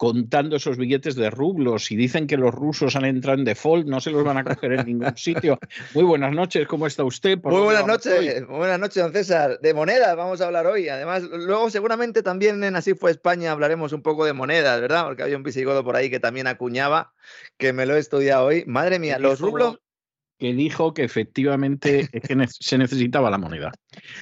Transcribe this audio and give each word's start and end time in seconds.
contando 0.00 0.56
esos 0.56 0.78
billetes 0.78 1.14
de 1.14 1.28
rublos 1.28 1.90
y 1.90 1.96
dicen 1.96 2.26
que 2.26 2.38
los 2.38 2.54
rusos 2.54 2.96
han 2.96 3.04
entrado 3.04 3.38
en 3.38 3.44
default, 3.44 3.86
no 3.86 4.00
se 4.00 4.10
los 4.10 4.24
van 4.24 4.38
a 4.38 4.44
coger 4.44 4.72
en 4.72 4.86
ningún 4.86 5.14
sitio. 5.18 5.58
Muy 5.92 6.04
buenas 6.04 6.32
noches, 6.32 6.66
¿cómo 6.66 6.86
está 6.86 7.04
usted? 7.04 7.38
Muy 7.42 7.60
buenas 7.60 7.86
noches, 7.86 8.46
buenas 8.46 8.80
noches, 8.80 9.02
don 9.02 9.12
César. 9.12 9.60
De 9.60 9.74
monedas 9.74 10.16
vamos 10.16 10.40
a 10.40 10.46
hablar 10.46 10.66
hoy. 10.66 10.88
Además, 10.88 11.24
luego 11.24 11.68
seguramente 11.68 12.22
también 12.22 12.64
en 12.64 12.76
Así 12.76 12.94
fue 12.94 13.10
España 13.10 13.52
hablaremos 13.52 13.92
un 13.92 14.00
poco 14.00 14.24
de 14.24 14.32
monedas, 14.32 14.80
¿verdad? 14.80 15.04
Porque 15.04 15.22
había 15.22 15.36
un 15.36 15.42
visigodo 15.42 15.84
por 15.84 15.96
ahí 15.96 16.08
que 16.08 16.18
también 16.18 16.46
acuñaba, 16.46 17.12
que 17.58 17.74
me 17.74 17.84
lo 17.84 17.94
he 17.94 17.98
estudiado 17.98 18.46
hoy. 18.46 18.64
Madre 18.66 18.98
mía, 18.98 19.18
los 19.18 19.38
rublos 19.38 19.80
que 20.40 20.54
dijo 20.54 20.94
que 20.94 21.04
efectivamente 21.04 22.08
se 22.48 22.78
necesitaba 22.78 23.30
la 23.30 23.38
moneda. 23.38 23.72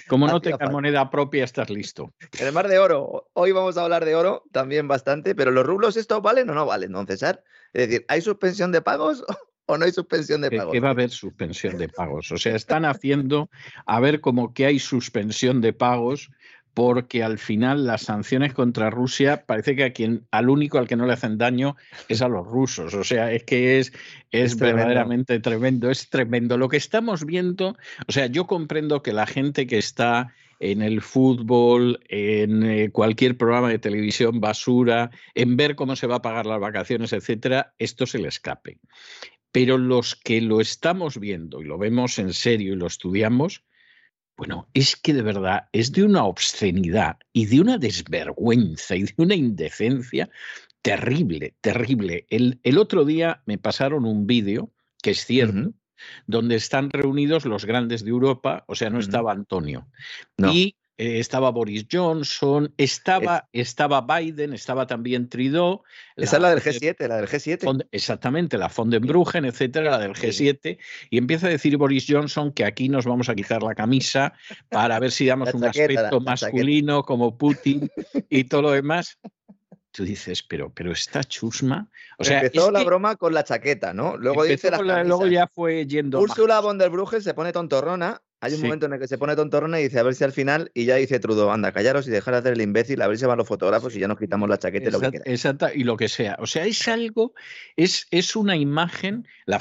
Como 0.09 0.27
no 0.27 0.41
tengas 0.41 0.71
moneda 0.71 1.09
propia, 1.11 1.45
estás 1.45 1.71
listo. 1.71 2.13
El 2.39 2.53
mar 2.53 2.69
de 2.69 2.79
oro. 2.79 3.31
Hoy 3.33 3.53
vamos 3.53 3.79
a 3.79 3.85
hablar 3.85 4.05
de 4.05 4.17
oro 4.17 4.43
también 4.53 4.89
bastante, 4.89 5.35
pero 5.37 5.53
¿los 5.53 5.65
rublos 5.65 5.97
estos 5.97 6.21
valen 6.21 6.51
o 6.51 6.55
no 6.55 6.67
valen, 6.67 6.93
don 6.93 7.07
César? 7.07 7.45
Es 7.73 7.89
decir, 7.89 8.05
¿hay 8.09 8.21
suspensión 8.21 8.73
de 8.73 8.83
pagos 8.83 9.25
o 9.67 9.79
no 9.79 9.85
hay 9.85 9.93
suspensión 9.93 10.41
de 10.41 10.51
pagos? 10.51 10.73
Que 10.73 10.81
va 10.81 10.89
a 10.89 10.91
haber 10.93 11.11
suspensión 11.11 11.79
de 11.79 11.89
pagos. 11.89 12.33
O 12.33 12.37
sea, 12.37 12.57
están 12.57 12.85
haciendo 12.85 13.49
a 13.87 14.01
ver 14.01 14.21
como 14.21 14.53
que 14.53 14.67
hay 14.67 14.81
suspensión 14.81 15.61
de 15.61 15.73
pagos 15.73 16.31
porque 16.79 17.25
al 17.25 17.39
final 17.39 17.87
las 17.87 18.03
sanciones 18.03 18.55
contra 18.55 18.89
Rusia 18.89 19.47
parece 19.47 19.75
que 19.75 19.83
a 19.83 19.93
quien, 19.93 20.29
al 20.31 20.49
único 20.49 20.79
al 20.79 20.87
que 20.87 20.95
no 20.95 21.07
le 21.07 21.13
hacen 21.13 21.37
daño 21.37 21.75
es 22.09 22.23
a 22.23 22.29
los 22.29 22.47
rusos. 22.47 22.95
O 22.95 23.03
sea, 23.03 23.33
es 23.33 23.43
que 23.43 23.81
es, 23.81 23.93
es, 24.31 24.57
verdaderamente 24.57 25.41
tremendo. 25.41 25.91
es 25.91 26.09
tremendo. 26.09 26.57
Lo 26.57 26.69
que 26.69 26.77
estamos 26.77 27.27
viendo, 27.27 27.77
o 28.07 28.13
sea, 28.13 28.27
yo 28.27 28.47
comprendo 28.47 29.03
que 29.03 29.13
la 29.13 29.27
gente 29.27 29.67
que 29.67 29.77
está 29.77 30.33
en 30.61 30.81
el 30.81 31.03
fútbol, 31.03 31.99
en 32.09 32.63
eh, 32.63 32.91
cualquier 32.93 33.37
programa 33.37 33.71
de 33.71 33.81
televisión 33.81 34.39
basura, 34.39 35.11
en 35.35 35.57
ver 35.57 35.75
cómo 35.75 35.97
se 35.97 36.07
va 36.07 36.19
a 36.19 36.23
pagar 36.23 36.47
las 36.47 36.61
vacaciones, 36.61 37.13
etcétera, 37.13 37.75
esto 37.79 38.07
se 38.07 38.21
le 38.21 38.29
escape 38.29 38.79
Pero 39.51 39.79
los 39.79 40.15
que 40.15 40.41
lo 40.41 40.61
estamos 40.61 41.19
viendo 41.19 41.61
y 41.61 41.65
lo 41.65 41.77
vemos 41.77 42.21
en 42.21 42.33
serio 42.33 42.75
y 42.75 42.77
lo 42.77 42.87
estudiamos, 42.87 43.65
bueno, 44.39 44.69
es 44.73 44.95
que 44.95 45.13
de 45.13 45.23
verdad 45.23 45.69
es 45.73 45.91
de 45.91 46.05
una 46.05 46.25
obscenidad 46.25 47.19
y 47.33 47.47
de 47.47 47.61
una 47.61 47.77
desvergüenza 47.77 48.95
y 48.95 49.03
de 49.03 49.15
una 49.17 49.35
indecencia 49.35 50.31
terrible, 50.81 51.57
terrible. 51.61 52.25
El, 52.31 52.61
el 52.63 52.79
otro 52.79 53.05
día 53.05 53.43
me 53.47 53.59
pasaron 53.59 54.05
un 54.05 54.29
vídeo, 54.29 54.73
que 55.03 55.11
es 55.11 55.27
cierto, 55.27 55.75
donde 56.29 56.55
están 56.55 56.91
reunidos 56.91 57.47
los 57.47 57.65
grandes 57.65 58.05
de 58.05 58.11
Europa, 58.11 58.65
o 58.69 58.77
sea, 58.77 58.91
no 58.91 59.01
estaba 59.01 59.33
Antonio. 59.33 59.89
Y 60.53 60.77
eh, 60.99 61.21
estaba 61.21 61.51
Boris 61.51 61.87
Johnson, 61.91 62.75
estaba, 62.77 63.49
estaba 63.53 64.01
Biden, 64.01 64.53
estaba 64.53 64.89
también 64.89 65.29
Trudeau. 65.29 65.85
Esa 66.17 66.37
es 66.37 66.43
la 66.43 66.51
del 66.51 66.61
G7, 66.61 67.07
la 67.07 67.17
del 67.19 67.29
G7. 67.29 67.87
exactamente, 67.93 68.59
la 68.59 68.67
von 68.67 68.91
Bruggen, 68.91 69.45
etcétera, 69.45 69.93
la 69.93 69.99
del 70.01 70.15
G7. 70.15 70.77
Y 71.11 71.19
empieza 71.19 71.47
a 71.47 71.51
decir 71.51 71.77
Boris 71.77 72.05
Johnson 72.09 72.53
que 72.53 72.65
aquí 72.65 72.89
nos 72.89 73.07
vamos 73.07 73.29
a 73.29 73.37
quitar 73.37 73.63
la 73.63 73.77
camisa 73.77 74.33
para 74.71 74.99
ver 74.99 75.13
si 75.13 75.27
damos 75.27 75.55
un 75.55 75.65
aspecto 75.65 76.21
masculino 76.21 77.05
como 77.05 77.39
Putin 77.39 77.89
y 78.29 78.45
todo 78.45 78.63
lo 78.63 78.71
demás 78.73 79.19
tú 79.93 80.05
dices, 80.05 80.43
pero, 80.43 80.73
pero 80.73 80.93
esta 80.93 81.25
chusma. 81.25 81.89
O 82.19 82.25
sea, 82.25 82.41
Empezó 82.41 82.71
la 82.71 82.85
broma 82.85 83.17
con 83.17 83.35
la 83.35 83.43
chaqueta, 83.43 83.93
¿no? 83.93 84.17
Luego 84.17 84.45
dice 84.45 84.71
la, 84.71 85.03
Luego 85.03 85.27
ya 85.27 85.49
fue 85.49 85.87
yendo. 85.87 86.21
Úrsula 86.21 86.61
von 86.61 86.79
der 86.79 86.91
Bruggen 86.91 87.21
se 87.21 87.35
pone 87.35 87.53
tontorrona 87.53 88.23
hay 88.41 88.55
un 88.55 88.63
momento 88.63 88.87
en 88.87 88.93
el 88.93 89.01
que 89.01 89.09
se 89.09 89.19
pone 89.19 89.35
tontorrona 89.35 89.81
y 89.81 89.85
dice 89.85 89.99
a 89.99 90.03
ver 90.03 90.15
si 90.15 90.25
al 90.25 90.33
final, 90.33 90.71
y 90.75 90.85
ya 90.85 90.97
dice 90.97 91.19
Trudeau, 91.19 91.51
anda, 91.51 91.73
callaros 91.73 92.07
y 92.07 92.11
dejar 92.11 92.35
de 92.35 92.39
hacer 92.39 92.53
el 92.53 92.61
imbécil, 92.61 93.03
a 93.03 93.09
ver 93.09 93.19
si 93.19 93.27
van 93.27 93.39
los 93.39 93.49
fotógrafos 93.49 93.97
y 93.97 94.01
ya 94.01 94.09
nos 94.09 94.19
quitamos 94.19 94.49
la 94.49 94.59
chaqueta 94.59 94.89
y 94.89 94.93
lo 94.93 95.01
que 95.01 95.21
Exacto, 95.25 95.67
y 95.75 95.85
lo 95.85 95.97
que 95.97 96.09
sea. 96.09 96.37
O 96.39 96.47
sea, 96.47 96.65
es 96.65 96.87
algo, 96.89 97.35
es, 97.77 98.07
es 98.11 98.37
una 98.37 98.57
imagen, 98.57 99.27
la 99.47 99.61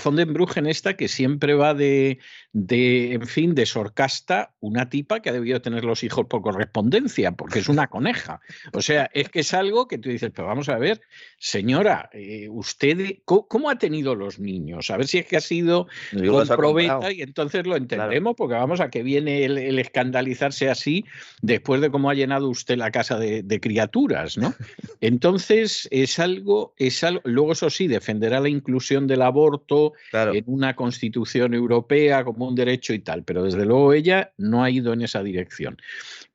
en 0.55 0.67
esta 0.67 0.95
que 0.95 1.07
siempre 1.07 1.53
va 1.53 1.73
de, 1.73 2.19
de, 2.53 3.13
en 3.13 3.27
fin, 3.27 3.55
de 3.55 3.65
sorcasta, 3.65 4.53
una 4.59 4.89
tipa 4.89 5.21
que 5.21 5.29
ha 5.29 5.33
debido 5.33 5.61
tener 5.61 5.83
los 5.83 6.03
hijos 6.03 6.25
por 6.27 6.41
correspondencia, 6.41 7.31
porque 7.31 7.59
es 7.59 7.69
una 7.69 7.87
coneja. 7.89 8.41
O 8.73 8.81
sea, 8.81 9.09
es 9.13 9.29
que 9.29 9.41
es 9.41 9.53
algo 9.53 9.87
que 9.87 9.97
tú 9.97 10.09
dices, 10.09 10.31
pero 10.33 10.47
vamos 10.47 10.69
a 10.69 10.77
ver, 10.77 11.01
señora, 11.37 12.09
eh, 12.13 12.47
usted, 12.49 13.19
¿cómo, 13.25 13.69
ha 13.69 13.77
tenido 13.77 14.15
los 14.15 14.39
niños? 14.39 14.89
A 14.91 14.97
ver 14.97 15.07
si 15.07 15.17
es 15.17 15.25
que 15.25 15.37
ha 15.37 15.41
sido 15.41 15.87
con 16.11 16.47
probeta 16.47 17.11
y 17.11 17.21
entonces 17.21 17.65
lo 17.65 17.75
entendemos, 17.75 18.35
porque 18.35 18.55
vamos 18.55 18.66
a 18.81 18.89
que 18.89 19.03
viene 19.03 19.45
el, 19.45 19.79
escandalizarse 19.79 20.69
así 20.69 21.05
después 21.41 21.81
de 21.81 21.89
cómo 21.89 22.09
ha 22.09 22.13
llenado 22.13 22.49
usted 22.49 22.77
la 22.77 22.91
casa 22.91 23.17
de, 23.17 23.59
criaturas, 23.59 24.37
¿no? 24.37 24.53
Entonces, 25.01 25.87
es 25.91 26.19
algo, 26.19 26.73
es 26.77 27.03
algo, 27.03 27.21
luego 27.23 27.53
eso 27.53 27.69
sí, 27.69 27.87
defenderá 27.87 28.39
la 28.39 28.49
inclusión 28.49 29.07
del 29.07 29.21
aborto 29.21 29.93
en 30.13 30.43
una 30.47 30.75
constitución 30.75 31.53
europea 31.53 32.23
como 32.23 32.47
un 32.47 32.55
derecho 32.55 32.93
y 32.93 32.99
tal, 32.99 33.23
pero 33.23 33.43
desde 33.43 33.65
luego 33.65 33.93
ella 33.93 34.33
no 34.37 34.63
ha 34.63 34.69
ido 34.69 34.93
en 34.93 35.01
esa 35.01 35.23
dirección. 35.23 35.77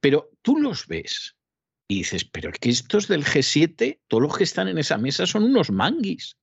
Pero 0.00 0.30
tú 0.42 0.58
los 0.58 0.86
ves 0.86 1.36
y 1.88 1.98
dices, 1.98 2.24
pero 2.24 2.50
es 2.50 2.58
que 2.58 2.70
estos 2.70 3.08
del 3.08 3.24
G7, 3.24 4.00
todos 4.08 4.22
los 4.22 4.36
que 4.36 4.44
están 4.44 4.68
en 4.68 4.78
esa 4.78 4.96
mesa 4.98 5.26
son 5.26 5.44
unos 5.44 5.70
manguis. 5.70 6.36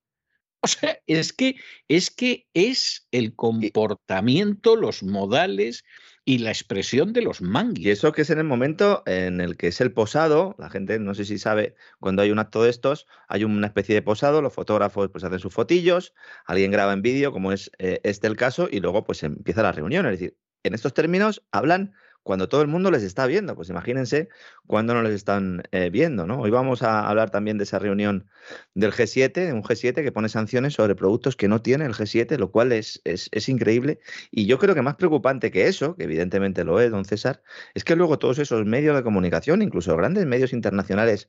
O 0.63 0.67
sea, 0.67 0.99
es 1.07 1.31
que, 1.31 1.55
es 1.87 2.11
que 2.11 2.47
es 2.53 3.07
el 3.11 3.33
comportamiento, 3.35 4.75
los 4.75 5.03
modales 5.03 5.85
y 6.25 6.39
la 6.39 6.49
expresión 6.51 7.13
de 7.13 7.21
los 7.21 7.41
manguis. 7.41 7.85
Y 7.85 7.89
eso 7.91 8.11
que 8.11 8.23
es 8.23 8.29
en 8.29 8.39
el 8.39 8.43
momento 8.43 9.01
en 9.05 9.39
el 9.39 9.55
que 9.55 9.67
es 9.67 9.79
el 9.79 9.93
posado, 9.93 10.55
la 10.59 10.69
gente 10.69 10.99
no 10.99 11.15
sé 11.15 11.25
si 11.25 11.39
sabe, 11.39 11.75
cuando 11.99 12.21
hay 12.21 12.31
un 12.31 12.39
acto 12.39 12.61
de 12.61 12.69
estos, 12.69 13.07
hay 13.29 13.45
una 13.45 13.67
especie 13.67 13.95
de 13.95 14.01
posado, 14.01 14.41
los 14.41 14.53
fotógrafos 14.53 15.09
pues 15.09 15.23
hacen 15.23 15.39
sus 15.39 15.53
fotillos, 15.53 16.13
alguien 16.45 16.71
graba 16.71 16.93
en 16.93 17.01
vídeo, 17.01 17.31
como 17.31 17.51
es 17.51 17.71
eh, 17.79 18.01
este 18.03 18.27
el 18.27 18.35
caso, 18.35 18.67
y 18.69 18.79
luego 18.81 19.05
pues 19.05 19.23
empieza 19.23 19.63
la 19.63 19.71
reunión. 19.71 20.05
Es 20.07 20.19
decir, 20.19 20.37
en 20.63 20.73
estos 20.73 20.93
términos 20.93 21.41
hablan 21.51 21.93
cuando 22.23 22.49
todo 22.49 22.61
el 22.61 22.67
mundo 22.67 22.91
les 22.91 23.03
está 23.03 23.25
viendo. 23.25 23.55
Pues 23.55 23.69
imagínense 23.69 24.29
cuando 24.67 24.93
no 24.93 25.01
les 25.01 25.13
están 25.13 25.63
eh, 25.71 25.89
viendo, 25.89 26.27
¿no? 26.27 26.41
Hoy 26.41 26.51
vamos 26.51 26.83
a 26.83 27.07
hablar 27.07 27.29
también 27.29 27.57
de 27.57 27.63
esa 27.63 27.79
reunión 27.79 28.27
del 28.73 28.91
G7, 28.91 29.53
un 29.53 29.63
G7 29.63 30.03
que 30.03 30.11
pone 30.11 30.29
sanciones 30.29 30.73
sobre 30.73 30.95
productos 30.95 31.35
que 31.35 31.47
no 31.47 31.61
tiene 31.61 31.85
el 31.85 31.93
G7, 31.93 32.37
lo 32.37 32.51
cual 32.51 32.71
es, 32.71 33.01
es, 33.03 33.29
es 33.31 33.49
increíble. 33.49 33.99
Y 34.31 34.45
yo 34.45 34.59
creo 34.59 34.75
que 34.75 34.81
más 34.81 34.95
preocupante 34.95 35.51
que 35.51 35.67
eso, 35.67 35.95
que 35.95 36.03
evidentemente 36.03 36.63
lo 36.63 36.79
es, 36.79 36.91
don 36.91 37.05
César, 37.05 37.41
es 37.73 37.83
que 37.83 37.95
luego 37.95 38.19
todos 38.19 38.39
esos 38.39 38.65
medios 38.65 38.95
de 38.95 39.03
comunicación, 39.03 39.61
incluso 39.61 39.95
grandes 39.95 40.25
medios 40.25 40.53
internacionales, 40.53 41.27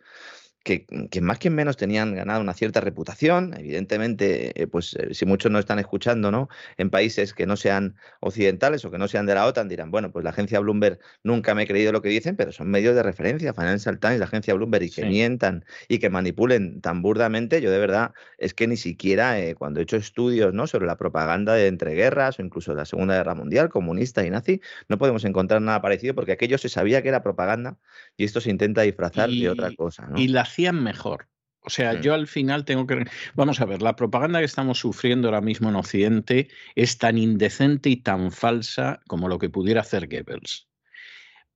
que, 0.62 0.86
más 1.20 1.38
que 1.38 1.48
menos 1.48 1.76
tenían 1.76 2.14
ganado 2.14 2.40
una 2.40 2.52
cierta 2.52 2.80
reputación. 2.80 3.54
Evidentemente, 3.58 4.60
eh, 4.60 4.66
pues 4.66 4.94
eh, 4.94 5.14
si 5.14 5.24
muchos 5.24 5.50
no 5.50 5.58
están 5.58 5.78
escuchando, 5.78 6.30
¿no? 6.30 6.48
En 6.76 6.90
países 6.90 7.32
que 7.32 7.46
no 7.46 7.56
sean 7.56 7.96
occidentales 8.20 8.84
o 8.84 8.90
que 8.90 8.98
no 8.98 9.08
sean 9.08 9.26
de 9.26 9.34
la 9.34 9.46
OTAN, 9.46 9.68
dirán, 9.68 9.90
bueno, 9.90 10.12
pues 10.12 10.22
la 10.22 10.30
agencia 10.30 10.60
Bloomberg 10.60 10.98
nunca 11.22 11.54
me 11.54 11.62
he 11.62 11.66
creído 11.66 11.92
lo 11.92 12.02
que 12.02 12.10
dicen, 12.10 12.36
pero 12.36 12.52
son 12.52 12.68
medios 12.68 12.94
de 12.94 13.02
referencia, 13.02 13.54
Financial 13.54 13.98
Times, 13.98 14.18
la 14.18 14.26
agencia 14.26 14.54
Bloomberg, 14.54 14.84
y 14.84 14.90
que 14.90 15.06
mientan 15.06 15.64
y 15.88 15.98
que 15.98 16.10
manipulen 16.10 16.80
tan 16.80 17.00
burdamente, 17.02 17.60
yo 17.62 17.70
de 17.70 17.78
verdad 17.78 18.12
es 18.38 18.52
que 18.52 18.66
ni 18.66 18.76
siquiera 18.76 19.40
eh, 19.40 19.54
cuando 19.54 19.80
he 19.80 19.84
hecho 19.84 19.96
estudios, 19.96 20.52
¿no? 20.52 20.66
Sobre 20.66 20.86
la 20.86 20.96
propaganda 20.96 21.54
de 21.54 21.68
entreguerras 21.68 22.38
o 22.38 22.42
incluso 22.42 22.72
de 22.72 22.78
la 22.78 22.84
Segunda 22.84 23.16
Guerra 23.16 23.34
Mundial, 23.34 23.70
comunista 23.70 24.26
y 24.26 24.30
nazi, 24.30 24.60
no 24.88 24.98
podemos 24.98 25.24
encontrar 25.24 25.62
nada 25.62 25.80
parecido 25.80 26.14
porque 26.14 26.32
aquello 26.32 26.58
se 26.58 26.68
sabía 26.68 27.02
que 27.02 27.08
era 27.08 27.22
propaganda 27.22 27.78
y 28.16 28.24
esto 28.24 28.40
se 28.40 28.50
intenta 28.50 28.82
disfrazar 28.82 29.30
de 29.30 29.48
otra 29.48 29.74
cosa, 29.74 30.06
¿no? 30.06 30.18
Y 30.18 30.28
la 30.28 30.44
hacían 30.50 30.82
mejor. 30.82 31.28
O 31.62 31.70
sea, 31.70 32.00
yo 32.00 32.14
al 32.14 32.26
final 32.26 32.64
tengo 32.64 32.86
que... 32.86 33.04
Vamos 33.34 33.60
a 33.60 33.66
ver, 33.66 33.82
la 33.82 33.94
propaganda 33.94 34.38
que 34.38 34.46
estamos 34.46 34.78
sufriendo 34.78 35.28
ahora 35.28 35.42
mismo 35.42 35.68
en 35.68 35.76
Occidente 35.76 36.48
es 36.74 36.96
tan 36.98 37.18
indecente 37.18 37.90
y 37.90 37.96
tan 37.96 38.32
falsa 38.32 39.00
como 39.06 39.28
lo 39.28 39.38
que 39.38 39.50
pudiera 39.50 39.82
hacer 39.82 40.08
Goebbels. 40.08 40.68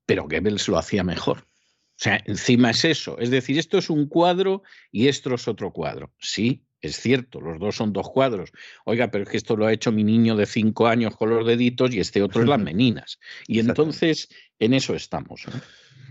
Pero 0.04 0.24
Goebbels 0.24 0.68
lo 0.68 0.78
hacía 0.78 1.02
mejor. 1.04 1.38
O 1.38 2.02
sea, 2.04 2.20
encima 2.26 2.70
es 2.70 2.84
eso. 2.84 3.18
Es 3.18 3.30
decir, 3.30 3.58
esto 3.58 3.78
es 3.78 3.88
un 3.88 4.06
cuadro 4.06 4.62
y 4.92 5.08
esto 5.08 5.34
es 5.34 5.48
otro 5.48 5.72
cuadro. 5.72 6.12
Sí, 6.18 6.66
es 6.82 6.96
cierto, 6.96 7.40
los 7.40 7.58
dos 7.58 7.76
son 7.76 7.94
dos 7.94 8.10
cuadros. 8.10 8.50
Oiga, 8.84 9.10
pero 9.10 9.24
es 9.24 9.30
que 9.30 9.38
esto 9.38 9.56
lo 9.56 9.64
ha 9.64 9.72
hecho 9.72 9.90
mi 9.90 10.04
niño 10.04 10.36
de 10.36 10.44
cinco 10.44 10.86
años 10.86 11.16
con 11.16 11.30
los 11.30 11.46
deditos 11.46 11.94
y 11.94 12.00
este 12.00 12.20
otro 12.20 12.42
es 12.42 12.48
las 12.48 12.60
meninas. 12.60 13.18
Y 13.46 13.60
entonces 13.60 14.28
en 14.58 14.74
eso 14.74 14.94
estamos. 14.94 15.46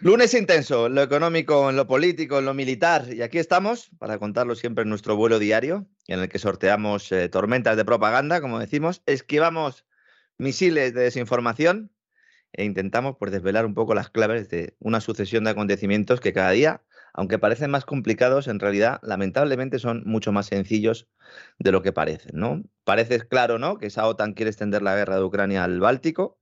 Lunes 0.01 0.33
intenso, 0.33 0.87
en 0.87 0.95
lo 0.95 1.01
económico, 1.01 1.69
en 1.69 1.75
lo 1.75 1.87
político, 1.87 2.39
en 2.39 2.45
lo 2.45 2.53
militar. 2.53 3.05
Y 3.13 3.21
aquí 3.21 3.37
estamos 3.37 3.89
para 3.99 4.17
contarlo 4.19 4.55
siempre 4.55 4.83
en 4.83 4.89
nuestro 4.89 5.15
vuelo 5.15 5.39
diario, 5.39 5.87
en 6.07 6.19
el 6.19 6.29
que 6.29 6.39
sorteamos 6.39 7.11
eh, 7.11 7.29
tormentas 7.29 7.77
de 7.77 7.85
propaganda, 7.85 8.41
como 8.41 8.59
decimos, 8.59 9.01
esquivamos 9.05 9.85
misiles 10.37 10.93
de 10.93 11.01
desinformación 11.03 11.91
e 12.53 12.65
intentamos 12.65 13.15
pues, 13.17 13.31
desvelar 13.31 13.65
un 13.65 13.73
poco 13.73 13.95
las 13.95 14.09
claves 14.09 14.49
de 14.49 14.75
una 14.79 15.01
sucesión 15.01 15.43
de 15.43 15.51
acontecimientos 15.51 16.19
que 16.19 16.33
cada 16.33 16.51
día, 16.51 16.83
aunque 17.13 17.39
parecen 17.39 17.71
más 17.71 17.85
complicados, 17.85 18.47
en 18.47 18.59
realidad 18.59 18.99
lamentablemente 19.01 19.79
son 19.79 20.03
mucho 20.05 20.31
más 20.31 20.47
sencillos 20.47 21.07
de 21.57 21.71
lo 21.71 21.81
que 21.81 21.93
parecen. 21.93 22.39
¿no? 22.39 22.63
Parece 22.83 23.19
claro 23.27 23.57
¿no? 23.57 23.77
que 23.77 23.87
esa 23.87 24.07
OTAN 24.07 24.33
quiere 24.33 24.49
extender 24.49 24.81
la 24.81 24.95
guerra 24.95 25.15
de 25.15 25.23
Ucrania 25.23 25.63
al 25.63 25.79
Báltico, 25.79 26.39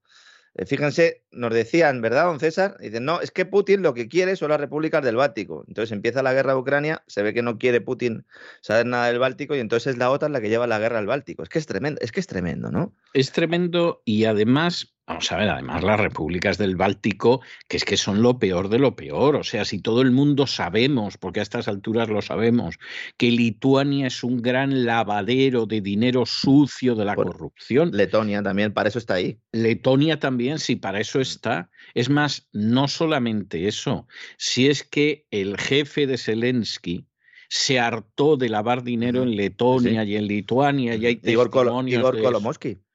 fíjense, 0.65 1.23
nos 1.31 1.53
decían, 1.53 2.01
¿verdad, 2.01 2.25
don 2.25 2.39
César? 2.39 2.77
Dicen, 2.79 3.05
no, 3.05 3.21
es 3.21 3.31
que 3.31 3.45
Putin 3.45 3.81
lo 3.81 3.93
que 3.93 4.07
quiere 4.07 4.35
son 4.35 4.49
las 4.49 4.59
repúblicas 4.59 5.03
del 5.03 5.15
Báltico. 5.15 5.63
Entonces 5.67 5.91
empieza 5.91 6.23
la 6.23 6.33
guerra 6.33 6.53
de 6.53 6.59
Ucrania, 6.59 7.03
se 7.07 7.23
ve 7.23 7.33
que 7.33 7.41
no 7.41 7.57
quiere 7.57 7.81
Putin 7.81 8.25
saber 8.61 8.85
nada 8.85 9.07
del 9.07 9.19
Báltico 9.19 9.55
y 9.55 9.59
entonces 9.59 9.93
es 9.93 9.97
la 9.97 10.11
OTAN 10.11 10.33
la 10.33 10.41
que 10.41 10.49
lleva 10.49 10.67
la 10.67 10.79
guerra 10.79 10.99
al 10.99 11.07
Báltico. 11.07 11.43
Es 11.43 11.49
que 11.49 11.59
es 11.59 11.65
tremendo, 11.65 11.99
es 12.01 12.11
que 12.11 12.19
es 12.19 12.27
tremendo, 12.27 12.71
¿no? 12.71 12.93
Es 13.13 13.31
tremendo 13.31 14.01
y 14.05 14.25
además 14.25 14.93
Vamos 15.11 15.29
a 15.33 15.35
ver, 15.35 15.49
además 15.49 15.83
las 15.83 15.99
repúblicas 15.99 16.57
del 16.57 16.77
Báltico, 16.77 17.41
que 17.67 17.75
es 17.75 17.83
que 17.83 17.97
son 17.97 18.21
lo 18.21 18.39
peor 18.39 18.69
de 18.69 18.79
lo 18.79 18.95
peor. 18.95 19.35
O 19.35 19.43
sea, 19.43 19.65
si 19.65 19.79
todo 19.79 20.01
el 20.01 20.11
mundo 20.11 20.47
sabemos, 20.47 21.17
porque 21.17 21.41
a 21.41 21.43
estas 21.43 21.67
alturas 21.67 22.07
lo 22.07 22.21
sabemos, 22.21 22.79
que 23.17 23.29
Lituania 23.29 24.07
es 24.07 24.23
un 24.23 24.41
gran 24.41 24.85
lavadero 24.85 25.65
de 25.65 25.81
dinero 25.81 26.25
sucio 26.25 26.95
de 26.95 27.03
la 27.03 27.15
corrupción. 27.15 27.91
Letonia 27.91 28.41
también, 28.41 28.71
para 28.71 28.87
eso 28.87 28.99
está 28.99 29.15
ahí. 29.15 29.37
Letonia 29.51 30.17
también, 30.17 30.59
sí, 30.59 30.77
para 30.77 31.01
eso 31.01 31.19
está. 31.19 31.69
Es 31.93 32.09
más, 32.09 32.47
no 32.53 32.87
solamente 32.87 33.67
eso, 33.67 34.07
si 34.37 34.67
es 34.67 34.81
que 34.81 35.25
el 35.29 35.57
jefe 35.57 36.07
de 36.07 36.17
Zelensky, 36.17 37.05
se 37.49 37.81
hartó 37.81 38.37
de 38.37 38.47
lavar 38.47 38.81
dinero 38.81 39.23
en 39.23 39.35
Letonia 39.35 40.05
y 40.05 40.15
en 40.15 40.25
Lituania 40.25 40.95
y 40.95 41.05
hay 41.05 41.19
Igor, 41.21 41.49
Igor 41.85 42.41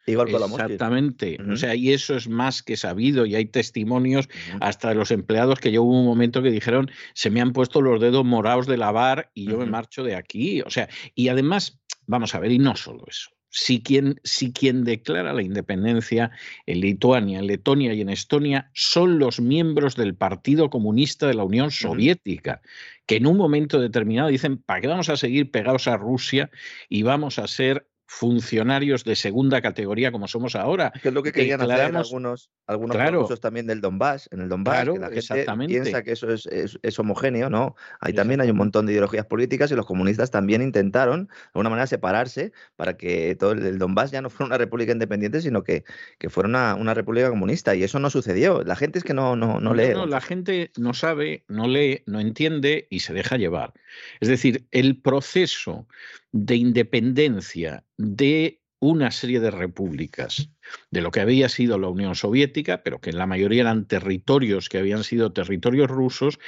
Igual 0.06 0.28
Exactamente. 0.28 1.38
O 1.50 1.56
sea, 1.56 1.75
y 1.75 1.92
eso 1.92 2.16
es 2.16 2.28
más 2.28 2.62
que 2.62 2.76
sabido 2.76 3.26
y 3.26 3.34
hay 3.34 3.46
testimonios 3.46 4.28
hasta 4.60 4.90
de 4.90 4.94
los 4.94 5.10
empleados 5.10 5.58
que 5.58 5.72
yo 5.72 5.82
hubo 5.82 5.98
un 5.98 6.06
momento 6.06 6.42
que 6.42 6.50
dijeron, 6.50 6.90
se 7.12 7.28
me 7.30 7.40
han 7.40 7.52
puesto 7.52 7.80
los 7.80 8.00
dedos 8.00 8.25
morados 8.25 8.66
de 8.66 8.76
lavar 8.76 9.30
y 9.34 9.46
yo 9.50 9.58
me 9.58 9.66
marcho 9.66 10.04
de 10.04 10.14
aquí. 10.14 10.62
O 10.62 10.70
sea, 10.70 10.88
y 11.16 11.28
además, 11.28 11.80
vamos 12.06 12.34
a 12.34 12.38
ver, 12.38 12.52
y 12.52 12.58
no 12.58 12.76
solo 12.76 13.04
eso. 13.08 13.30
Si 13.48 13.82
quien, 13.82 14.20
si 14.22 14.52
quien 14.52 14.84
declara 14.84 15.32
la 15.32 15.42
independencia 15.42 16.30
en 16.66 16.80
Lituania, 16.80 17.38
en 17.38 17.46
Letonia 17.46 17.94
y 17.94 18.02
en 18.02 18.10
Estonia 18.10 18.70
son 18.75 19.18
los 19.18 19.40
miembros 19.40 19.96
del 19.96 20.14
Partido 20.14 20.68
Comunista 20.68 21.26
de 21.26 21.34
la 21.34 21.44
Unión 21.44 21.70
Soviética, 21.70 22.60
que 23.06 23.16
en 23.16 23.26
un 23.26 23.38
momento 23.38 23.80
determinado 23.80 24.28
dicen, 24.28 24.58
¿para 24.58 24.82
qué 24.82 24.88
vamos 24.88 25.08
a 25.08 25.16
seguir 25.16 25.50
pegados 25.50 25.88
a 25.88 25.96
Rusia 25.96 26.50
y 26.88 27.02
vamos 27.02 27.38
a 27.38 27.46
ser 27.46 27.88
funcionarios 28.06 29.04
de 29.04 29.16
segunda 29.16 29.60
categoría 29.60 30.12
como 30.12 30.28
somos 30.28 30.54
ahora. 30.54 30.92
Que 31.02 31.08
es 31.08 31.14
lo 31.14 31.22
que 31.22 31.32
querían 31.32 31.60
hacer 31.60 31.96
algunos, 31.96 32.50
algunos 32.66 32.96
claro, 32.96 33.26
también 33.40 33.66
del 33.66 33.80
Donbass, 33.80 34.28
en 34.32 34.40
el 34.40 34.48
Donbass, 34.48 34.84
que 34.84 34.98
la 34.98 35.08
gente 35.10 35.66
piensa 35.66 36.02
que 36.02 36.12
eso 36.12 36.28
es, 36.30 36.98
homogéneo, 36.98 37.50
¿no? 37.50 37.75
Ahí 38.00 38.12
también 38.12 38.40
hay 38.40 38.50
un 38.50 38.56
montón 38.56 38.86
de 38.86 38.92
ideologías 38.92 39.26
políticas 39.26 39.70
y 39.70 39.75
los 39.75 39.86
comunistas 39.86 40.30
también 40.30 40.62
intentaron, 40.62 41.26
de 41.26 41.32
alguna 41.54 41.70
manera, 41.70 41.86
separarse 41.86 42.52
para 42.76 42.96
que 42.96 43.34
todo 43.34 43.52
el, 43.52 43.78
Donbass 43.78 44.12
ya 44.12 44.22
no 44.22 44.30
fuera 44.30 44.46
una 44.46 44.58
república 44.58 44.92
independiente, 44.92 45.40
sino 45.40 45.62
que, 45.62 45.84
que 46.18 46.30
fuera 46.30 46.48
una, 46.48 46.75
una, 46.75 46.94
república 46.94 47.28
comunista. 47.28 47.75
Y 47.75 47.82
eso 47.82 47.98
no 47.98 48.08
sucedió. 48.08 48.62
La 48.62 48.76
gente 48.76 48.98
es 48.98 49.04
que 49.04 49.14
no, 49.14 49.36
no, 49.36 49.60
no 49.60 49.75
lee. 49.75 49.92
No, 49.92 50.06
la 50.06 50.20
gente 50.20 50.70
no 50.78 50.94
sabe, 50.94 51.44
no 51.48 51.66
lee, 51.68 52.02
no 52.06 52.20
entiende 52.20 52.86
y 52.88 53.00
se 53.00 53.12
deja 53.12 53.36
llevar. 53.36 53.75
Es 54.20 54.28
decir, 54.28 54.66
el 54.70 55.00
proceso 55.00 55.86
de 56.32 56.56
independencia 56.56 57.84
de 57.98 58.60
una 58.78 59.10
serie 59.10 59.40
de 59.40 59.50
repúblicas 59.50 60.50
de 60.90 61.00
lo 61.00 61.10
que 61.10 61.20
había 61.20 61.48
sido 61.48 61.78
la 61.78 61.88
Unión 61.88 62.14
Soviética, 62.14 62.82
pero 62.82 63.00
que 63.00 63.10
en 63.10 63.18
la 63.18 63.26
mayoría 63.26 63.62
eran 63.62 63.86
territorios 63.86 64.68
que 64.68 64.78
habían 64.78 65.04
sido 65.04 65.32
territorios 65.32 65.88
rusos, 65.88 66.38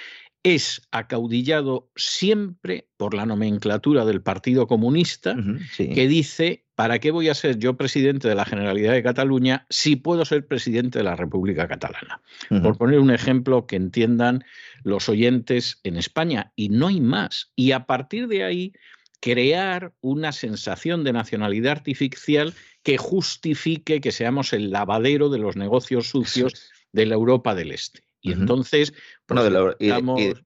es 0.42 0.88
acaudillado 0.92 1.90
siempre 1.96 2.88
por 2.96 3.14
la 3.14 3.26
nomenclatura 3.26 4.04
del 4.04 4.22
Partido 4.22 4.66
Comunista, 4.66 5.36
que 5.76 6.06
dice, 6.06 6.64
¿para 6.74 7.00
qué 7.00 7.10
voy 7.10 7.28
a 7.28 7.34
ser 7.34 7.58
yo 7.58 7.76
presidente 7.76 8.28
de 8.28 8.34
la 8.34 8.44
Generalidad 8.44 8.92
de 8.92 9.02
Cataluña 9.02 9.66
si 9.68 9.96
puedo 9.96 10.24
ser 10.24 10.46
presidente 10.46 11.00
de 11.00 11.04
la 11.04 11.16
República 11.16 11.66
Catalana? 11.66 12.20
Por 12.62 12.78
poner 12.78 13.00
un 13.00 13.10
ejemplo 13.10 13.66
que 13.66 13.76
entiendan 13.76 14.44
los 14.84 15.08
oyentes 15.08 15.80
en 15.82 15.96
España, 15.96 16.52
y 16.54 16.68
no 16.68 16.86
hay 16.86 17.00
más. 17.00 17.50
Y 17.56 17.72
a 17.72 17.86
partir 17.86 18.28
de 18.28 18.44
ahí 18.44 18.72
crear 19.20 19.92
una 20.00 20.32
sensación 20.32 21.04
de 21.04 21.12
nacionalidad 21.12 21.72
artificial 21.72 22.54
que 22.82 22.98
justifique 22.98 24.00
que 24.00 24.12
seamos 24.12 24.52
el 24.52 24.70
lavadero 24.70 25.28
de 25.28 25.38
los 25.38 25.56
negocios 25.56 26.08
sucios 26.08 26.70
de 26.92 27.06
la 27.06 27.14
Europa 27.14 27.54
del 27.54 27.72
Este. 27.72 28.02
Y 28.20 28.32
entonces. 28.32 28.92
Pues, 29.26 29.40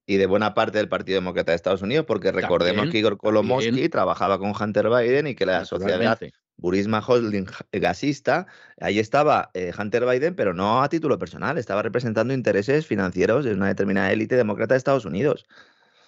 y, 0.06 0.16
de 0.16 0.26
buena 0.26 0.54
parte 0.54 0.78
del 0.78 0.88
Partido 0.88 1.16
Demócrata 1.16 1.52
de 1.52 1.56
Estados 1.56 1.82
Unidos, 1.82 2.04
porque 2.06 2.30
recordemos 2.32 2.90
que 2.90 2.98
Igor 2.98 3.16
Kolomoisky 3.16 3.88
trabajaba 3.88 4.38
con 4.38 4.52
Hunter 4.58 4.88
Biden 4.90 5.26
y 5.26 5.34
que 5.34 5.46
la 5.46 5.64
sociedad 5.64 6.18
Burisma 6.56 7.02
Holding 7.04 7.46
gasista, 7.72 8.46
ahí 8.80 8.98
estaba 8.98 9.50
eh, 9.54 9.72
Hunter 9.76 10.06
Biden, 10.06 10.34
pero 10.34 10.54
no 10.54 10.82
a 10.82 10.88
título 10.88 11.18
personal, 11.18 11.58
estaba 11.58 11.82
representando 11.82 12.34
intereses 12.34 12.86
financieros 12.86 13.44
de 13.44 13.54
una 13.54 13.68
determinada 13.68 14.12
élite 14.12 14.36
demócrata 14.36 14.74
de 14.74 14.78
Estados 14.78 15.04
Unidos. 15.04 15.46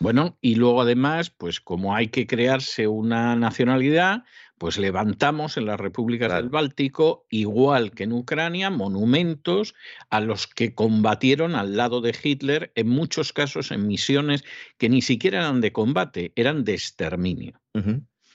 Bueno, 0.00 0.36
y 0.40 0.56
luego 0.56 0.82
además, 0.82 1.30
pues 1.30 1.60
como 1.60 1.94
hay 1.94 2.08
que 2.08 2.26
crearse 2.26 2.86
una 2.88 3.36
nacionalidad, 3.36 4.24
pues 4.58 4.78
levantamos 4.78 5.56
en 5.56 5.66
las 5.66 5.80
repúblicas 5.80 6.32
del 6.32 6.48
Báltico, 6.48 7.26
igual 7.30 7.92
que 7.92 8.04
en 8.04 8.12
Ucrania, 8.12 8.70
monumentos 8.70 9.74
a 10.10 10.20
los 10.20 10.46
que 10.46 10.74
combatieron 10.74 11.54
al 11.54 11.76
lado 11.76 12.00
de 12.00 12.16
Hitler, 12.22 12.72
en 12.74 12.88
muchos 12.88 13.32
casos 13.32 13.70
en 13.70 13.86
misiones 13.86 14.44
que 14.78 14.88
ni 14.88 15.02
siquiera 15.02 15.40
eran 15.40 15.60
de 15.60 15.72
combate, 15.72 16.32
eran 16.36 16.64
de 16.64 16.74
exterminio. 16.74 17.60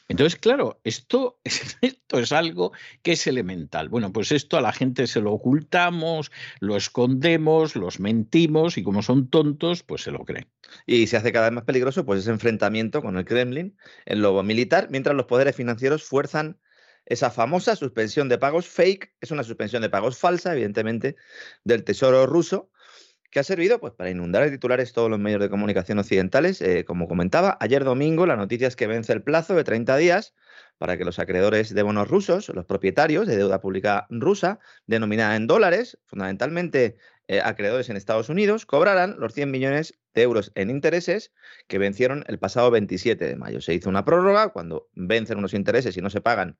Entonces, 0.09 0.39
claro, 0.39 0.81
esto, 0.83 1.39
esto 1.81 2.19
es 2.19 2.31
algo 2.31 2.73
que 3.03 3.13
es 3.13 3.27
elemental. 3.27 3.89
Bueno, 3.89 4.11
pues 4.11 4.31
esto 4.31 4.57
a 4.57 4.61
la 4.61 4.73
gente 4.73 5.05
se 5.05 5.21
lo 5.21 5.31
ocultamos, 5.31 6.31
lo 6.59 6.75
escondemos, 6.75 7.75
los 7.75 7.99
mentimos 7.99 8.77
y 8.77 8.83
como 8.83 9.03
son 9.03 9.29
tontos, 9.29 9.83
pues 9.83 10.01
se 10.01 10.11
lo 10.11 10.25
creen. 10.25 10.49
Y 10.87 11.07
se 11.07 11.17
hace 11.17 11.31
cada 11.31 11.45
vez 11.49 11.55
más 11.55 11.63
peligroso 11.63 12.05
pues 12.05 12.21
ese 12.21 12.31
enfrentamiento 12.31 13.03
con 13.03 13.17
el 13.17 13.25
Kremlin 13.25 13.77
en 14.05 14.21
lo 14.21 14.41
militar, 14.41 14.87
mientras 14.89 15.15
los 15.15 15.27
poderes 15.27 15.55
financieros 15.55 16.03
fuerzan 16.03 16.59
esa 17.05 17.29
famosa 17.29 17.75
suspensión 17.75 18.29
de 18.29 18.39
pagos 18.39 18.67
fake, 18.67 19.13
es 19.21 19.29
una 19.29 19.43
suspensión 19.43 19.83
de 19.83 19.89
pagos 19.89 20.17
falsa, 20.17 20.53
evidentemente, 20.53 21.17
del 21.63 21.83
Tesoro 21.83 22.25
ruso, 22.25 22.71
que 23.29 23.39
ha 23.39 23.43
servido 23.43 23.79
pues, 23.79 23.93
para 23.93 24.09
inundar 24.09 24.43
de 24.43 24.51
titulares 24.51 24.93
todos 24.93 25.09
los 25.09 25.19
medios 25.19 25.41
de 25.41 25.50
comunicación 25.50 26.00
occidentales. 26.00 26.62
Eh, 26.62 26.86
como 26.86 27.07
comentaba, 27.07 27.57
ayer 27.59 27.83
domingo 27.83 28.25
la 28.25 28.36
noticia 28.36 28.67
es 28.67 28.75
que 28.75 28.88
vence 28.88 29.13
el 29.13 29.24
plazo 29.24 29.55
de 29.55 29.63
30 29.63 29.98
días 29.98 30.33
para 30.77 30.98
que 30.98 31.05
los 31.05 31.19
acreedores 31.19 31.74
de 31.74 31.83
bonos 31.83 32.07
rusos, 32.07 32.50
los 32.50 32.65
propietarios 32.65 33.27
de 33.27 33.38
deuda 33.38 33.62
pública 33.62 34.07
rusa, 34.09 34.59
denominada 34.88 35.36
en 35.36 35.45
dólares, 35.45 36.00
fundamentalmente 36.05 36.98
eh, 37.27 37.41
acreedores 37.43 37.89
en 37.89 37.98
Estados 37.98 38.29
Unidos, 38.29 38.65
cobrarán 38.65 39.15
los 39.19 39.33
100 39.33 39.51
millones 39.51 40.00
de 40.13 40.24
euros 40.24 40.51
en 40.55 40.69
intereses 40.69 41.31
que 41.67 41.77
vencieron 41.77 42.24
el 42.27 42.39
pasado 42.39 42.71
27 42.71 43.25
de 43.25 43.36
mayo. 43.36 43.62
Se 43.62 43.74
hizo 43.74 43.89
una 43.89 44.05
prórroga 44.05 44.50
cuando 44.50 44.89
vencen 44.93 45.38
unos 45.38 45.53
intereses 45.53 45.95
y 45.98 46.01
no 46.01 46.09
se 46.09 46.21
pagan 46.21 46.57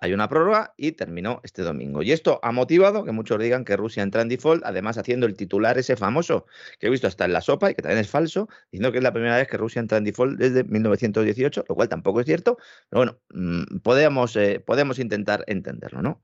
hay 0.00 0.12
una 0.12 0.28
prórroga 0.28 0.74
y 0.76 0.92
terminó 0.92 1.40
este 1.42 1.62
domingo. 1.62 2.02
Y 2.02 2.12
esto 2.12 2.40
ha 2.42 2.52
motivado 2.52 3.04
que 3.04 3.12
muchos 3.12 3.40
digan 3.40 3.64
que 3.64 3.76
Rusia 3.76 4.02
entra 4.02 4.22
en 4.22 4.28
default, 4.28 4.64
además 4.64 4.98
haciendo 4.98 5.26
el 5.26 5.34
titular 5.34 5.78
ese 5.78 5.96
famoso 5.96 6.46
que 6.78 6.86
he 6.86 6.90
visto 6.90 7.06
hasta 7.06 7.24
en 7.24 7.32
la 7.32 7.40
sopa 7.40 7.70
y 7.70 7.74
que 7.74 7.82
también 7.82 8.00
es 8.00 8.08
falso, 8.08 8.48
diciendo 8.70 8.92
que 8.92 8.98
es 8.98 9.04
la 9.04 9.12
primera 9.12 9.36
vez 9.36 9.48
que 9.48 9.56
Rusia 9.56 9.80
entra 9.80 9.98
en 9.98 10.04
default 10.04 10.38
desde 10.38 10.64
1918, 10.64 11.64
lo 11.68 11.74
cual 11.74 11.88
tampoco 11.88 12.20
es 12.20 12.26
cierto, 12.26 12.58
pero 12.88 13.00
bueno, 13.00 13.18
mm, 13.30 13.78
podemos, 13.78 14.36
eh, 14.36 14.60
podemos 14.64 14.98
intentar 14.98 15.44
entenderlo, 15.46 16.02
¿no? 16.02 16.22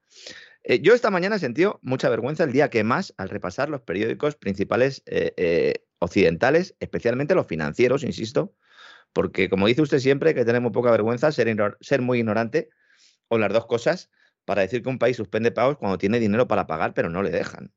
Eh, 0.62 0.80
yo 0.80 0.94
esta 0.94 1.10
mañana 1.10 1.38
sentido 1.38 1.78
mucha 1.82 2.08
vergüenza 2.08 2.44
el 2.44 2.52
día 2.52 2.70
que 2.70 2.84
más, 2.84 3.12
al 3.18 3.28
repasar 3.28 3.68
los 3.68 3.82
periódicos 3.82 4.36
principales 4.36 5.02
eh, 5.06 5.84
occidentales, 5.98 6.74
especialmente 6.80 7.34
los 7.34 7.46
financieros, 7.46 8.02
insisto, 8.02 8.54
porque 9.12 9.48
como 9.48 9.66
dice 9.66 9.82
usted 9.82 9.98
siempre, 9.98 10.34
que 10.34 10.44
tenemos 10.44 10.72
poca 10.72 10.90
vergüenza, 10.90 11.30
ser, 11.32 11.54
ser 11.80 12.00
muy 12.00 12.18
ignorante 12.18 12.70
o 13.34 13.38
las 13.38 13.52
dos 13.52 13.66
cosas 13.66 14.10
para 14.44 14.62
decir 14.62 14.82
que 14.82 14.88
un 14.88 14.98
país 14.98 15.16
suspende 15.16 15.50
pagos 15.50 15.78
cuando 15.78 15.98
tiene 15.98 16.20
dinero 16.20 16.48
para 16.48 16.66
pagar, 16.66 16.94
pero 16.94 17.08
no 17.08 17.22
le 17.22 17.30
dejan. 17.30 17.72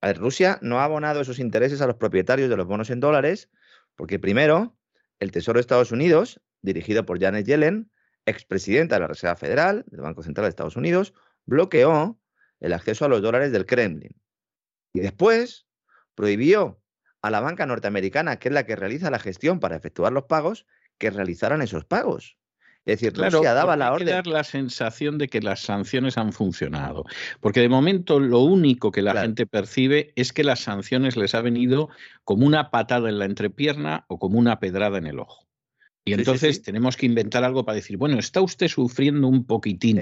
A 0.00 0.12
Rusia 0.12 0.58
no 0.62 0.80
ha 0.80 0.84
abonado 0.84 1.20
esos 1.20 1.38
intereses 1.38 1.80
a 1.80 1.86
los 1.86 1.96
propietarios 1.96 2.50
de 2.50 2.56
los 2.56 2.66
bonos 2.66 2.90
en 2.90 3.00
dólares, 3.00 3.50
porque 3.94 4.18
primero, 4.18 4.76
el 5.20 5.32
Tesoro 5.32 5.58
de 5.58 5.62
Estados 5.62 5.92
Unidos, 5.92 6.40
dirigido 6.62 7.06
por 7.06 7.20
Janet 7.20 7.46
Yellen, 7.46 7.90
expresidenta 8.26 8.96
de 8.96 9.00
la 9.00 9.06
Reserva 9.06 9.36
Federal, 9.36 9.84
del 9.88 10.00
Banco 10.00 10.22
Central 10.22 10.44
de 10.44 10.50
Estados 10.50 10.76
Unidos, 10.76 11.14
bloqueó 11.46 12.20
el 12.60 12.72
acceso 12.72 13.04
a 13.04 13.08
los 13.08 13.22
dólares 13.22 13.52
del 13.52 13.66
Kremlin. 13.66 14.20
Y 14.92 15.00
después 15.00 15.66
prohibió 16.14 16.80
a 17.22 17.30
la 17.30 17.40
banca 17.40 17.66
norteamericana, 17.66 18.38
que 18.38 18.48
es 18.48 18.54
la 18.54 18.66
que 18.66 18.76
realiza 18.76 19.10
la 19.10 19.18
gestión 19.18 19.60
para 19.60 19.76
efectuar 19.76 20.12
los 20.12 20.24
pagos, 20.24 20.66
que 20.98 21.10
realizaran 21.10 21.62
esos 21.62 21.84
pagos. 21.84 22.38
Es 22.86 23.00
decir, 23.00 23.12
claro, 23.12 23.38
Rusia 23.38 23.52
daba 23.52 23.76
la 23.76 23.92
orden. 23.92 24.06
Hay 24.06 24.12
que 24.12 24.14
dar 24.14 24.26
la 24.28 24.44
sensación 24.44 25.18
de 25.18 25.26
que 25.26 25.40
las 25.40 25.60
sanciones 25.60 26.16
han 26.16 26.32
funcionado. 26.32 27.04
Porque 27.40 27.60
de 27.60 27.68
momento 27.68 28.20
lo 28.20 28.38
único 28.40 28.92
que 28.92 29.02
la 29.02 29.20
gente 29.20 29.44
percibe 29.44 30.12
es 30.14 30.32
que 30.32 30.44
las 30.44 30.60
sanciones 30.60 31.16
les 31.16 31.34
ha 31.34 31.40
venido 31.40 31.88
como 32.22 32.46
una 32.46 32.70
patada 32.70 33.08
en 33.08 33.18
la 33.18 33.24
entrepierna 33.24 34.04
o 34.06 34.20
como 34.20 34.38
una 34.38 34.60
pedrada 34.60 34.98
en 34.98 35.08
el 35.08 35.18
ojo. 35.18 35.48
Y 36.04 36.12
entonces 36.12 36.62
tenemos 36.62 36.96
que 36.96 37.06
inventar 37.06 37.42
algo 37.42 37.64
para 37.64 37.74
decir, 37.74 37.96
bueno, 37.96 38.20
está 38.20 38.40
usted 38.40 38.68
sufriendo 38.68 39.26
un 39.26 39.44
poquitín, 39.44 39.98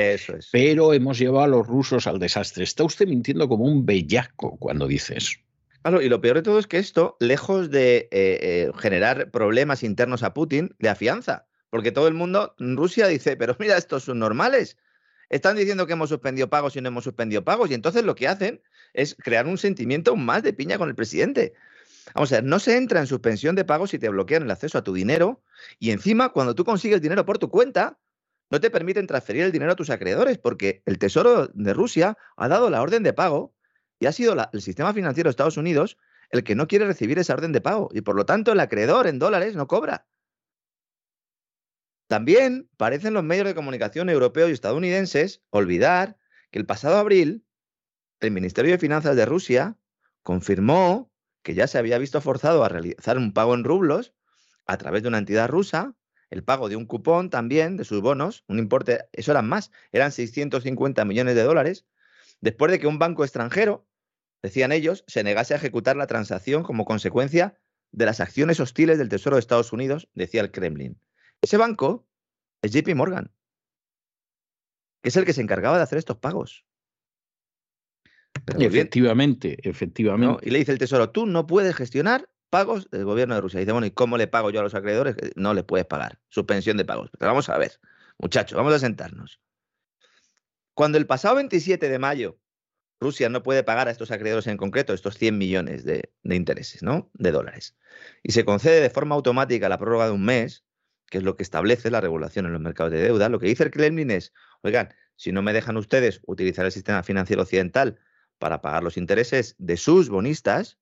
pero 0.53 0.93
hemos 0.93 1.19
llevado 1.19 1.45
a 1.45 1.49
los 1.49 1.67
rusos 1.67 2.07
al 2.07 2.19
desastre. 2.19 2.64
Está 2.64 2.85
usted 2.85 3.09
mintiendo 3.09 3.49
como 3.49 3.64
un 3.64 3.87
bellaco 3.87 4.59
cuando 4.59 4.87
dice 4.87 5.17
eso. 5.17 5.38
Claro, 5.81 6.03
y 6.03 6.11
lo 6.11 6.21
peor 6.21 6.37
de 6.37 6.43
todo 6.43 6.59
es 6.59 6.67
que 6.67 6.76
esto, 6.76 7.17
lejos 7.21 7.71
de 7.71 7.97
eh, 7.97 8.09
eh, 8.11 8.71
generar 8.76 9.31
problemas 9.31 9.83
internos 9.83 10.23
a 10.23 10.35
Putin, 10.35 10.75
le 10.79 10.91
afianza. 10.91 11.47
Porque 11.75 11.90
todo 11.90 12.07
el 12.07 12.14
mundo, 12.14 12.54
Rusia 12.61 13.09
dice, 13.09 13.37
pero 13.37 13.57
mira, 13.59 13.76
estos 13.76 14.04
son 14.04 14.21
normales. 14.21 14.78
Están 15.28 15.57
diciendo 15.57 15.88
que 15.88 15.95
hemos 15.95 16.09
suspendido 16.09 16.49
pagos 16.49 16.76
y 16.76 16.81
no 16.81 16.87
hemos 16.87 17.02
suspendido 17.02 17.43
pagos. 17.43 17.69
Y 17.69 17.75
entonces 17.75 18.04
lo 18.04 18.14
que 18.14 18.28
hacen 18.28 18.62
es 18.93 19.16
crear 19.16 19.49
un 19.49 19.59
sentimiento 19.59 20.14
más 20.14 20.45
de 20.45 20.52
piña 20.52 20.78
con 20.78 20.88
el 20.88 20.95
presidente. 20.95 21.52
Vamos 22.14 22.31
a 22.31 22.37
ver, 22.37 22.45
no 22.45 22.61
se 22.61 22.76
entra 22.76 23.00
en 23.00 23.09
suspensión 23.09 23.57
de 23.57 23.64
pagos 23.64 23.90
si 23.90 23.99
te 23.99 24.09
bloquean 24.09 24.45
el 24.45 24.52
acceso 24.52 24.78
a 24.78 24.85
tu 24.85 24.95
dinero. 24.95 25.43
Y 25.81 25.90
encima, 25.90 26.28
cuando 26.28 26.54
tú 26.54 26.64
consigues 26.64 27.02
dinero 27.02 27.26
por 27.26 27.38
tu 27.38 27.49
cuenta, 27.50 27.99
no 28.50 28.61
te 28.61 28.71
permiten 28.71 29.09
transferir 29.09 29.43
el 29.43 29.50
dinero 29.50 29.73
a 29.73 29.75
tus 29.75 29.90
acreedores, 29.90 30.38
porque 30.38 30.85
el 30.87 31.00
Tesoro 31.00 31.49
de 31.49 31.75
Rusia 31.75 32.16
ha 32.37 32.47
dado 32.47 32.71
la 32.71 32.83
orden 32.83 33.02
de 33.02 33.14
pago 33.14 33.52
y 33.99 34.07
ha 34.07 34.12
sido 34.12 34.37
el 34.52 34.62
sistema 34.62 34.95
financiero 34.95 35.26
de 35.26 35.33
Estados 35.33 35.57
Unidos 35.57 35.99
el 36.31 36.45
que 36.45 36.54
no 36.54 36.69
quiere 36.69 36.87
recibir 36.87 37.19
esa 37.19 37.35
orden 37.35 37.50
de 37.50 37.61
pago. 37.61 37.88
Y 37.93 38.02
por 38.02 38.14
lo 38.14 38.25
tanto, 38.26 38.52
el 38.52 38.61
acreedor 38.61 39.09
en 39.09 39.19
dólares 39.19 39.57
no 39.57 39.66
cobra. 39.66 40.07
También 42.06 42.68
parecen 42.76 43.14
los 43.14 43.25
medios 43.25 43.46
de 43.46 43.54
comunicación 43.54 44.08
europeos 44.11 44.50
y 44.50 44.52
estadounidenses 44.52 45.42
olvidar 45.50 46.16
que 46.50 46.58
el 46.58 46.66
pasado 46.66 46.96
abril 46.96 47.44
el 48.20 48.30
Ministerio 48.30 48.73
de 48.73 48.78
Finanzas 48.78 49.16
de 49.16 49.26
Rusia 49.26 49.76
confirmó 50.23 51.11
que 51.42 51.54
ya 51.54 51.66
se 51.66 51.78
había 51.78 51.99
visto 51.99 52.20
forzado 52.20 52.64
a 52.64 52.68
realizar 52.68 53.18
un 53.18 53.32
pago 53.32 53.54
en 53.54 53.64
rublos 53.64 54.14
a 54.66 54.78
través 54.78 55.02
de 55.02 55.08
una 55.08 55.18
entidad 55.18 55.49
rusa, 55.49 55.94
el 56.30 56.42
pago 56.42 56.68
de 56.68 56.76
un 56.76 56.87
cupón 56.87 57.28
también 57.28 57.76
de 57.76 57.84
sus 57.84 58.00
bonos, 58.00 58.44
un 58.49 58.58
importe, 58.58 59.06
eso 59.12 59.30
eran 59.30 59.46
más, 59.46 59.70
eran 59.92 60.11
650 60.11 61.04
millones 61.04 61.34
de 61.34 61.42
dólares, 61.42 61.87
después 62.40 62.73
de 62.73 62.78
que 62.78 62.87
un 62.87 62.99
banco 62.99 63.25
extranjero, 63.25 63.87
decían 64.42 64.73
ellos, 64.73 65.04
se 65.06 65.23
negase 65.23 65.54
a 65.54 65.58
ejecutar 65.58 65.96
la 65.96 66.06
transacción 66.06 66.62
como 66.62 66.87
consecuencia 66.87 67.58
de 67.92 68.06
las 68.06 68.20
acciones 68.20 68.58
hostiles 68.58 68.99
del 68.99 69.11
Tesoro 69.11 69.37
de 69.37 69.40
Estados 69.40 69.73
Unidos, 69.73 70.08
decía 70.14 70.40
el 70.40 70.50
Kremlin. 70.50 70.99
Ese 71.45 71.59
banco 71.59 72.09
es 72.63 72.73
JP 72.73 72.95
Morgan. 72.95 73.31
que 75.03 75.11
es 75.11 75.17
el 75.17 75.27
que 75.27 75.35
se 75.35 75.43
encargaba 75.43 75.77
de 75.77 75.83
hacer 75.83 75.99
estos 75.99 76.17
pagos. 76.17 76.65
efectivamente, 78.59 79.59
efectivamente. 79.69 80.49
Y 80.49 80.51
le 80.51 80.61
dice 80.61 80.73
el 80.73 80.79
Tesoro, 80.79 81.11
tú 81.11 81.27
no 81.27 81.47
puedes 81.47 81.77
gestionar 81.77 82.31
pagos 82.49 82.89
del 82.91 83.05
gobierno 83.05 83.35
de 83.35 83.43
Rusia. 83.43 83.59
Y 83.59 83.65
dice, 83.65 83.73
bueno, 83.73 83.87
¿y 83.87 83.91
cómo 83.91 84.17
le 84.17 84.27
pago 84.27 84.51
yo 84.51 84.61
a 84.61 84.63
los 84.63 84.75
acreedores? 84.75 85.17
No 85.37 85.53
le 85.53 85.65
puedes 85.65 85.85
pagar. 85.85 86.19
Suspensión 86.31 86.79
de 86.79 86.87
pagos. 86.87 87.11
Pero 87.19 87.33
vamos 87.33 87.51
a 87.51 87.59
ver, 87.59 87.79
muchachos, 88.17 88.57
vamos 88.57 88.73
a 88.73 88.79
sentarnos. 88.79 89.39
Cuando 90.73 90.97
el 90.97 91.07
pasado 91.07 91.35
27 91.35 91.91
de 91.91 91.99
mayo 91.99 92.39
Rusia 93.01 93.29
no 93.29 93.43
puede 93.43 93.65
pagar 93.65 93.89
a 93.89 93.91
estos 93.91 94.11
acreedores 94.11 94.47
en 94.47 94.57
concreto 94.57 94.95
estos 94.95 95.19
100 95.19 95.37
millones 95.37 95.85
de, 95.85 96.11
intereses, 96.23 96.83
¿no? 96.83 97.11
De 97.13 97.33
dólares. 97.33 97.77
Y 98.23 98.33
se 98.33 98.47
concede 98.47 98.81
de 98.81 98.89
forma 98.89 99.15
automática 99.15 99.69
la 99.69 99.77
prórroga 99.77 100.07
de 100.07 100.13
un 100.13 100.25
mes, 100.25 100.65
que 101.14 101.18
es 101.18 101.25
lo 101.25 101.37
que 101.37 101.44
establece 101.44 101.92
la 101.92 102.00
regulación 102.00 102.44
en 102.44 102.54
los 102.54 102.61
mercados 102.61 102.90
de 102.90 103.00
deuda. 103.00 103.28
Lo 103.28 103.38
que 103.38 103.47
dice 103.47 103.62
el 103.62 103.71
Kremlin 103.71 104.11
es, 104.11 104.33
oigan, 104.62 104.92
si 105.14 105.30
no 105.30 105.42
me 105.42 105.52
dejan 105.52 105.76
ustedes 105.76 106.21
utilizar 106.26 106.64
el 106.66 106.73
sistema 106.73 107.04
financiero 107.04 107.42
occidental 107.42 108.00
para 108.40 108.61
pagar 108.61 108.83
los 108.83 108.97
intereses 108.97 109.54
de 109.59 109.76
sus 109.76 110.09
bonistas 110.09 110.76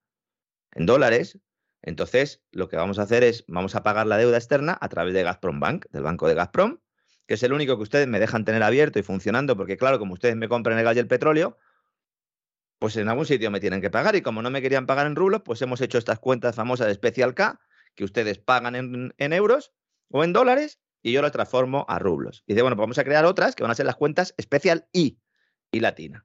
en 0.71 0.87
dólares, 0.87 1.39
entonces 1.83 2.43
lo 2.51 2.71
que 2.71 2.77
vamos 2.77 2.99
a 2.99 3.03
hacer 3.03 3.25
es, 3.25 3.45
vamos 3.47 3.75
a 3.75 3.83
pagar 3.83 4.07
la 4.07 4.17
deuda 4.17 4.39
externa 4.39 4.79
a 4.81 4.89
través 4.89 5.13
de 5.13 5.23
Gazprom 5.23 5.61
Bank, 5.61 5.85
del 5.91 6.03
banco 6.03 6.27
de 6.27 6.35
Gazprom, 6.35 6.79
que 7.27 7.35
es 7.35 7.43
el 7.43 7.53
único 7.53 7.77
que 7.77 7.83
ustedes 7.83 8.09
me 8.09 8.19
dejan 8.19 8.47
tener 8.47 8.63
abierto 8.63 8.99
y 8.99 9.03
funcionando, 9.03 9.55
porque 9.55 9.77
claro, 9.77 9.99
como 9.99 10.15
ustedes 10.15 10.37
me 10.37 10.49
compran 10.49 10.79
el 10.79 10.85
gas 10.85 10.97
y 10.97 11.01
el 11.01 11.09
petróleo, 11.09 11.59
pues 12.79 12.97
en 12.97 13.11
algún 13.11 13.27
sitio 13.27 13.51
me 13.51 13.61
tienen 13.61 13.83
que 13.83 13.91
pagar 13.91 14.17
y 14.17 14.23
como 14.23 14.41
no 14.41 14.49
me 14.49 14.63
querían 14.63 14.87
pagar 14.87 15.07
en 15.07 15.15
rublos, 15.15 15.43
pues 15.45 15.61
hemos 15.61 15.83
hecho 15.83 15.99
estas 15.99 16.21
cuentas 16.21 16.57
famosas 16.57 16.87
de 16.87 16.95
Special 16.95 17.35
K 17.35 17.61
que 17.95 18.05
ustedes 18.05 18.39
pagan 18.39 18.75
en, 18.75 19.33
euros 19.35 19.75
o 20.13 20.25
en 20.25 20.33
dólares 20.33 20.79
y 21.03 21.13
yo 21.13 21.23
las 21.23 21.33
transformo 21.33 21.85
a 21.89 21.99
rublos. 21.99 22.45
Y 22.47 22.53
dice, 22.53 22.63
bueno, 22.63 22.77
pues 22.77 22.85
vamos 22.85 22.99
a 22.99 23.05
crear 23.05 23.25
otras 23.25 23.55
que 23.55 23.65
van 23.65 23.73
a 23.73 23.75
ser 23.75 23.87
las 23.87 23.97
cuentas 23.97 24.35
Special 24.41 24.87
I 24.93 25.19
y 25.73 25.81
Latina. 25.81 26.25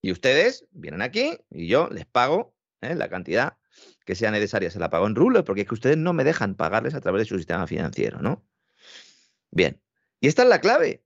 Y 0.00 0.10
ustedes 0.10 0.66
vienen 0.72 1.02
aquí 1.02 1.38
y 1.50 1.68
yo 1.68 1.88
les 1.88 2.06
pago 2.06 2.56
¿eh? 2.80 2.94
la 2.96 3.08
cantidad 3.08 3.56
que 4.04 4.16
sea 4.16 4.32
necesaria, 4.32 4.70
se 4.70 4.80
la 4.80 4.90
pago 4.90 5.06
en 5.06 5.14
rublos, 5.14 5.44
porque 5.44 5.62
es 5.62 5.68
que 5.68 5.74
ustedes 5.74 5.96
no 5.96 6.12
me 6.12 6.24
dejan 6.24 6.56
pagarles 6.56 6.94
a 6.94 7.00
través 7.00 7.20
de 7.20 7.26
su 7.26 7.36
sistema 7.36 7.66
financiero, 7.68 8.20
¿no? 8.20 8.44
Bien. 9.52 9.80
Y 10.20 10.26
esta 10.26 10.42
es 10.42 10.48
la 10.48 10.60
clave 10.60 11.04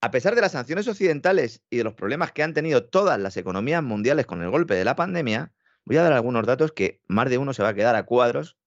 a 0.00 0.10
pesar 0.10 0.34
de 0.34 0.40
las 0.40 0.52
sanciones 0.52 0.86
occidentales 0.86 1.62
y 1.70 1.78
de 1.78 1.84
los 1.84 1.94
problemas 1.94 2.32
que 2.32 2.42
han 2.42 2.54
tenido 2.54 2.84
todas 2.84 3.18
las 3.18 3.36
economías 3.36 3.82
mundiales 3.82 4.26
con 4.26 4.42
el 4.42 4.50
golpe 4.50 4.74
de 4.74 4.84
la 4.84 4.96
pandemia, 4.96 5.52
voy 5.84 5.96
a 5.96 6.02
dar 6.02 6.12
algunos 6.12 6.46
datos 6.46 6.72
que 6.72 7.02
más 7.08 7.28
de 7.30 7.38
uno 7.38 7.52
se 7.52 7.62
va 7.62 7.70
a 7.70 7.74
quedar 7.74 7.96
a 7.96 8.04
cuadros, 8.04 8.57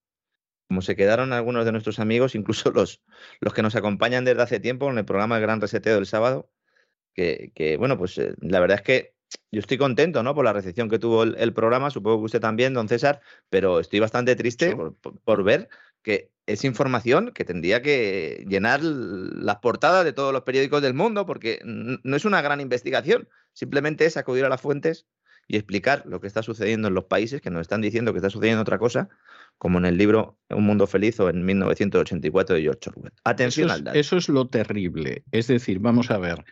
como 0.71 0.81
se 0.81 0.95
quedaron 0.95 1.33
algunos 1.33 1.65
de 1.65 1.73
nuestros 1.73 1.99
amigos, 1.99 2.33
incluso 2.33 2.71
los, 2.71 3.01
los 3.41 3.53
que 3.53 3.61
nos 3.61 3.75
acompañan 3.75 4.23
desde 4.23 4.41
hace 4.41 4.59
tiempo 4.61 4.89
en 4.89 4.97
el 4.97 5.03
programa 5.03 5.35
El 5.35 5.41
Gran 5.41 5.59
Reseteo 5.59 5.95
del 5.95 6.05
sábado, 6.05 6.49
que, 7.13 7.75
bueno, 7.77 7.97
pues 7.97 8.17
eh, 8.17 8.35
la 8.39 8.61
verdad 8.61 8.77
es 8.77 8.81
que 8.81 9.13
yo 9.51 9.59
estoy 9.59 9.77
contento, 9.77 10.23
¿no? 10.23 10.33
Por 10.33 10.45
la 10.45 10.53
recepción 10.53 10.87
que 10.87 10.97
tuvo 10.97 11.23
el, 11.23 11.53
programa, 11.53 11.89
supongo 11.89 12.19
que 12.19 12.25
usted 12.27 12.39
también, 12.39 12.73
don 12.73 12.87
César, 12.87 13.19
pero 13.49 13.81
estoy 13.81 13.99
bastante 13.99 14.33
triste 14.37 14.73
por, 15.25 15.43
ver 15.43 15.67
que 16.03 16.31
es 16.45 16.63
información 16.63 17.33
que 17.33 17.43
tendría 17.43 17.81
que 17.81 18.45
llenar 18.47 18.81
las 18.81 19.57
portadas 19.57 20.05
de 20.05 20.13
todos 20.13 20.31
los 20.31 20.43
periódicos 20.43 20.81
del 20.81 20.93
mundo, 20.93 21.25
porque 21.25 21.59
no 21.65 22.15
es 22.15 22.23
una 22.23 22.41
gran 22.41 22.61
investigación, 22.61 23.27
simplemente 23.51 24.05
es 24.05 24.15
acudir 24.15 24.45
a 24.45 24.49
las 24.49 24.61
fuentes 24.61 25.05
y 25.51 25.57
explicar 25.57 26.03
lo 26.05 26.21
que 26.21 26.27
está 26.27 26.43
sucediendo 26.43 26.87
en 26.87 26.93
los 26.93 27.03
países 27.03 27.41
que 27.41 27.49
nos 27.49 27.59
están 27.59 27.81
diciendo 27.81 28.13
que 28.13 28.19
está 28.19 28.29
sucediendo 28.29 28.61
otra 28.61 28.77
cosa, 28.77 29.09
como 29.57 29.79
en 29.79 29.85
el 29.85 29.97
libro 29.97 30.37
Un 30.49 30.63
Mundo 30.63 30.87
Feliz 30.87 31.19
o 31.19 31.29
en 31.29 31.43
1984 31.43 32.55
de 32.55 32.61
George 32.61 32.89
Orwell. 32.89 33.11
Atención 33.25 33.69
al 33.69 33.83
dato. 33.83 33.99
Eso 33.99 34.15
es 34.15 34.29
lo 34.29 34.47
terrible. 34.47 35.25
Es 35.33 35.47
decir, 35.47 35.79
vamos 35.79 36.09
a 36.09 36.17
ver, 36.19 36.45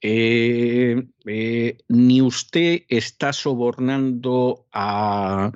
eh, 0.00 1.02
eh, 1.26 1.78
ni 1.88 2.22
usted 2.22 2.82
está 2.88 3.32
sobornando 3.32 4.66
a, 4.72 5.50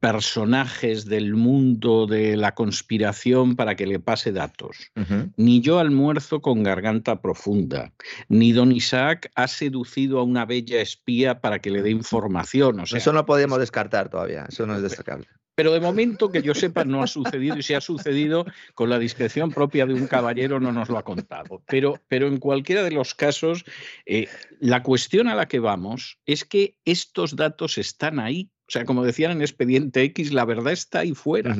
personajes 0.00 1.06
del 1.06 1.34
mundo 1.34 2.06
de 2.06 2.36
la 2.36 2.54
conspiración 2.54 3.56
para 3.56 3.76
que 3.76 3.86
le 3.86 3.98
pase 3.98 4.32
datos, 4.32 4.92
ni 5.36 5.60
yo 5.60 5.78
almuerzo 5.78 6.42
con 6.42 6.62
garganta 6.62 7.22
profunda, 7.22 7.92
ni 8.28 8.52
don 8.52 8.72
Isaac 8.72 9.30
ha 9.34 9.48
seducido 9.48 10.20
a 10.20 10.24
una 10.24 10.44
bella 10.44 10.80
espía 10.80 11.40
para 11.40 11.60
que 11.60 11.70
le 11.70 11.82
dé 11.82 11.90
información. 11.90 12.80
eso 12.80 13.12
no 13.12 13.24
podemos 13.24 13.58
descartar 13.58 14.10
todavía, 14.10 14.46
eso 14.48 14.66
no 14.66 14.76
es 14.76 14.82
destacable. 14.82 15.28
Pero 15.58 15.72
de 15.72 15.80
momento 15.80 16.30
que 16.30 16.40
yo 16.40 16.54
sepa 16.54 16.84
no 16.84 17.02
ha 17.02 17.08
sucedido 17.08 17.58
y 17.58 17.64
si 17.64 17.74
ha 17.74 17.80
sucedido 17.80 18.46
con 18.74 18.90
la 18.90 18.96
discreción 19.00 19.50
propia 19.50 19.86
de 19.86 19.94
un 19.94 20.06
caballero 20.06 20.60
no 20.60 20.70
nos 20.70 20.88
lo 20.88 20.98
ha 20.98 21.02
contado. 21.02 21.64
Pero, 21.66 22.00
pero 22.06 22.28
en 22.28 22.36
cualquiera 22.36 22.84
de 22.84 22.92
los 22.92 23.12
casos, 23.12 23.64
eh, 24.06 24.28
la 24.60 24.84
cuestión 24.84 25.26
a 25.26 25.34
la 25.34 25.48
que 25.48 25.58
vamos 25.58 26.20
es 26.26 26.44
que 26.44 26.76
estos 26.84 27.34
datos 27.34 27.76
están 27.76 28.20
ahí. 28.20 28.52
O 28.68 28.70
sea, 28.70 28.84
como 28.84 29.02
decían 29.04 29.32
en 29.32 29.40
Expediente 29.40 30.04
X, 30.04 30.32
la 30.32 30.44
verdad 30.44 30.72
está 30.72 31.00
ahí 31.00 31.12
fuera. 31.12 31.56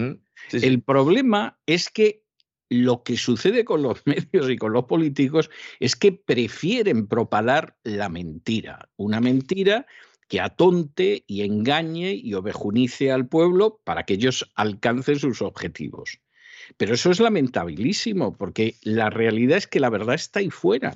El 0.52 0.80
problema 0.80 1.58
es 1.66 1.90
que 1.90 2.22
lo 2.68 3.02
que 3.02 3.16
sucede 3.16 3.64
con 3.64 3.82
los 3.82 4.02
medios 4.06 4.48
y 4.48 4.56
con 4.56 4.74
los 4.74 4.84
políticos 4.84 5.50
es 5.80 5.96
que 5.96 6.12
prefieren 6.12 7.08
propalar 7.08 7.76
la 7.82 8.08
mentira. 8.08 8.90
Una 8.96 9.20
mentira 9.20 9.86
que 10.28 10.40
atonte 10.40 11.24
y 11.26 11.42
engañe 11.42 12.12
y 12.12 12.34
ovejunice 12.34 13.10
al 13.10 13.26
pueblo 13.26 13.80
para 13.84 14.04
que 14.04 14.14
ellos 14.14 14.50
alcancen 14.54 15.18
sus 15.18 15.42
objetivos. 15.42 16.20
Pero 16.76 16.94
eso 16.94 17.10
es 17.10 17.18
lamentabilísimo, 17.18 18.36
porque 18.36 18.74
la 18.82 19.10
realidad 19.10 19.56
es 19.56 19.66
que 19.66 19.80
la 19.80 19.90
verdad 19.90 20.14
está 20.14 20.40
ahí 20.40 20.50
fuera. 20.50 20.94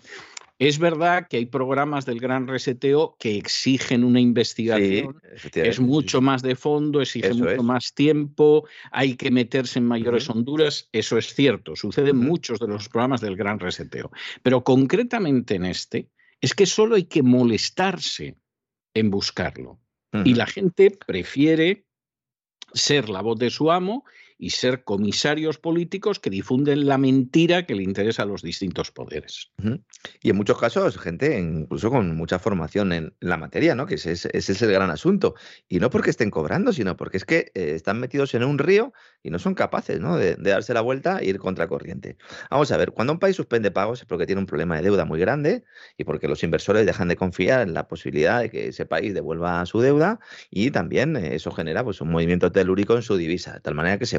Es 0.59 0.79
verdad 0.79 1.27
que 1.29 1.39
hay 1.39 1.47
programas 1.47 2.07
del 2.07 2.21
gran 2.21 2.47
reseteo 2.47 3.17
que 3.19 3.37
exigen 3.37 4.05
una 4.05 4.21
investigación, 4.21 5.21
es 5.55 5.81
mucho 5.81 6.21
más 6.21 6.43
de 6.43 6.55
fondo, 6.55 7.01
exige 7.01 7.35
mucho 7.35 7.65
más 7.65 7.95
tiempo, 7.95 8.69
hay 8.93 9.17
que 9.17 9.33
meterse 9.33 9.81
en 9.81 9.87
mayores 9.87 10.31
honduras, 10.31 10.89
eso 10.93 11.19
es 11.19 11.35
cierto, 11.35 11.75
sucede 11.75 12.11
en 12.11 12.19
muchos 12.19 12.61
de 12.61 12.69
los 12.69 12.89
programas 12.89 13.21
del 13.21 13.35
gran 13.35 13.59
reseteo. 13.59 14.13
Pero 14.45 14.63
concretamente 14.63 15.57
en 15.57 15.65
este, 15.65 16.11
es 16.41 16.55
que 16.55 16.67
solo 16.67 16.95
hay 16.95 17.05
que 17.05 17.25
molestarse 17.25 18.37
en 18.95 19.11
buscarlo. 19.11 19.79
Y 20.25 20.35
la 20.35 20.47
gente 20.47 20.91
prefiere 20.91 21.87
ser 22.75 23.09
la 23.09 23.23
voz 23.23 23.39
de 23.39 23.49
su 23.49 23.71
amo 23.71 24.05
y 24.39 24.51
ser 24.51 24.85
comisarios 24.85 25.59
políticos 25.59 26.19
que 26.19 26.31
difunden 26.31 26.87
la 26.87 26.99
mentira 26.99 27.67
que 27.67 27.75
le 27.75 27.83
interesa 27.83 28.23
a 28.23 28.27
los 28.27 28.43
distintos 28.43 28.91
poderes. 28.91 29.53
Y 30.23 30.31
en 30.31 30.37
muchos 30.37 30.59
casos, 30.59 30.99
gente 30.99 31.39
incluso 31.39 31.91
con 31.91 32.17
mucha 32.17 32.39
formación 32.39 32.93
en 32.93 33.15
la 33.21 33.37
materia, 33.37 33.75
¿no? 33.75 33.87
Que 33.87 33.95
ese, 33.95 34.13
es 34.33 34.63
el 34.63 34.73
gran 34.73 34.91
asunto. 34.91 35.35
Y 35.69 35.79
no 35.79 35.91
porque 35.91 36.11
estén 36.11 36.31
cobrando, 36.31 36.73
sino 36.73 36.97
porque 36.97 37.17
es 37.17 37.25
que 37.25 37.53
eh, 37.55 37.73
están 37.75 38.01
metidos 38.01 38.35
en 38.35 38.45
un 38.45 38.59
río 38.59 38.93
y 39.23 39.31
no 39.31 39.39
son 39.39 39.55
capaces 39.55 40.01
¿no? 40.01 40.17
De, 40.17 40.37
darse 40.37 40.75
la 40.75 40.81
vuelta 40.81 41.19
e 41.19 41.27
ir 41.27 41.39
contracorriente. 41.39 42.17
Vamos 42.51 42.71
a 42.73 42.77
ver, 42.77 42.93
cuando 42.93 43.13
un 43.13 43.19
país 43.19 43.37
suspende 43.37 43.71
pagos 43.71 44.01
es 44.01 44.07
porque 44.07 44.27
tiene 44.27 44.41
un 44.41 44.47
problema 44.47 44.77
de 44.77 44.83
deuda 44.83 45.05
muy 45.05 45.19
grande 45.19 45.65
y 45.97 46.05
porque 46.05 46.29
los 46.29 46.43
inversores 46.43 46.87
dejan 46.87 47.09
de 47.09 47.17
confiar 47.17 47.63
en 47.63 47.75
la 47.75 47.89
posibilidad 47.89 48.41
de 48.41 48.51
que 48.51 48.69
ese 48.69 48.87
país 48.87 49.15
devuelva 49.15 49.65
su 49.67 49.81
deuda 49.81 50.21
y 50.51 50.71
también 50.71 51.17
eh, 51.17 51.35
eso 51.35 51.51
genera 51.51 51.85
pues, 51.85 52.01
un 52.01 52.11
movimiento 52.11 52.53
telúrico 52.53 52.97
en 52.97 53.03
su 53.03 53.17
divisa, 53.17 53.55
de 53.55 53.61
tal 53.61 53.75
manera 53.75 53.99
que 53.99 54.07
se 54.07 54.19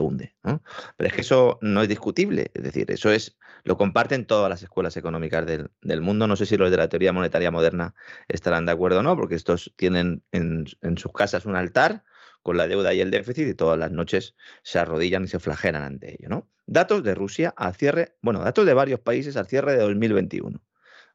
Pero 0.98 1.08
es 1.08 1.13
que 1.13 1.22
eso 1.22 1.60
no 1.62 1.82
es 1.82 1.89
discutible, 1.89 2.52
es 2.54 2.63
decir, 2.63 2.89
eso 2.92 3.12
es, 3.12 3.38
lo 3.63 3.78
comparten 3.78 4.26
todas 4.26 4.50
las 4.50 4.63
escuelas 4.63 4.98
económicas 4.98 5.46
del, 5.46 6.02
mundo. 6.02 6.28
No 6.28 6.36
sé 6.36 6.46
si 6.46 6.58
los 6.58 6.72
de 6.72 6.78
la 6.78 6.89
teoría 6.89 7.13
monetaria 7.13 7.52
moderna 7.52 7.96
estarán 8.28 8.66
de 8.66 8.72
acuerdo 8.72 9.00
o 9.00 9.04
no, 9.04 9.16
porque 9.16 9.36
estos 9.36 9.74
tienen 9.76 10.24
en, 10.32 10.66
sus 10.98 11.12
casas 11.13 11.46
un 11.46 11.56
altar 11.56 12.04
con 12.42 12.58
la 12.58 12.68
deuda 12.68 12.94
y 12.94 13.00
el 13.00 13.10
déficit 13.10 13.48
y 13.48 13.54
todas 13.54 13.80
las 13.80 13.92
noches 13.92 14.36
se 14.63 14.80
arrodillan 14.80 15.24
y 15.24 15.28
se 15.28 15.39
flagelan 15.39 15.84
ante 15.84 16.18
ello. 16.20 16.48
Datos 16.66 17.04
de 17.04 17.16
Rusia 17.16 17.54
al 17.56 17.76
cierre, 17.76 18.16
bueno, 18.22 18.39
datos 18.42 18.66
de 18.66 18.74
varios 18.74 19.00
países 19.00 19.38
al 19.38 19.48
cierre 19.48 19.74
de 19.74 19.80
2021. 19.80 20.62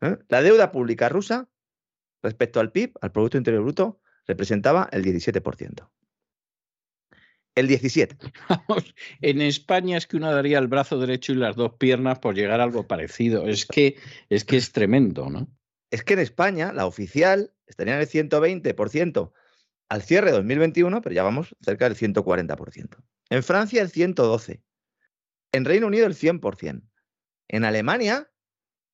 ¿eh? 0.03 0.18
La 0.29 0.42
deuda 0.42 0.72
pública 0.72 1.09
rusa 1.09 1.48
respecto 2.22 2.61
al 2.61 2.72
PIB, 2.72 2.94
al 3.01 3.12
Producto 3.12 3.37
Interior 3.38 3.62
Bruto, 3.62 4.01
representaba 4.27 4.88
el 4.92 5.05
17%. 5.05 5.88
El 7.59 7.66
17. 7.66 8.16
en 9.21 9.40
España 9.40 9.97
es 9.97 10.07
que 10.07 10.16
uno 10.16 10.33
daría 10.33 10.61
el 10.61 10.68
brazo 10.68 10.97
derecho 10.97 11.33
y 11.33 11.35
las 11.35 11.57
dos 11.57 11.73
piernas 11.75 12.21
por 12.21 12.37
llegar 12.37 12.61
a 12.61 12.62
algo 12.62 12.87
parecido. 12.87 13.49
Es 13.49 13.66
que 13.66 13.97
es, 14.29 14.44
que 14.44 14.57
es 14.57 14.71
tremendo, 14.71 15.29
¿no? 15.29 15.49
Es 15.90 16.05
que 16.05 16.12
en 16.12 16.21
España 16.21 16.73
la 16.73 16.87
oficial 16.87 17.53
estaría 17.66 17.97
en 17.97 18.01
el 18.01 18.09
120% 18.09 19.33
al 19.88 20.03
cierre 20.03 20.27
de 20.27 20.37
2021, 20.37 21.03
pero 21.03 21.12
ya 21.12 21.25
vamos 21.25 21.57
cerca 21.61 21.88
del 21.88 21.99
140%. 21.99 22.97
En 23.31 23.42
Francia 23.42 23.83
el 23.83 23.90
112%. 23.90 24.62
En 25.51 25.64
Reino 25.64 25.88
Unido 25.88 26.07
el 26.07 26.14
100%. 26.14 26.81
En 27.49 27.64
Alemania 27.64 28.31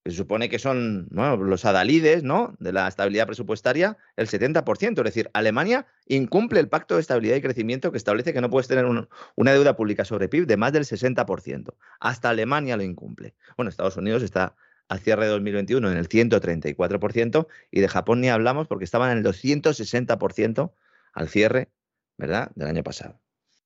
se 0.04 0.16
supone 0.16 0.50
que 0.50 0.58
son 0.58 1.08
los 1.10 1.64
adalides 1.64 2.22
¿no? 2.22 2.54
de 2.58 2.72
la 2.72 2.86
estabilidad 2.86 3.26
presupuestaria, 3.26 3.96
el 4.16 4.28
70%. 4.28 4.98
Es 4.98 5.04
decir, 5.04 5.30
Alemania 5.32 5.86
incumple 6.06 6.60
el 6.60 6.68
pacto 6.68 6.96
de 6.96 7.00
estabilidad 7.00 7.36
y 7.36 7.40
crecimiento 7.40 7.90
que 7.90 7.96
establece 7.96 8.34
que 8.34 8.42
no 8.42 8.50
puedes 8.50 8.68
tener 8.68 8.84
una 8.84 9.52
deuda 9.52 9.76
pública 9.76 10.04
sobre 10.04 10.28
PIB 10.28 10.46
de 10.46 10.58
más 10.58 10.74
del 10.74 10.84
60%. 10.84 11.74
Hasta 12.00 12.28
Alemania 12.28 12.76
lo 12.76 12.82
incumple. 12.82 13.34
Bueno, 13.56 13.70
Estados 13.70 13.96
Unidos 13.96 14.22
está 14.22 14.54
al 14.88 15.00
cierre 15.00 15.24
de 15.24 15.30
2021 15.30 15.90
en 15.90 15.96
el 15.96 16.08
134% 16.08 17.46
y 17.70 17.80
de 17.80 17.88
Japón 17.88 18.20
ni 18.20 18.28
hablamos 18.28 18.68
porque 18.68 18.84
estaban 18.84 19.10
en 19.10 19.18
el 19.18 19.24
260% 19.24 20.72
al 21.14 21.28
cierre, 21.28 21.70
¿verdad?, 22.18 22.50
del 22.54 22.68
año 22.68 22.82
pasado. 22.82 23.20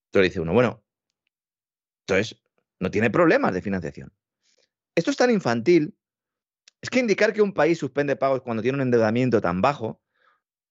Entonces 0.06 0.30
dice 0.30 0.40
uno, 0.40 0.52
bueno, 0.52 0.84
entonces 2.06 2.40
no 2.78 2.92
tiene 2.92 3.10
problemas 3.10 3.52
de 3.52 3.60
financiación. 3.60 4.12
Esto 4.94 5.10
es 5.10 5.16
tan 5.16 5.30
infantil, 5.30 5.97
es 6.80 6.90
que 6.90 7.00
indicar 7.00 7.32
que 7.32 7.42
un 7.42 7.52
país 7.52 7.78
suspende 7.78 8.16
pagos 8.16 8.42
cuando 8.42 8.62
tiene 8.62 8.76
un 8.76 8.82
endeudamiento 8.82 9.40
tan 9.40 9.60
bajo, 9.60 10.00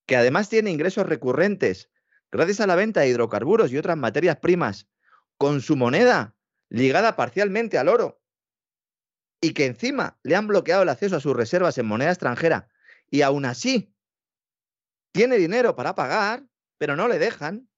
que 0.06 0.16
además 0.16 0.50
tiene 0.50 0.72
ingresos 0.72 1.06
recurrentes 1.06 1.90
gracias 2.32 2.62
a 2.62 2.68
la 2.68 2.76
venta 2.76 3.02
de 3.02 3.10
hidrocarburos 3.10 3.72
y 3.72 3.78
otras 3.78 3.98
materias 3.98 4.38
primas 4.38 4.88
con 5.38 5.62
su 5.62 5.76
moneda 5.76 6.36
ligada 6.70 7.16
parcialmente 7.16 7.78
al 7.78 7.88
oro, 7.88 8.22
y 9.42 9.54
que 9.54 9.66
encima 9.66 10.18
le 10.24 10.36
han 10.36 10.48
bloqueado 10.48 10.84
el 10.84 10.90
acceso 10.90 11.16
a 11.16 11.20
sus 11.20 11.36
reservas 11.36 11.78
en 11.78 11.86
moneda 11.86 12.12
extranjera, 12.12 12.70
y 13.10 13.22
aún 13.22 13.46
así 13.46 13.94
tiene 15.14 15.38
dinero 15.38 15.76
para 15.76 15.96
pagar, 15.96 16.44
pero 16.78 16.96
no 16.96 17.08
le 17.08 17.20
dejan, 17.20 17.70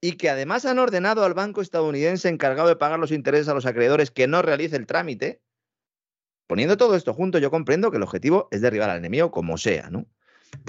y 0.00 0.16
que 0.16 0.30
además 0.30 0.64
han 0.64 0.78
ordenado 0.78 1.24
al 1.24 1.34
banco 1.34 1.60
estadounidense 1.60 2.28
encargado 2.28 2.68
de 2.68 2.76
pagar 2.76 2.98
los 2.98 3.12
intereses 3.12 3.48
a 3.48 3.54
los 3.54 3.66
acreedores 3.66 4.10
que 4.10 4.26
no 4.26 4.42
realice 4.42 4.76
el 4.76 4.86
trámite, 4.86 5.42
poniendo 6.46 6.76
todo 6.76 6.96
esto 6.96 7.14
junto, 7.14 7.38
yo 7.38 7.50
comprendo 7.50 7.90
que 7.90 7.96
el 7.96 8.02
objetivo 8.02 8.48
es 8.50 8.60
derribar 8.60 8.90
al 8.90 8.98
enemigo 8.98 9.30
como 9.30 9.58
sea, 9.58 9.90
¿no? 9.90 10.06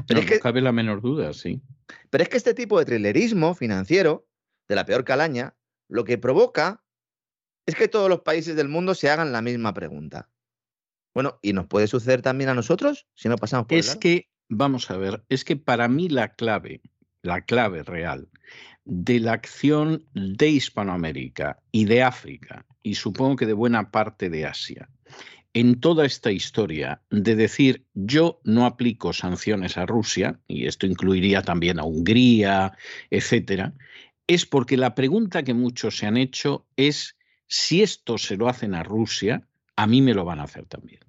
Pero 0.07 0.21
no, 0.21 0.27
cabe 0.41 0.61
la 0.61 0.71
menor 0.71 1.01
duda, 1.01 1.33
sí. 1.33 1.61
Pero 2.09 2.23
es 2.23 2.29
que 2.29 2.37
este 2.37 2.53
tipo 2.53 2.79
de 2.79 2.85
trilerismo 2.85 3.53
financiero, 3.53 4.27
de 4.67 4.75
la 4.75 4.85
peor 4.85 5.03
calaña, 5.03 5.55
lo 5.87 6.03
que 6.03 6.17
provoca 6.17 6.83
es 7.65 7.75
que 7.75 7.87
todos 7.87 8.09
los 8.09 8.21
países 8.21 8.55
del 8.55 8.67
mundo 8.67 8.95
se 8.95 9.09
hagan 9.09 9.31
la 9.31 9.41
misma 9.41 9.73
pregunta. 9.73 10.29
Bueno, 11.13 11.39
¿y 11.41 11.53
nos 11.53 11.67
puede 11.67 11.87
suceder 11.87 12.21
también 12.21 12.49
a 12.49 12.53
nosotros 12.53 13.07
si 13.15 13.29
no 13.29 13.37
pasamos 13.37 13.67
por 13.67 13.77
Es 13.77 13.95
que, 13.95 14.27
vamos 14.49 14.89
a 14.91 14.97
ver, 14.97 15.23
es 15.29 15.45
que 15.45 15.55
para 15.55 15.87
mí 15.87 16.09
la 16.09 16.33
clave, 16.33 16.81
la 17.21 17.41
clave 17.41 17.83
real 17.83 18.27
de 18.83 19.19
la 19.19 19.33
acción 19.33 20.05
de 20.13 20.49
Hispanoamérica 20.49 21.59
y 21.71 21.85
de 21.85 22.03
África, 22.03 22.65
y 22.83 22.95
supongo 22.95 23.35
que 23.35 23.45
de 23.45 23.53
buena 23.53 23.91
parte 23.91 24.29
de 24.29 24.45
Asia, 24.45 24.89
en 25.55 25.79
toda 25.79 26.05
esta 26.05 26.31
historia 26.31 27.01
de 27.09 27.33
decir 27.33 27.85
yo 27.93 28.41
no 28.43 28.65
aplico 28.65 29.13
sanciones 29.13 29.77
a 29.77 29.85
Rusia, 29.85 30.37
y 30.49 30.67
esto 30.67 30.85
incluiría 30.85 31.41
también 31.41 31.79
a 31.79 31.85
Hungría, 31.85 32.77
etcétera, 33.09 33.73
es 34.27 34.45
porque 34.45 34.75
la 34.75 34.93
pregunta 34.95 35.43
que 35.43 35.53
muchos 35.53 35.97
se 35.97 36.07
han 36.07 36.17
hecho 36.17 36.67
es 36.75 37.15
si 37.47 37.81
esto 37.81 38.17
se 38.17 38.35
lo 38.35 38.49
hacen 38.49 38.75
a 38.75 38.83
Rusia, 38.83 39.47
a 39.77 39.87
mí 39.87 40.01
me 40.01 40.13
lo 40.13 40.25
van 40.25 40.41
a 40.41 40.43
hacer 40.43 40.65
también. 40.65 40.99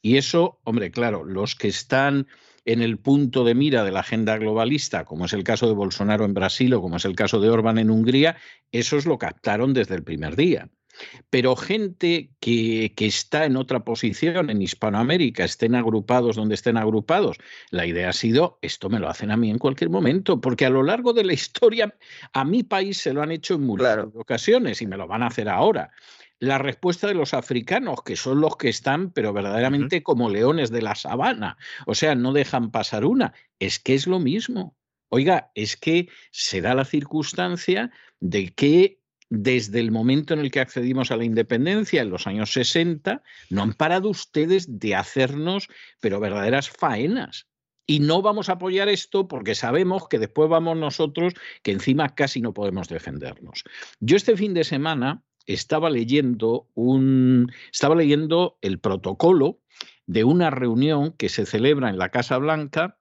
Y 0.00 0.16
eso, 0.16 0.60
hombre, 0.62 0.92
claro, 0.92 1.24
los 1.24 1.56
que 1.56 1.66
están 1.66 2.28
en 2.66 2.82
el 2.82 2.98
punto 2.98 3.42
de 3.42 3.56
mira 3.56 3.82
de 3.82 3.90
la 3.90 4.00
agenda 4.00 4.38
globalista, 4.38 5.04
como 5.04 5.24
es 5.24 5.32
el 5.32 5.42
caso 5.42 5.66
de 5.66 5.74
Bolsonaro 5.74 6.24
en 6.24 6.34
Brasil 6.34 6.72
o 6.74 6.80
como 6.80 6.98
es 6.98 7.04
el 7.04 7.16
caso 7.16 7.40
de 7.40 7.50
Orbán 7.50 7.78
en 7.78 7.90
Hungría, 7.90 8.36
esos 8.70 9.06
lo 9.06 9.18
captaron 9.18 9.74
desde 9.74 9.96
el 9.96 10.04
primer 10.04 10.36
día. 10.36 10.70
Pero 11.30 11.56
gente 11.56 12.30
que, 12.40 12.94
que, 12.96 13.06
está 13.06 13.44
en 13.44 13.56
otra 13.56 13.84
posición 13.84 14.50
en 14.50 14.62
Hispanoamérica, 14.62 15.44
estén 15.44 15.74
agrupados 15.74 16.36
donde 16.36 16.54
estén 16.54 16.76
agrupados, 16.76 17.36
la 17.70 17.86
idea 17.86 18.10
ha 18.10 18.12
sido, 18.12 18.58
esto 18.62 18.88
me 18.88 18.98
lo 18.98 19.08
hacen 19.08 19.30
a 19.30 19.36
mí 19.36 19.50
en 19.50 19.58
cualquier 19.58 19.90
momento, 19.90 20.40
porque 20.40 20.66
a 20.66 20.70
lo 20.70 20.82
largo 20.82 21.12
de 21.12 21.24
la 21.24 21.32
historia 21.34 21.94
a 22.32 22.44
mi 22.44 22.62
país 22.62 22.98
se 22.98 23.12
lo 23.12 23.22
han 23.22 23.32
hecho 23.32 23.54
en 23.54 23.62
muchas 23.62 24.06
ocasiones 24.14 24.82
y 24.82 24.86
me 24.86 24.96
lo 24.96 25.06
van 25.06 25.22
a 25.22 25.28
hacer 25.28 25.48
ahora 25.48 25.90
la 26.38 26.58
respuesta 26.58 27.06
de 27.06 27.14
los 27.14 27.34
africanos, 27.34 28.02
que 28.04 28.16
son 28.16 28.40
los 28.40 28.56
que 28.56 28.68
están, 28.68 29.10
pero 29.10 29.32
verdaderamente 29.32 30.02
como 30.02 30.28
leones 30.28 30.70
de 30.70 30.82
la 30.82 30.94
sabana. 30.94 31.56
O 31.86 31.94
sea, 31.94 32.14
no 32.14 32.32
dejan 32.32 32.70
pasar 32.70 33.04
una. 33.04 33.32
Es 33.58 33.78
que 33.78 33.94
es 33.94 34.06
lo 34.06 34.18
mismo. 34.18 34.76
Oiga, 35.08 35.50
es 35.54 35.76
que 35.76 36.08
se 36.30 36.60
da 36.60 36.74
la 36.74 36.84
circunstancia 36.84 37.90
de 38.20 38.52
que 38.52 39.00
desde 39.28 39.80
el 39.80 39.90
momento 39.90 40.34
en 40.34 40.40
el 40.40 40.50
que 40.50 40.60
accedimos 40.60 41.10
a 41.10 41.16
la 41.16 41.24
independencia, 41.24 42.02
en 42.02 42.10
los 42.10 42.26
años 42.26 42.52
60, 42.52 43.22
no 43.50 43.62
han 43.62 43.72
parado 43.72 44.08
ustedes 44.08 44.78
de 44.78 44.94
hacernos, 44.94 45.68
pero 46.00 46.20
verdaderas 46.20 46.70
faenas. 46.70 47.46
Y 47.86 48.00
no 48.00 48.20
vamos 48.20 48.48
a 48.48 48.52
apoyar 48.52 48.88
esto 48.88 49.28
porque 49.28 49.54
sabemos 49.54 50.08
que 50.08 50.18
después 50.18 50.48
vamos 50.48 50.76
nosotros, 50.76 51.34
que 51.62 51.72
encima 51.72 52.14
casi 52.14 52.40
no 52.40 52.52
podemos 52.52 52.88
defendernos. 52.88 53.62
Yo 54.00 54.16
este 54.16 54.36
fin 54.36 54.54
de 54.54 54.64
semana 54.64 55.22
estaba 55.46 55.88
leyendo 55.88 56.68
un 56.74 57.52
estaba 57.72 57.94
leyendo 57.94 58.58
el 58.60 58.80
protocolo 58.80 59.60
de 60.06 60.24
una 60.24 60.50
reunión 60.50 61.12
que 61.12 61.28
se 61.28 61.46
celebra 61.46 61.88
en 61.88 61.98
la 61.98 62.08
Casa 62.08 62.38
Blanca 62.38 62.98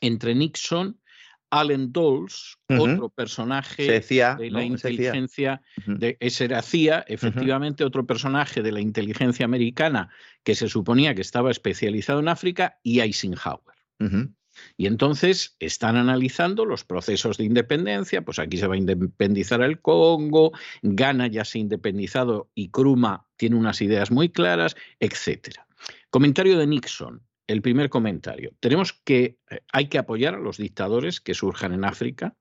entre 0.00 0.34
Nixon, 0.34 0.99
Allen 1.50 1.92
Dulles, 1.92 2.56
otro 2.68 3.08
personaje 3.08 4.00
de 4.00 4.50
la 4.50 4.64
inteligencia, 4.64 5.62
de, 5.86 6.16
ese 6.20 6.44
era 6.44 6.62
CIA, 6.62 7.04
efectivamente 7.08 7.84
otro 7.84 8.06
personaje 8.06 8.62
de 8.62 8.72
la 8.72 8.80
inteligencia 8.80 9.44
americana 9.44 10.10
que 10.44 10.54
se 10.54 10.68
suponía 10.68 11.14
que 11.14 11.22
estaba 11.22 11.50
especializado 11.50 12.20
en 12.20 12.28
África, 12.28 12.78
y 12.82 13.00
Eisenhower. 13.00 13.74
Y 14.76 14.86
entonces 14.86 15.56
están 15.58 15.96
analizando 15.96 16.64
los 16.64 16.84
procesos 16.84 17.36
de 17.36 17.44
independencia, 17.44 18.22
pues 18.22 18.38
aquí 18.38 18.56
se 18.56 18.66
va 18.66 18.74
a 18.74 18.78
independizar 18.78 19.62
el 19.62 19.80
Congo, 19.80 20.52
Ghana 20.82 21.26
ya 21.28 21.44
se 21.44 21.58
ha 21.58 21.60
independizado 21.60 22.50
y 22.54 22.70
Kruma 22.70 23.26
tiene 23.36 23.56
unas 23.56 23.80
ideas 23.80 24.10
muy 24.10 24.28
claras, 24.28 24.76
etc. 24.98 25.56
Comentario 26.10 26.58
de 26.58 26.66
Nixon, 26.66 27.22
el 27.50 27.62
primer 27.62 27.90
comentario. 27.90 28.52
Tenemos 28.60 28.92
que, 28.92 29.38
eh, 29.50 29.60
hay 29.72 29.88
que 29.88 29.98
apoyar 29.98 30.34
a 30.34 30.38
los 30.38 30.56
dictadores 30.56 31.20
que 31.20 31.34
surjan 31.34 31.72
en 31.72 31.84
África, 31.84 32.36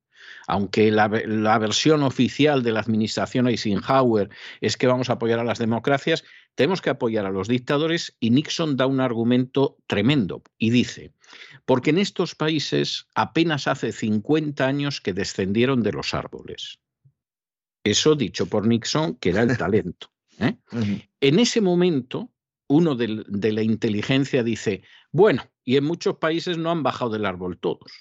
aunque 0.47 0.91
la, 0.91 1.07
la, 1.25 1.57
versión 1.57 2.03
oficial 2.03 2.61
de 2.61 2.71
la 2.73 2.81
administración 2.81 3.47
Eisenhower 3.47 4.29
es 4.61 4.77
que 4.77 4.87
vamos 4.87 5.09
a 5.09 5.13
apoyar 5.13 5.39
a 5.39 5.43
las 5.43 5.57
democracias, 5.57 6.23
tenemos 6.55 6.81
que 6.81 6.89
apoyar 6.89 7.25
a 7.25 7.31
los 7.31 7.47
dictadores 7.47 8.17
y 8.19 8.31
Nixon 8.31 8.75
da 8.75 8.85
un 8.85 8.99
argumento 8.99 9.77
tremendo 9.87 10.43
y 10.57 10.69
dice, 10.69 11.13
porque 11.65 11.91
en 11.91 11.99
estos 11.99 12.35
países 12.35 13.07
apenas 13.15 13.67
hace 13.67 13.91
50 13.91 14.67
años 14.67 15.01
que 15.01 15.13
descendieron 15.13 15.81
de 15.81 15.93
los 15.93 16.13
árboles. 16.13 16.79
Eso 17.83 18.15
dicho 18.15 18.45
por 18.47 18.67
Nixon, 18.67 19.15
que 19.15 19.29
era 19.29 19.43
el 19.43 19.57
talento. 19.57 20.11
¿eh? 20.39 20.57
En 21.21 21.39
ese 21.39 21.61
momento, 21.61 22.29
uno 22.69 22.95
de, 22.95 23.25
de 23.27 23.51
la 23.51 23.63
inteligencia 23.63 24.43
dice, 24.43 24.83
bueno, 25.11 25.43
y 25.65 25.75
en 25.75 25.83
muchos 25.83 26.17
países 26.17 26.57
no 26.57 26.71
han 26.71 26.83
bajado 26.83 27.11
del 27.11 27.25
árbol 27.25 27.57
todos. 27.57 27.91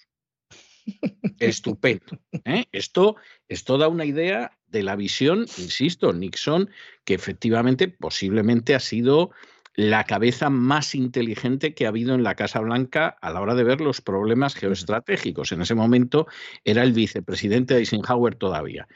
Estupendo. 1.39 2.19
¿eh? 2.45 2.65
Esto, 2.73 3.17
esto 3.49 3.79
da 3.79 3.89
una 3.89 4.05
idea 4.05 4.57
de 4.67 4.83
la 4.83 4.97
visión, 4.97 5.41
insisto, 5.41 6.13
Nixon, 6.13 6.71
que 7.05 7.15
efectivamente 7.15 7.89
posiblemente 7.89 8.75
ha 8.75 8.81
sido 8.81 9.31
la 9.75 10.03
cabeza 10.05 10.51
más 10.51 10.97
inteligente 10.97 11.73
que 11.73 11.87
ha 11.87 11.91
habido 11.91 12.15
en 12.15 12.25
la 12.25 12.35
Casa 12.35 12.59
Blanca 12.59 13.17
a 13.21 13.31
la 13.31 13.41
hora 13.41 13.55
de 13.55 13.63
ver 13.63 13.81
los 13.81 14.01
problemas 14.01 14.57
geoestratégicos. 14.57 15.53
En 15.53 15.63
ese 15.63 15.77
momento 15.77 16.27
era 16.65 16.83
el 16.83 16.93
vicepresidente 16.93 17.75
de 17.75 17.81
Eisenhower 17.81 18.35
todavía. 18.35 18.89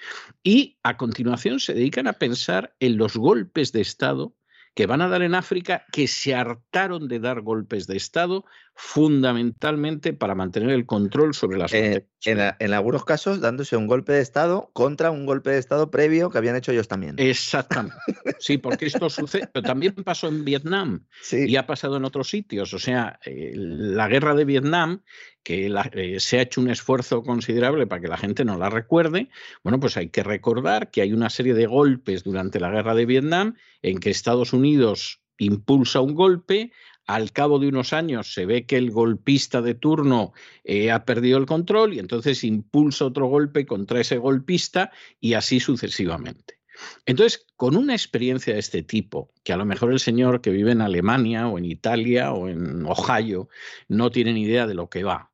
Y 0.43 0.79
a 0.83 0.97
continuación 0.97 1.61
se 1.61 1.75
dedican 1.75 2.09
a 2.09 2.15
pensar 2.15 2.75
en 2.81 2.97
los 2.97 3.17
golpes 3.17 3.71
de 3.71 3.81
Estado 3.81 4.35
que 4.75 4.87
van 4.87 5.03
a 5.03 5.09
dar 5.09 5.23
en 5.23 5.35
África, 5.35 5.85
que 5.93 6.09
se 6.09 6.35
hartaron 6.35 7.09
de 7.09 7.21
dar 7.21 7.43
golpes 7.43 7.87
de 7.87 7.97
Estado 7.97 8.45
fundamentalmente 8.75 10.15
para 10.15 10.35
mantener 10.35 10.71
el 10.71 10.87
control 10.87 11.35
sobre 11.35 11.59
las 11.59 11.75
eh, 11.75 12.07
en, 12.25 12.39
en, 12.59 12.73
algunos 12.73 13.05
casos 13.05 13.41
dándose 13.41 13.77
un 13.77 13.87
golpe 13.87 14.13
de 14.15 14.21
Estado 14.21 14.71
contra 14.73 15.11
un 15.11 15.27
golpe 15.27 15.51
de 15.51 15.59
Estado 15.59 15.91
previo 15.91 16.31
que 16.31 16.39
habían 16.39 16.57
hecho 16.57 16.73
ellos 16.73 16.89
también. 16.89 17.17
Exactamente. 17.19 17.99
Sí, 18.39 18.57
porque 18.57 18.87
esto 18.87 19.11
sucede, 19.11 19.47
pero 19.53 19.63
también 19.63 19.95
pasó 19.95 20.29
en 20.29 20.45
Vietnam 20.45 21.05
y 21.31 21.57
ha 21.57 21.67
pasado 21.67 21.99
en 21.99 22.05
otros 22.05 22.31
sitios. 22.31 22.73
O 22.73 22.79
sea, 22.79 23.19
eh, 23.27 23.53
la 23.55 24.09
guerra 24.09 24.35
de 24.35 24.47
Vietnam, 24.47 25.03
que 25.43 25.67
eh, 25.67 26.21
se 26.21 26.39
ha 26.39 26.43
hecho 26.43 26.61
un 26.61 26.71
esfuerzo 26.71 27.23
considerable 27.23 27.87
para 27.87 28.01
que 28.01 28.09
la 28.09 28.17
gente 28.17 28.45
no 28.45 28.59
la 28.59 28.71
recuerde, 28.71 29.29
bueno, 29.63 29.81
pues 29.81 29.97
hay 29.97 30.09
que 30.09 30.23
recordar 30.23 30.91
que 30.91 31.03
hay 31.03 31.13
una 31.13 31.31
serie 31.31 31.55
de 31.55 31.67
golpes 31.67 32.25
durante 32.25 32.61
la 32.61 32.71
guerra 32.71 32.95
de 32.95 33.07
Vietnam 33.07 33.57
en 33.83 33.99
que 33.99 34.11
Estados 34.11 34.53
Unidos 34.53 35.21
impulsa 35.39 36.01
un 36.01 36.15
golpe, 36.15 36.73
al 37.07 37.33
cabo 37.33 37.59
de 37.59 37.69
unos 37.69 37.93
años 37.93 38.33
se 38.33 38.47
ve 38.47 38.65
que 38.65 38.77
el 38.77 38.91
golpista 38.91 39.61
de 39.61 39.75
turno 39.75 40.33
eh, 40.65 40.91
ha 40.91 41.05
perdido 41.05 41.39
el 41.39 41.47
control 41.47 41.95
y 41.95 41.99
entonces 41.99 42.45
impulsa 42.45 43.07
otro 43.07 43.27
golpe 43.27 43.67
contra 43.67 44.01
ese 44.01 44.19
golpista 44.19 44.93
y 45.21 45.35
así 45.35 45.59
sucesivamente. 45.59 46.61
Entonces, 47.07 47.47
con 47.57 47.77
una 47.77 47.93
experiencia 47.93 48.55
de 48.55 48.61
este 48.61 48.83
tipo, 48.83 49.33
que 49.45 49.53
a 49.53 49.57
lo 49.57 49.65
mejor 49.65 49.93
el 49.93 50.01
señor 50.01 50.41
que 50.41 50.51
vive 50.51 50.73
en 50.73 50.81
Alemania 50.81 51.49
o 51.49 51.59
en 51.59 51.65
Italia 51.65 52.33
o 52.33 52.49
en 52.49 52.85
Ohio 52.87 53.49
no 53.89 54.11
tiene 54.11 54.33
ni 54.33 54.43
idea 54.43 54.67
de 54.67 54.75
lo 54.75 54.89
que 54.89 55.05
va. 55.05 55.32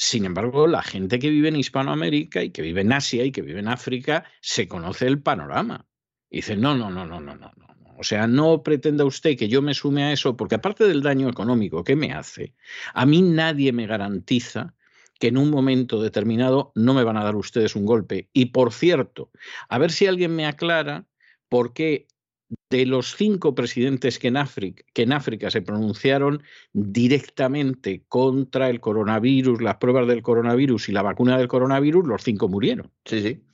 Sin 0.00 0.24
embargo, 0.24 0.68
la 0.68 0.80
gente 0.80 1.18
que 1.18 1.28
vive 1.28 1.48
en 1.48 1.56
Hispanoamérica 1.56 2.44
y 2.44 2.50
que 2.50 2.62
vive 2.62 2.82
en 2.82 2.92
Asia 2.92 3.24
y 3.24 3.32
que 3.32 3.42
vive 3.42 3.58
en 3.58 3.66
África 3.66 4.24
se 4.40 4.68
conoce 4.68 5.08
el 5.08 5.20
panorama. 5.20 5.88
Y 6.30 6.36
dice, 6.36 6.56
no, 6.56 6.76
no, 6.76 6.88
no, 6.88 7.04
no, 7.04 7.20
no, 7.20 7.34
no, 7.34 7.52
no 7.56 7.66
O 7.98 8.04
sea, 8.04 8.28
no 8.28 8.62
pretenda 8.62 9.04
usted 9.04 9.36
que 9.36 9.48
yo 9.48 9.60
me 9.60 9.74
sume 9.74 10.04
a 10.04 10.12
eso, 10.12 10.36
porque 10.36 10.54
aparte 10.54 10.86
del 10.86 11.02
daño 11.02 11.28
económico 11.28 11.82
que 11.82 11.96
me 11.96 12.12
hace, 12.12 12.54
a 12.94 13.06
mí 13.06 13.22
nadie 13.22 13.72
me 13.72 13.88
garantiza 13.88 14.76
que 15.18 15.28
en 15.28 15.36
un 15.36 15.50
momento 15.50 16.00
determinado 16.00 16.70
no 16.76 16.94
me 16.94 17.02
van 17.02 17.16
a 17.16 17.24
dar 17.24 17.34
ustedes 17.34 17.74
un 17.74 17.84
golpe. 17.84 18.30
Y 18.32 18.46
por 18.46 18.72
cierto, 18.72 19.32
a 19.68 19.78
ver 19.78 19.90
si 19.90 20.06
alguien 20.06 20.36
me 20.36 20.46
aclara 20.46 21.06
por 21.48 21.72
qué 21.72 22.06
de 22.70 22.86
los 22.86 23.14
cinco 23.16 23.54
presidentes 23.54 24.18
que 24.18 24.28
en, 24.28 24.36
África, 24.36 24.82
que 24.92 25.02
en 25.02 25.12
África 25.12 25.50
se 25.50 25.62
pronunciaron 25.62 26.42
directamente 26.72 28.04
contra 28.08 28.70
el 28.70 28.80
coronavirus, 28.80 29.60
las 29.60 29.76
pruebas 29.76 30.06
del 30.06 30.22
coronavirus 30.22 30.88
y 30.88 30.92
la 30.92 31.02
vacuna 31.02 31.38
del 31.38 31.48
coronavirus, 31.48 32.06
los 32.06 32.22
cinco 32.22 32.48
murieron. 32.48 32.90
Sí, 33.04 33.22
sí. 33.22 33.44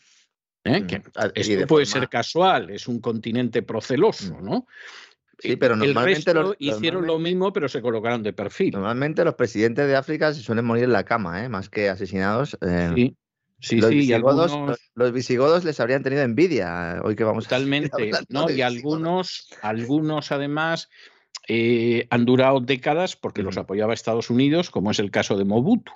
¿Eh? 0.65 0.81
Mm, 0.81 1.31
esto 1.35 1.67
puede 1.67 1.87
ser 1.87 2.09
casual, 2.09 2.71
es 2.71 2.89
un 2.89 3.01
continente 3.01 3.63
proceloso, 3.63 4.35
mm. 4.35 4.45
¿no? 4.45 4.67
Sí, 5.39 5.57
pero 5.57 5.77
normalmente 5.77 6.33
hicieron 6.59 7.07
lo 7.07 7.19
mismo, 7.19 7.53
pero 7.53 7.69
se 7.69 7.83
colocaron 7.83 8.23
de 8.23 8.33
perfil. 8.33 8.71
Normalmente 8.73 9.25
los 9.25 9.35
presidentes 9.35 9.87
de 9.87 9.97
África 9.97 10.33
se 10.33 10.41
suelen 10.41 10.65
morir 10.65 10.85
en 10.85 10.93
la 10.93 11.05
cama, 11.05 11.45
¿eh? 11.45 11.49
más 11.49 11.69
que 11.69 11.89
asesinados. 11.89 12.57
Eh, 12.63 12.93
sí. 12.95 13.17
Sí, 13.65 13.77
los, 13.77 13.89
sí, 13.91 13.97
visigodos, 13.97 14.79
los, 14.95 15.13
visigodos 15.13 15.65
les 15.65 15.81
habrían 15.81 16.03
tenido 16.03 16.23
envidia 16.23 17.01
hoy 17.03 17.17
que 17.17 17.25
vamos 17.25 17.45
Totalmente, 17.45 17.91
¿no? 18.29 18.51
Y 18.51 18.61
algunos, 18.61 19.49
algunos 19.63 20.31
además 20.33 20.91
eh, 21.49 22.07
han 22.11 22.27
durado 22.27 22.61
décadas 22.61 23.17
porque 23.17 23.43
los 23.43 23.57
apoyaba 23.57 23.95
Estados 23.95 24.29
Unidos, 24.29 24.69
como 24.69 24.91
es 24.91 24.99
el 24.99 25.11
caso 25.11 25.39
de 25.39 25.45
Mobutu. 25.45 25.93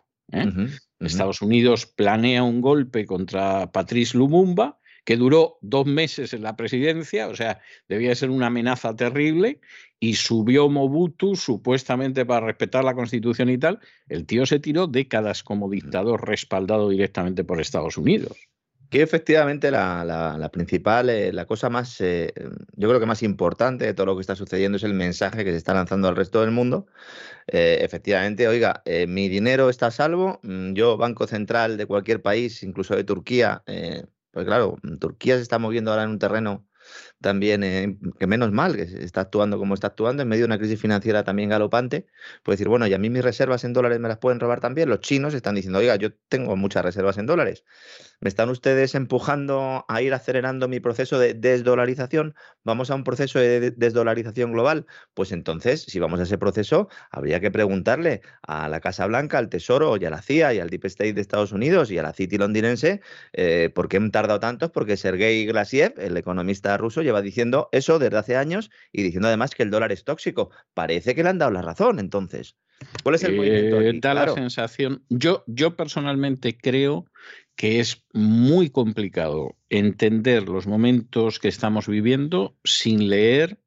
Estados 1.00 1.42
Unidos 1.42 1.86
planea 1.86 2.42
un 2.42 2.60
golpe 2.60 3.06
contra 3.06 3.70
Patrice 3.70 4.16
Lumumba 4.16 4.78
que 5.04 5.16
duró 5.16 5.58
dos 5.62 5.86
meses 5.86 6.34
en 6.34 6.42
la 6.42 6.54
presidencia, 6.54 7.28
o 7.28 7.34
sea, 7.34 7.60
debía 7.88 8.14
ser 8.14 8.28
una 8.28 8.48
amenaza 8.48 8.94
terrible, 8.94 9.58
y 10.00 10.14
subió 10.14 10.68
Mobutu 10.68 11.34
supuestamente 11.34 12.24
para 12.24 12.46
respetar 12.46 12.84
la 12.84 12.94
constitución 12.94 13.48
y 13.48 13.58
tal. 13.58 13.80
El 14.08 14.26
tío 14.26 14.46
se 14.46 14.60
tiró 14.60 14.86
décadas 14.86 15.42
como 15.42 15.68
dictador 15.68 16.28
respaldado 16.28 16.88
directamente 16.88 17.44
por 17.44 17.60
Estados 17.60 17.96
Unidos. 17.96 18.36
Que 18.90 19.02
efectivamente 19.02 19.70
la, 19.70 20.48
principal, 20.50 21.10
eh, 21.10 21.30
la 21.32 21.44
cosa 21.44 21.68
más, 21.68 22.00
eh, 22.00 22.32
yo 22.74 22.88
creo 22.88 23.00
que 23.00 23.06
más 23.06 23.22
importante 23.22 23.84
de 23.84 23.92
todo 23.92 24.06
lo 24.06 24.14
que 24.14 24.22
está 24.22 24.34
sucediendo 24.34 24.76
es 24.76 24.82
el 24.82 24.94
mensaje 24.94 25.44
que 25.44 25.50
se 25.50 25.58
está 25.58 25.74
lanzando 25.74 26.08
al 26.08 26.16
resto 26.16 26.40
del 26.40 26.52
mundo. 26.52 26.86
Eh, 27.48 27.78
efectivamente, 27.82 28.48
oiga, 28.48 28.82
mi 29.06 29.28
dinero 29.28 29.68
está 29.68 29.88
a 29.88 29.90
salvo, 29.90 30.40
mm, 30.42 30.72
yo, 30.72 30.96
Banco 30.96 31.26
Central 31.26 31.76
de 31.76 31.86
cualquier 31.86 32.22
país, 32.22 32.62
incluso 32.62 32.96
de 32.96 33.04
Turquía, 33.04 33.62
pues 34.30 34.46
claro, 34.46 34.76
Turquía 35.00 35.36
se 35.36 35.42
está 35.42 35.58
moviendo 35.58 35.90
ahora 35.90 36.04
en 36.04 36.10
un 36.10 36.18
terreno 36.18 36.67
también, 37.20 37.62
eh, 37.64 37.98
que 38.18 38.26
menos 38.26 38.52
mal 38.52 38.76
que 38.76 38.82
está 38.82 39.22
actuando 39.22 39.58
como 39.58 39.74
está 39.74 39.88
actuando, 39.88 40.22
en 40.22 40.28
medio 40.28 40.42
de 40.42 40.46
una 40.46 40.58
crisis 40.58 40.80
financiera 40.80 41.24
también 41.24 41.48
galopante, 41.48 42.06
puede 42.42 42.54
decir, 42.54 42.68
bueno, 42.68 42.86
y 42.86 42.94
a 42.94 42.98
mí 42.98 43.10
mis 43.10 43.22
reservas 43.22 43.64
en 43.64 43.72
dólares 43.72 44.00
me 44.00 44.08
las 44.08 44.18
pueden 44.18 44.40
robar 44.40 44.60
también. 44.60 44.88
Los 44.88 45.00
chinos 45.00 45.34
están 45.34 45.54
diciendo, 45.54 45.78
oiga, 45.78 45.96
yo 45.96 46.12
tengo 46.28 46.56
muchas 46.56 46.84
reservas 46.84 47.18
en 47.18 47.26
dólares. 47.26 47.64
¿Me 48.20 48.28
están 48.28 48.50
ustedes 48.50 48.96
empujando 48.96 49.84
a 49.86 50.02
ir 50.02 50.12
acelerando 50.12 50.66
mi 50.66 50.80
proceso 50.80 51.20
de 51.20 51.34
desdolarización? 51.34 52.34
¿Vamos 52.64 52.90
a 52.90 52.96
un 52.96 53.04
proceso 53.04 53.38
de 53.38 53.70
desdolarización 53.70 54.52
global? 54.52 54.86
Pues 55.14 55.30
entonces, 55.30 55.82
si 55.82 56.00
vamos 56.00 56.18
a 56.18 56.24
ese 56.24 56.36
proceso, 56.36 56.88
habría 57.12 57.38
que 57.38 57.52
preguntarle 57.52 58.22
a 58.42 58.68
la 58.68 58.80
Casa 58.80 59.06
Blanca, 59.06 59.38
al 59.38 59.48
Tesoro 59.48 59.96
y 59.96 60.04
a 60.04 60.10
la 60.10 60.20
CIA 60.20 60.54
y 60.54 60.58
al 60.58 60.68
Deep 60.68 60.86
State 60.86 61.12
de 61.12 61.20
Estados 61.20 61.52
Unidos 61.52 61.92
y 61.92 61.98
a 61.98 62.02
la 62.02 62.12
City 62.12 62.38
londinense 62.38 63.02
eh, 63.34 63.70
por 63.72 63.88
qué 63.88 63.98
han 63.98 64.10
tardado 64.10 64.40
tanto, 64.40 64.72
porque 64.72 64.96
Sergei 64.96 65.46
Glasiev, 65.46 65.94
el 65.98 66.16
economista 66.16 66.76
ruso, 66.76 67.02
lleva 67.02 67.22
diciendo 67.22 67.68
eso 67.70 68.00
desde 68.00 68.18
hace 68.18 68.36
años 68.36 68.68
y 68.90 69.04
diciendo 69.04 69.28
además 69.28 69.54
que 69.54 69.62
el 69.62 69.70
dólar 69.70 69.92
es 69.92 70.02
tóxico. 70.02 70.50
Parece 70.74 71.14
que 71.14 71.22
le 71.22 71.28
han 71.28 71.38
dado 71.38 71.52
la 71.52 71.62
razón, 71.62 72.00
entonces. 72.00 72.56
¿Cuál 73.02 73.14
es 73.14 73.24
el 73.24 73.36
movimiento? 73.36 73.80
Eh, 73.80 73.92
da 74.00 74.14
la 74.14 74.34
sensación. 74.34 75.04
Yo, 75.08 75.44
yo 75.46 75.76
personalmente 75.76 76.56
creo 76.56 77.06
que 77.58 77.80
es 77.80 78.04
muy 78.12 78.70
complicado 78.70 79.56
entender 79.68 80.48
los 80.48 80.68
momentos 80.68 81.40
que 81.40 81.48
estamos 81.48 81.88
viviendo 81.88 82.56
sin 82.62 83.08
leer 83.08 83.58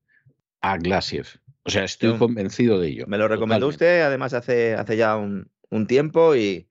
a 0.62 0.78
Glasiev. 0.78 1.28
O 1.64 1.70
sea, 1.70 1.84
estoy 1.84 2.18
convencido 2.18 2.80
de 2.80 2.88
ello. 2.88 3.06
Me 3.08 3.18
lo 3.18 3.28
recomendó 3.28 3.68
usted, 3.68 4.04
además, 4.04 4.34
hace, 4.34 4.76
hace 4.76 4.96
ya 4.96 5.18
un, 5.18 5.52
tiempo 5.88 6.38
y, 6.38 6.70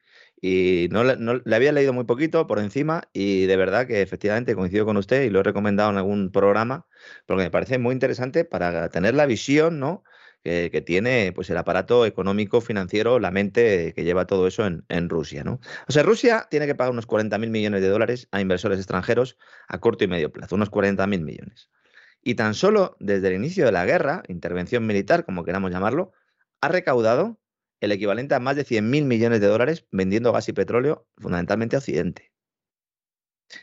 no, 0.90 1.04
le 1.04 1.56
había 1.56 1.72
leído 1.72 1.92
muy 1.92 2.04
poquito 2.04 2.46
por 2.46 2.58
encima 2.58 3.02
y 3.12 3.44
de 3.44 3.56
verdad 3.56 3.86
que 3.86 4.00
efectivamente 4.00 4.54
coincido 4.54 4.86
con 4.86 4.96
usted 4.96 5.22
y 5.24 5.28
lo 5.28 5.40
he 5.40 5.42
recomendado 5.42 5.90
en 5.90 5.98
algún 5.98 6.32
programa 6.32 6.86
porque 7.26 7.44
me 7.44 7.50
parece 7.50 7.76
muy 7.76 7.92
interesante 7.92 8.46
para 8.46 8.88
tener 8.88 9.12
la 9.14 9.26
visión, 9.26 9.78
¿no? 9.78 10.04
Que, 10.42 10.82
tiene 10.84 11.32
pues, 11.34 11.50
el 11.50 11.56
aparato 11.56 12.06
económico, 12.06 12.60
financiero, 12.60 13.18
la 13.18 13.30
mente 13.30 13.92
que 13.94 14.04
lleva 14.04 14.26
todo 14.26 14.46
eso 14.46 14.66
en, 14.66 15.08
Rusia. 15.08 15.44
¿no? 15.44 15.60
O 15.88 15.92
sea, 15.92 16.02
Rusia 16.02 16.46
tiene 16.50 16.66
que 16.66 16.74
pagar 16.74 16.92
unos 16.92 17.06
40.000 17.06 17.48
millones 17.50 17.82
de 17.82 17.88
dólares 17.88 18.28
a 18.30 18.40
inversores 18.40 18.78
extranjeros 18.78 19.36
a 19.68 19.78
corto 19.78 20.04
y 20.04 20.08
medio 20.08 20.32
plazo, 20.32 20.54
unos 20.54 20.70
40.000 20.70 21.20
millones. 21.20 21.70
Y 22.22 22.34
tan 22.34 22.54
solo 22.54 22.96
desde 23.00 23.28
el 23.28 23.34
inicio 23.34 23.64
de 23.64 23.72
la 23.72 23.84
guerra, 23.84 24.22
intervención 24.28 24.86
militar, 24.86 25.24
como 25.24 25.44
queramos 25.44 25.70
llamarlo, 25.70 26.12
ha 26.60 26.68
recaudado 26.68 27.40
el 27.80 27.92
equivalente 27.92 28.34
a 28.34 28.40
más 28.40 28.56
de 28.56 28.64
100.000 28.64 29.04
millones 29.04 29.40
de 29.40 29.46
dólares 29.46 29.86
vendiendo 29.90 30.32
gas 30.32 30.48
y 30.48 30.52
petróleo 30.52 31.06
fundamentalmente 31.16 31.76
a 31.76 31.78
Occidente. 31.78 32.32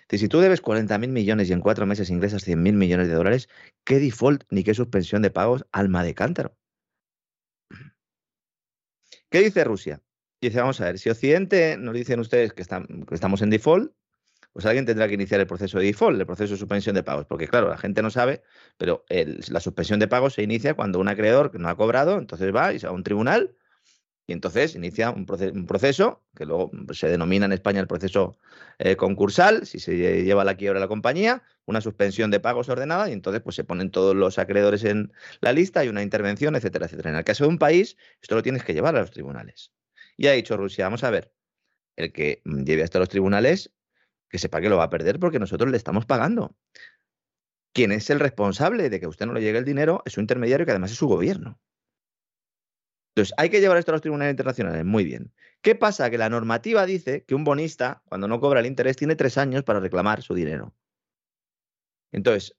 Si 0.10 0.28
tú 0.28 0.40
debes 0.40 0.62
40.000 0.62 1.08
millones 1.08 1.50
y 1.50 1.54
en 1.54 1.62
cuatro 1.62 1.86
meses 1.86 2.10
ingresas 2.10 2.46
100.000 2.46 2.74
millones 2.74 3.08
de 3.08 3.14
dólares, 3.14 3.48
¿qué 3.86 4.00
default 4.00 4.44
ni 4.50 4.64
qué 4.64 4.74
suspensión 4.74 5.22
de 5.22 5.30
pagos 5.30 5.66
alma 5.72 6.04
de 6.04 6.14
cántaro? 6.14 6.57
¿Qué 9.30 9.40
dice 9.40 9.64
Rusia? 9.64 10.02
Dice, 10.40 10.60
vamos 10.60 10.80
a 10.80 10.86
ver, 10.86 11.00
si 11.00 11.10
Occidente 11.10 11.78
nos 11.78 11.94
dicen 11.94 12.20
ustedes 12.20 12.54
que, 12.54 12.62
estamos 12.62 13.42
en 13.42 13.50
default, 13.50 13.92
pues 14.54 14.66
alguien 14.66 14.86
tendrá 14.86 15.08
que 15.08 15.16
iniciar 15.16 15.40
el 15.40 15.48
proceso 15.48 15.80
de 15.80 15.86
default, 15.86 16.20
el 16.20 16.26
proceso 16.26 16.54
de 16.54 16.60
suspensión 16.60 16.96
de 16.96 17.04
pagos, 17.04 17.26
porque 17.26 17.48
claro, 17.48 17.70
la 17.70 17.78
gente 17.78 18.02
no 18.02 18.10
sabe, 18.10 18.42
pero 18.78 19.04
la 19.10 19.60
suspensión 19.60 20.00
de 20.00 20.08
pagos 20.08 20.36
se 20.36 20.44
inicia 20.44 20.76
cuando 20.76 21.00
un 21.00 21.10
acreedor 21.10 21.52
que 21.52 21.60
no 21.60 21.68
ha 21.70 21.76
cobrado, 21.76 22.18
entonces 22.18 22.56
va 22.56 22.70
a 22.70 22.92
un 22.92 23.04
tribunal 23.04 23.56
y 24.28 24.34
entonces 24.34 24.76
inicia 24.76 25.10
un, 25.12 25.26
proceso, 25.26 26.22
que 26.36 26.46
luego 26.46 26.70
se 26.92 27.08
denomina 27.08 27.46
en 27.46 27.54
España 27.54 27.80
el 27.80 27.88
proceso 27.88 28.38
eh, 28.78 28.98
concursal, 28.98 29.66
si 29.66 29.80
se 29.80 29.96
lleva 29.96 30.44
la 30.44 30.56
quiebra 30.56 30.82
la 30.82 30.90
compañía, 30.90 31.44
una 31.66 31.80
suspensión 31.80 32.30
de 32.30 32.42
pagos 32.42 32.68
ordenada 32.68 33.10
y 33.10 33.14
entonces 33.14 33.42
pues 33.42 33.56
se 33.56 33.64
ponen 33.64 33.90
todos 33.90 34.18
los 34.18 34.38
acreedores 34.38 34.84
en 34.84 35.14
la 35.40 35.54
lista, 35.54 35.86
y 35.86 35.88
una 35.88 36.04
intervención, 36.04 36.58
etcétera, 36.58 36.88
etcétera. 36.88 37.12
En 37.12 37.16
el 37.16 37.24
caso 37.24 37.46
de 37.46 37.50
un 37.50 37.58
país, 37.58 37.96
esto 38.22 38.36
lo 38.36 38.44
tienes 38.44 38.66
que 38.66 38.74
llevar 38.74 38.98
a 38.98 39.00
los 39.00 39.12
tribunales. 39.12 39.72
Y 40.18 40.28
ha 40.28 40.34
dicho 40.34 40.58
Rusia, 40.58 40.86
vamos 40.86 41.06
a 41.06 41.10
ver, 41.10 41.34
el 41.96 42.12
que 42.12 42.42
lleve 42.44 42.84
hasta 42.84 43.00
los 43.00 43.08
tribunales, 43.08 43.72
que 44.28 44.40
sepa 44.40 44.60
que 44.60 44.68
lo 44.68 44.76
va 44.76 44.84
a 44.84 44.90
perder 44.90 45.20
porque 45.20 45.40
nosotros 45.40 45.72
le 45.72 45.78
estamos 45.78 46.06
pagando. 46.06 46.54
Quien 47.72 47.94
es 47.94 48.10
el 48.10 48.20
responsable 48.20 48.90
de 48.90 49.00
que 49.00 49.06
a 49.06 49.10
usted 49.10 49.26
no 49.26 49.34
le 49.34 49.42
llegue 49.42 49.60
el 49.60 49.66
dinero 49.66 50.04
es 50.06 50.14
su 50.14 50.20
intermediario, 50.20 50.66
que 50.66 50.74
además 50.74 50.92
es 50.92 50.98
su 50.98 51.08
gobierno. 51.08 51.62
Entonces, 53.18 53.34
hay 53.38 53.50
que 53.50 53.60
llevar 53.60 53.80
esto 53.80 53.90
a 53.90 53.94
los 53.94 54.02
tribunales 54.04 54.34
internacionales. 54.34 54.86
Muy 54.86 55.04
bien. 55.04 55.34
¿Qué 55.62 55.74
pasa? 55.74 56.12
Que 56.12 56.20
la 56.20 56.30
normativa 56.30 56.86
dice 56.86 57.24
que 57.26 57.34
un 57.34 57.44
bonista, 57.44 58.04
cuando 58.06 58.28
no 58.28 58.40
cobra 58.40 58.60
el 58.60 58.68
interés, 58.68 58.96
tiene 58.96 59.16
tres 59.16 59.40
años 59.40 59.64
para 59.64 59.80
reclamar 59.80 60.22
su 60.22 60.36
dinero. 60.36 60.76
Entonces, 62.12 62.56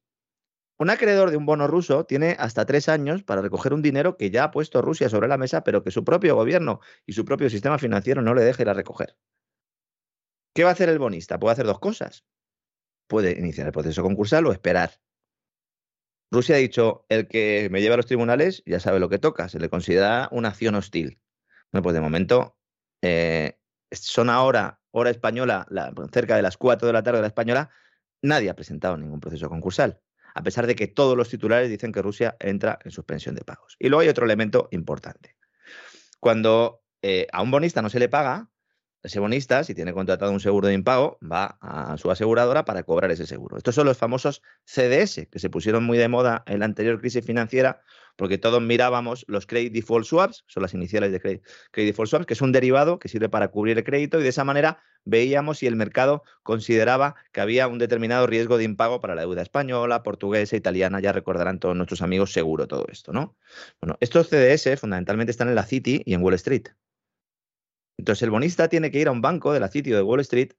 un 0.77 0.91
acreedor 0.91 1.31
de 1.31 1.37
un 1.37 1.47
bono 1.47 1.69
ruso 1.69 2.07
tiene 2.07 2.35
hasta 2.41 2.67
tres 2.67 2.89
años 2.89 3.23
para 3.23 3.41
recoger 3.41 3.73
un 3.73 3.83
dinero 3.83 4.17
que 4.17 4.33
ya 4.33 4.43
ha 4.43 4.51
puesto 4.51 4.83
Rusia 4.83 5.09
sobre 5.09 5.29
la 5.29 5.39
mesa, 5.39 5.63
pero 5.63 5.85
que 5.85 5.93
su 5.93 6.03
propio 6.03 6.35
gobierno 6.35 6.81
y 7.07 7.13
su 7.13 7.25
propio 7.25 7.49
sistema 7.51 7.79
financiero 7.79 8.21
no 8.21 8.35
le 8.35 8.43
deje 8.43 8.65
ir 8.65 8.69
a 8.69 8.75
recoger. 8.75 9.17
¿Qué 10.57 10.65
va 10.65 10.71
a 10.71 10.73
hacer 10.73 10.89
el 10.89 10.99
bonista? 10.99 11.39
Puede 11.39 11.53
hacer 11.53 11.67
dos 11.67 11.79
cosas. 11.79 12.25
Puede 13.07 13.39
iniciar 13.39 13.69
el 13.69 13.73
proceso 13.73 14.03
concursal 14.03 14.45
o 14.47 14.51
esperar. 14.51 14.91
Rusia 16.31 16.57
ha 16.57 16.59
dicho, 16.59 17.07
el 17.09 17.27
que 17.27 17.69
me 17.71 17.81
lleva 17.81 17.95
a 17.95 17.97
los 17.97 18.07
tribunales 18.07 18.63
ya 18.67 18.81
sabe 18.81 19.01
lo 19.01 19.09
que 19.09 19.19
toca, 19.19 19.49
se 19.49 19.59
le 19.59 19.69
considera 19.69 20.29
una 20.31 20.49
acción 20.49 20.75
hostil. 20.75 21.21
Bueno, 21.73 21.83
pues 21.83 21.95
de 21.95 22.01
momento 22.01 22.59
eh, 23.03 23.59
son 23.91 24.29
ahora, 24.29 24.81
hora 24.91 25.11
española, 25.11 25.67
cerca 26.13 26.37
de 26.37 26.43
las 26.43 26.57
4 26.57 26.87
de 26.87 26.93
la 26.93 27.03
tarde 27.03 27.19
de 27.19 27.23
la 27.23 27.29
española, 27.29 27.71
nadie 28.23 28.51
ha 28.51 28.57
presentado 28.57 28.97
ningún 28.97 29.21
proceso 29.21 29.49
concursal, 29.49 30.01
a 30.35 30.43
pesar 30.43 30.67
de 30.67 30.75
que 30.75 30.87
todos 30.87 31.17
los 31.17 31.29
titulares 31.29 31.71
dicen 31.71 31.93
que 31.93 32.03
Rusia 32.03 32.37
entra 32.41 32.79
en 32.85 32.91
suspensión 32.91 33.35
de 33.35 33.45
pagos. 33.45 33.77
Y 33.79 33.89
luego 33.89 34.03
hay 34.03 34.09
otro 34.09 34.27
elemento 34.27 34.69
importante. 34.71 35.37
Cuando 36.21 36.83
eh, 37.03 37.27
a 37.33 37.43
un 37.43 37.51
bonista 37.51 37.81
no 37.81 37.91
se 37.91 37.99
le 37.99 38.09
paga, 38.09 38.51
ese 39.03 39.21
bonista, 39.21 39.63
si 39.65 39.75
tiene 39.75 39.93
contratado 39.93 40.33
un 40.33 40.41
seguro 40.41 40.69
de 40.69 40.75
impago, 40.75 41.19
va 41.21 41.59
a 41.61 41.97
su 41.99 42.11
aseguradora 42.11 42.65
para 42.65 42.83
cobrar 42.83 43.11
ese 43.11 43.27
seguro. 43.27 43.57
Estos 43.57 43.75
son 43.75 43.87
los 43.87 43.97
famosos 43.97 44.43
CDS, 44.65 45.29
que 45.31 45.39
se 45.39 45.51
pusieron 45.51 45.85
muy 45.85 45.99
de 45.99 46.09
moda 46.09 46.43
en 46.47 46.61
la 46.61 46.65
anterior 46.65 47.01
crisis 47.01 47.25
financiera, 47.25 47.81
porque 48.17 48.39
todos 48.39 48.61
mirábamos 48.61 49.25
los 49.29 49.47
Credit 49.47 49.73
Default 49.73 50.07
Swaps, 50.07 50.45
son 50.49 50.63
las 50.63 50.75
iniciales 50.75 51.13
de 51.13 51.21
Credit, 51.21 51.43
Default 51.73 52.11
Swaps, 52.11 52.27
que 52.27 52.35
es 52.35 52.43
un 52.43 52.51
derivado 52.51 52.99
que 52.99 53.09
sirve 53.09 53.29
para 53.29 53.49
cubrir 53.49 53.79
el 53.79 53.85
crédito, 53.85 54.19
y 54.19 54.25
de 54.25 54.31
esa 54.31 54.45
manera 54.45 54.83
veíamos 55.05 55.59
si 55.59 55.67
el 55.69 55.77
mercado 55.77 56.25
consideraba 56.43 57.15
que 57.33 57.41
había 57.41 57.69
un 57.69 57.79
determinado 57.79 58.27
riesgo 58.27 58.59
de 58.59 58.65
impago 58.65 59.01
para 59.01 59.15
la 59.15 59.23
deuda 59.23 59.43
española, 59.43 60.03
portuguesa, 60.03 60.57
italiana, 60.57 61.01
ya 61.01 61.13
recordarán 61.13 61.61
todos 61.61 61.77
nuestros 61.77 62.03
amigos 62.03 62.33
seguro 62.33 62.67
todo 62.67 62.87
esto, 62.91 63.13
¿no? 63.13 63.37
Bueno, 63.81 63.97
estos 64.01 64.29
CDS 64.29 64.79
fundamentalmente 64.81 65.31
están 65.31 65.49
en 65.49 65.55
la 65.55 65.65
City 65.65 66.03
y 66.05 66.15
en 66.15 66.23
Wall 66.23 66.35
Street. 66.35 66.67
Entonces 67.99 68.23
el 68.23 68.31
bonista 68.31 68.69
tiene 68.69 68.91
que 68.91 69.01
ir 69.01 69.09
a 69.09 69.13
un 69.13 69.21
banco 69.21 69.53
de 69.53 69.61
la 69.61 69.69
sitio 69.69 69.97
de 69.97 70.03
Wall 70.03 70.21
Street 70.21 70.53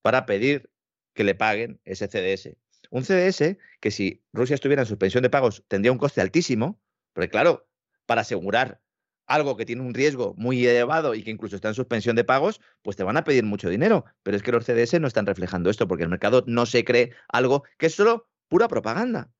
para 0.00 0.24
pedir 0.24 0.70
que 1.12 1.24
le 1.24 1.34
paguen 1.34 1.80
ese 1.84 2.06
CDS. 2.06 2.56
Un 2.90 3.04
CDS 3.04 3.58
que 3.80 3.90
si 3.90 4.24
Rusia 4.32 4.54
estuviera 4.54 4.82
en 4.82 4.88
suspensión 4.88 5.22
de 5.22 5.30
pagos 5.30 5.64
tendría 5.68 5.92
un 5.92 5.98
coste 5.98 6.20
altísimo, 6.20 6.80
porque 7.12 7.28
claro, 7.28 7.68
para 8.06 8.22
asegurar 8.22 8.80
algo 9.26 9.56
que 9.56 9.66
tiene 9.66 9.82
un 9.82 9.92
riesgo 9.92 10.34
muy 10.38 10.64
elevado 10.66 11.14
y 11.14 11.22
que 11.22 11.30
incluso 11.30 11.56
está 11.56 11.68
en 11.68 11.74
suspensión 11.74 12.16
de 12.16 12.24
pagos, 12.24 12.60
pues 12.82 12.96
te 12.96 13.02
van 13.04 13.18
a 13.18 13.24
pedir 13.24 13.44
mucho 13.44 13.68
dinero. 13.68 14.06
Pero 14.22 14.36
es 14.36 14.42
que 14.42 14.52
los 14.52 14.64
CDS 14.64 15.00
no 15.00 15.06
están 15.06 15.26
reflejando 15.26 15.68
esto 15.68 15.86
porque 15.86 16.04
el 16.04 16.08
mercado 16.08 16.44
no 16.46 16.64
se 16.64 16.84
cree 16.84 17.12
algo 17.28 17.64
que 17.76 17.86
es 17.86 17.94
solo 17.94 18.28
pura 18.48 18.68
propaganda. 18.68 19.30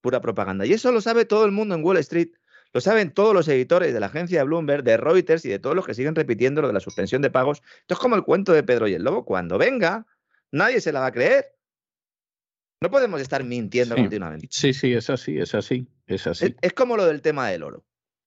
Pura 0.00 0.20
propaganda. 0.20 0.64
Y 0.64 0.72
eso 0.72 0.90
lo 0.90 1.00
sabe 1.02 1.26
todo 1.26 1.44
el 1.44 1.52
mundo 1.52 1.74
en 1.74 1.84
Wall 1.84 1.98
Street. 1.98 2.30
Lo 2.72 2.80
saben 2.80 3.12
todos 3.12 3.34
los 3.34 3.48
editores 3.48 3.92
de 3.92 4.00
la 4.00 4.06
agencia 4.06 4.44
Bloomberg, 4.44 4.82
de 4.82 4.96
Reuters 4.96 5.44
y 5.44 5.50
de 5.50 5.58
todos 5.58 5.76
los 5.76 5.84
que 5.84 5.94
siguen 5.94 6.14
repitiendo 6.14 6.62
lo 6.62 6.68
de 6.68 6.74
la 6.74 6.80
suspensión 6.80 7.20
de 7.20 7.30
pagos. 7.30 7.62
Esto 7.80 7.94
es 7.94 8.00
como 8.00 8.16
el 8.16 8.22
cuento 8.22 8.52
de 8.52 8.62
Pedro 8.62 8.88
y 8.88 8.94
el 8.94 9.02
Lobo. 9.02 9.24
Cuando 9.24 9.58
venga, 9.58 10.06
nadie 10.50 10.80
se 10.80 10.92
la 10.92 11.00
va 11.00 11.06
a 11.06 11.12
creer. 11.12 11.54
No 12.80 12.90
podemos 12.90 13.20
estar 13.20 13.44
mintiendo 13.44 13.94
continuamente. 13.94 14.48
Sí, 14.50 14.72
sí, 14.72 14.92
es 14.92 15.08
así, 15.10 15.38
es 15.38 15.54
así, 15.54 15.86
es 16.06 16.26
así. 16.26 16.56
Es, 16.62 16.72
como 16.72 16.96
lo 16.96 17.06
del 17.06 17.22
tema 17.22 17.48
del 17.48 17.62
oro, 17.62 17.84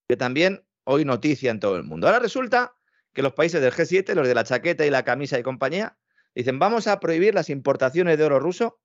que 0.08 0.16
también 0.16 0.64
hoy 0.86 1.04
noticia 1.04 1.52
en 1.52 1.60
todo 1.60 1.76
el 1.76 1.84
mundo. 1.84 2.08
Ahora 2.08 2.20
resulta 2.20 2.76
que 3.14 3.22
los 3.22 3.34
países 3.34 3.62
del 3.62 3.74
G7, 3.74 4.14
los 4.14 4.28
de 4.28 4.36
la 4.36 4.44
chaqueta 4.44 4.86
y 4.86 4.92
la 4.92 5.04
camisa 5.04 5.38
y 5.40 5.44
compañía, 5.44 5.98
dicen 6.36 6.60
vamos 6.60 6.88
a 6.88 7.00
prohibir 7.00 7.34
las 7.34 7.50
importaciones 7.50 8.18
de 8.18 8.24
oro 8.24 8.40
ruso 8.40 8.80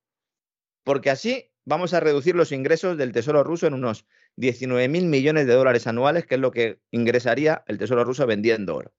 porque 0.84 1.10
así 1.10 1.50
vamos 1.64 1.94
a 1.94 2.00
reducir 2.00 2.34
los 2.34 2.52
ingresos 2.52 2.96
del 2.96 3.12
Tesoro 3.12 3.44
ruso 3.44 3.66
en 3.66 3.74
unos 3.74 4.06
19 4.36 4.88
mil 4.88 5.06
millones 5.06 5.46
de 5.46 5.54
dólares 5.54 5.86
anuales, 5.86 6.26
que 6.26 6.36
es 6.36 6.40
lo 6.40 6.50
que 6.50 6.80
ingresaría 6.90 7.64
el 7.66 7.78
Tesoro 7.78 8.04
ruso 8.04 8.26
vendiendo 8.26 8.76
oro. 8.76 8.92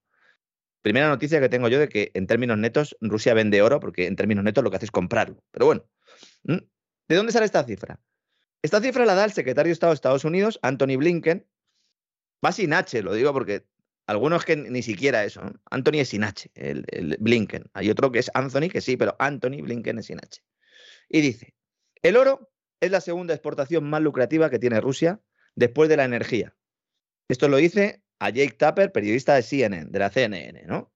Primera 0.82 1.10
noticia 1.10 1.40
que 1.40 1.50
tengo 1.50 1.68
yo 1.68 1.80
de 1.80 1.90
que 1.90 2.12
en 2.16 2.26
términos 2.26 2.58
netos 2.58 2.98
Rusia 3.02 3.34
vende 3.34 3.62
oro, 3.62 3.80
porque 3.80 4.08
en 4.08 4.16
términos 4.16 4.44
netos 4.44 4.64
lo 4.64 4.72
que 4.72 4.78
hace 4.78 4.86
es 4.86 4.92
comprarlo. 4.92 5.44
Pero 5.52 5.66
bueno, 5.68 5.86
¿de 6.44 7.16
dónde 7.16 7.32
sale 7.32 7.46
esta 7.46 7.64
cifra? 7.64 8.00
Esta 8.64 8.82
cifra 8.82 9.06
la 9.06 9.16
da 9.16 9.26
el 9.26 9.32
secretario 9.32 9.70
de 9.70 9.74
Estado 9.74 9.92
de 9.92 9.96
Estados 9.96 10.26
Unidos, 10.26 10.60
Anthony 10.64 10.98
Blinken. 10.98 11.48
Va 12.44 12.52
sin 12.52 12.74
H, 12.74 13.04
lo 13.04 13.14
digo 13.14 13.32
porque 13.34 13.66
algunos 14.08 14.44
que 14.44 14.56
ni 14.56 14.82
siquiera 14.82 15.24
eso. 15.24 15.42
Anthony 15.70 16.00
es 16.00 16.10
sin 16.10 16.24
H, 16.24 16.50
el 16.56 17.18
Blinken. 17.20 17.70
Hay 17.74 17.90
otro 17.92 18.12
que 18.12 18.20
es 18.20 18.32
Anthony, 18.34 18.70
que 18.70 18.82
sí, 18.82 18.98
pero 18.98 19.16
Anthony 19.20 19.62
Blinken 19.62 20.00
es 20.00 20.08
sin 20.08 20.18
H. 20.18 20.42
Y 21.10 21.22
dice, 21.22 21.54
el 22.04 22.18
oro 22.18 22.52
es 22.80 22.92
la 22.92 23.02
segunda 23.02 23.34
exportación 23.34 23.90
más 23.90 24.02
lucrativa 24.02 24.50
que 24.50 24.60
tiene 24.60 24.82
Rusia 24.82 25.22
después 25.56 25.90
de 25.90 25.98
la 25.98 26.06
energía. 26.06 26.56
Esto 27.28 27.48
lo 27.48 27.58
dice 27.58 28.04
a 28.20 28.30
Jake 28.30 28.56
Tapper, 28.58 28.92
periodista 28.92 29.36
de 29.36 29.44
CNN, 29.44 29.86
de 29.90 30.00
la 30.00 30.10
CNN, 30.10 30.64
¿no? 30.66 30.92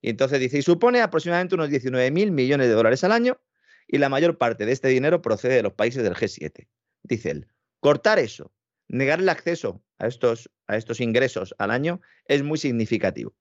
Y 0.00 0.10
entonces 0.10 0.38
dice, 0.38 0.58
y 0.58 0.62
supone 0.62 1.00
aproximadamente 1.00 1.54
unos 1.54 1.70
19 1.70 2.10
mil 2.10 2.30
millones 2.30 2.68
de 2.68 2.74
dólares 2.74 3.02
al 3.04 3.12
año 3.12 3.40
y 3.88 3.96
la 3.96 4.10
mayor 4.10 4.36
parte 4.36 4.66
de 4.66 4.72
este 4.72 4.88
dinero 4.88 5.22
procede 5.22 5.54
de 5.54 5.62
los 5.62 5.72
países 5.72 6.02
del 6.02 6.14
G7. 6.14 6.68
Dice 7.02 7.30
él, 7.30 7.48
cortar 7.80 8.18
eso, 8.18 8.52
negar 8.86 9.20
el 9.20 9.28
acceso 9.30 9.82
a 9.98 10.06
estos, 10.06 10.50
a 10.66 10.76
estos 10.76 11.00
ingresos 11.00 11.54
al 11.58 11.70
año 11.70 12.02
es 12.26 12.42
muy 12.42 12.58
significativo. 12.58 13.34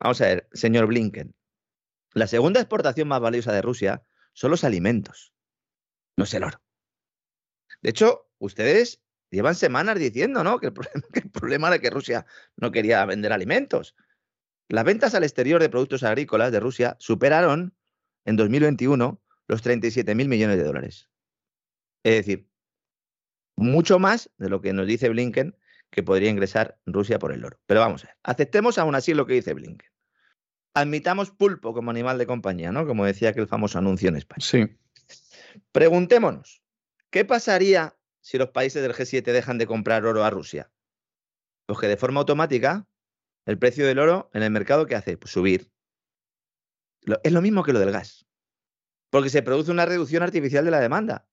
Vamos 0.00 0.22
a 0.22 0.26
ver, 0.26 0.48
señor 0.52 0.86
Blinken, 0.86 1.34
la 2.14 2.28
segunda 2.28 2.60
exportación 2.60 3.08
más 3.08 3.20
valiosa 3.20 3.52
de 3.52 3.60
Rusia 3.60 4.02
son 4.32 4.52
los 4.52 4.64
alimentos, 4.64 5.33
no 6.16 6.24
es 6.24 6.34
el 6.34 6.44
oro. 6.44 6.60
De 7.82 7.90
hecho, 7.90 8.28
ustedes 8.38 9.02
llevan 9.30 9.54
semanas 9.54 9.98
diciendo 9.98 10.44
¿no? 10.44 10.58
que, 10.60 10.68
el 10.68 11.30
problema, 11.30 11.68
era 11.68 11.78
que 11.78 11.90
Rusia 11.90 12.26
no 12.56 12.70
quería 12.70 13.04
vender 13.04 13.32
alimentos. 13.32 13.94
Las 14.68 14.84
ventas 14.84 15.14
al 15.14 15.24
exterior 15.24 15.60
de 15.60 15.68
productos 15.68 16.02
agrícolas 16.02 16.52
de 16.52 16.60
Rusia 16.60 16.96
superaron 16.98 17.76
en 18.24 18.36
2021 18.36 19.20
los 19.46 19.62
37 19.62 20.14
mil 20.14 20.28
millones 20.28 20.56
de 20.56 20.64
dólares. 20.64 21.10
Es 22.02 22.16
decir, 22.16 22.48
mucho 23.56 23.98
más 23.98 24.30
de 24.38 24.48
lo 24.48 24.60
que 24.60 24.72
nos 24.72 24.86
dice 24.86 25.08
Blinken 25.08 25.56
que 25.90 26.02
podría 26.02 26.30
ingresar 26.30 26.80
Rusia 26.86 27.18
por 27.18 27.32
el 27.32 27.44
oro. 27.44 27.60
Pero 27.66 27.80
vamos 27.80 28.04
a 28.04 28.08
ver, 28.08 28.16
aceptemos 28.22 28.78
aún 28.78 28.94
así 28.94 29.14
lo 29.14 29.26
que 29.26 29.34
dice 29.34 29.54
Blinken. 29.54 29.90
Admitamos 30.74 31.30
pulpo 31.30 31.72
como 31.72 31.90
animal 31.90 32.18
de 32.18 32.26
compañía, 32.26 32.72
¿no? 32.72 32.86
Como 32.86 33.04
decía 33.04 33.28
aquel 33.28 33.46
famoso 33.46 33.78
anuncio 33.78 34.08
en 34.08 34.16
España. 34.16 34.44
Sí. 34.44 34.76
Preguntémonos, 35.72 36.64
¿Qué 37.14 37.24
pasaría 37.24 37.96
si 38.20 38.38
los 38.38 38.48
países 38.48 38.82
del 38.82 38.92
G7 38.92 39.22
dejan 39.22 39.56
de 39.56 39.68
comprar 39.68 40.04
oro 40.04 40.24
a 40.24 40.30
Rusia? 40.30 40.72
Pues 41.64 41.78
que 41.78 41.86
de 41.86 41.96
forma 41.96 42.18
automática 42.18 42.88
el 43.46 43.56
precio 43.56 43.86
del 43.86 44.00
oro 44.00 44.30
en 44.34 44.42
el 44.42 44.50
mercado, 44.50 44.84
¿qué 44.86 44.96
hace? 44.96 45.16
Pues 45.16 45.30
subir. 45.30 45.70
Es 47.22 47.30
lo 47.30 47.40
mismo 47.40 47.62
que 47.62 47.72
lo 47.72 47.78
del 47.78 47.92
gas. 47.92 48.26
Porque 49.10 49.30
se 49.30 49.44
produce 49.44 49.70
una 49.70 49.86
reducción 49.86 50.24
artificial 50.24 50.64
de 50.64 50.72
la 50.72 50.80
demanda. 50.80 51.28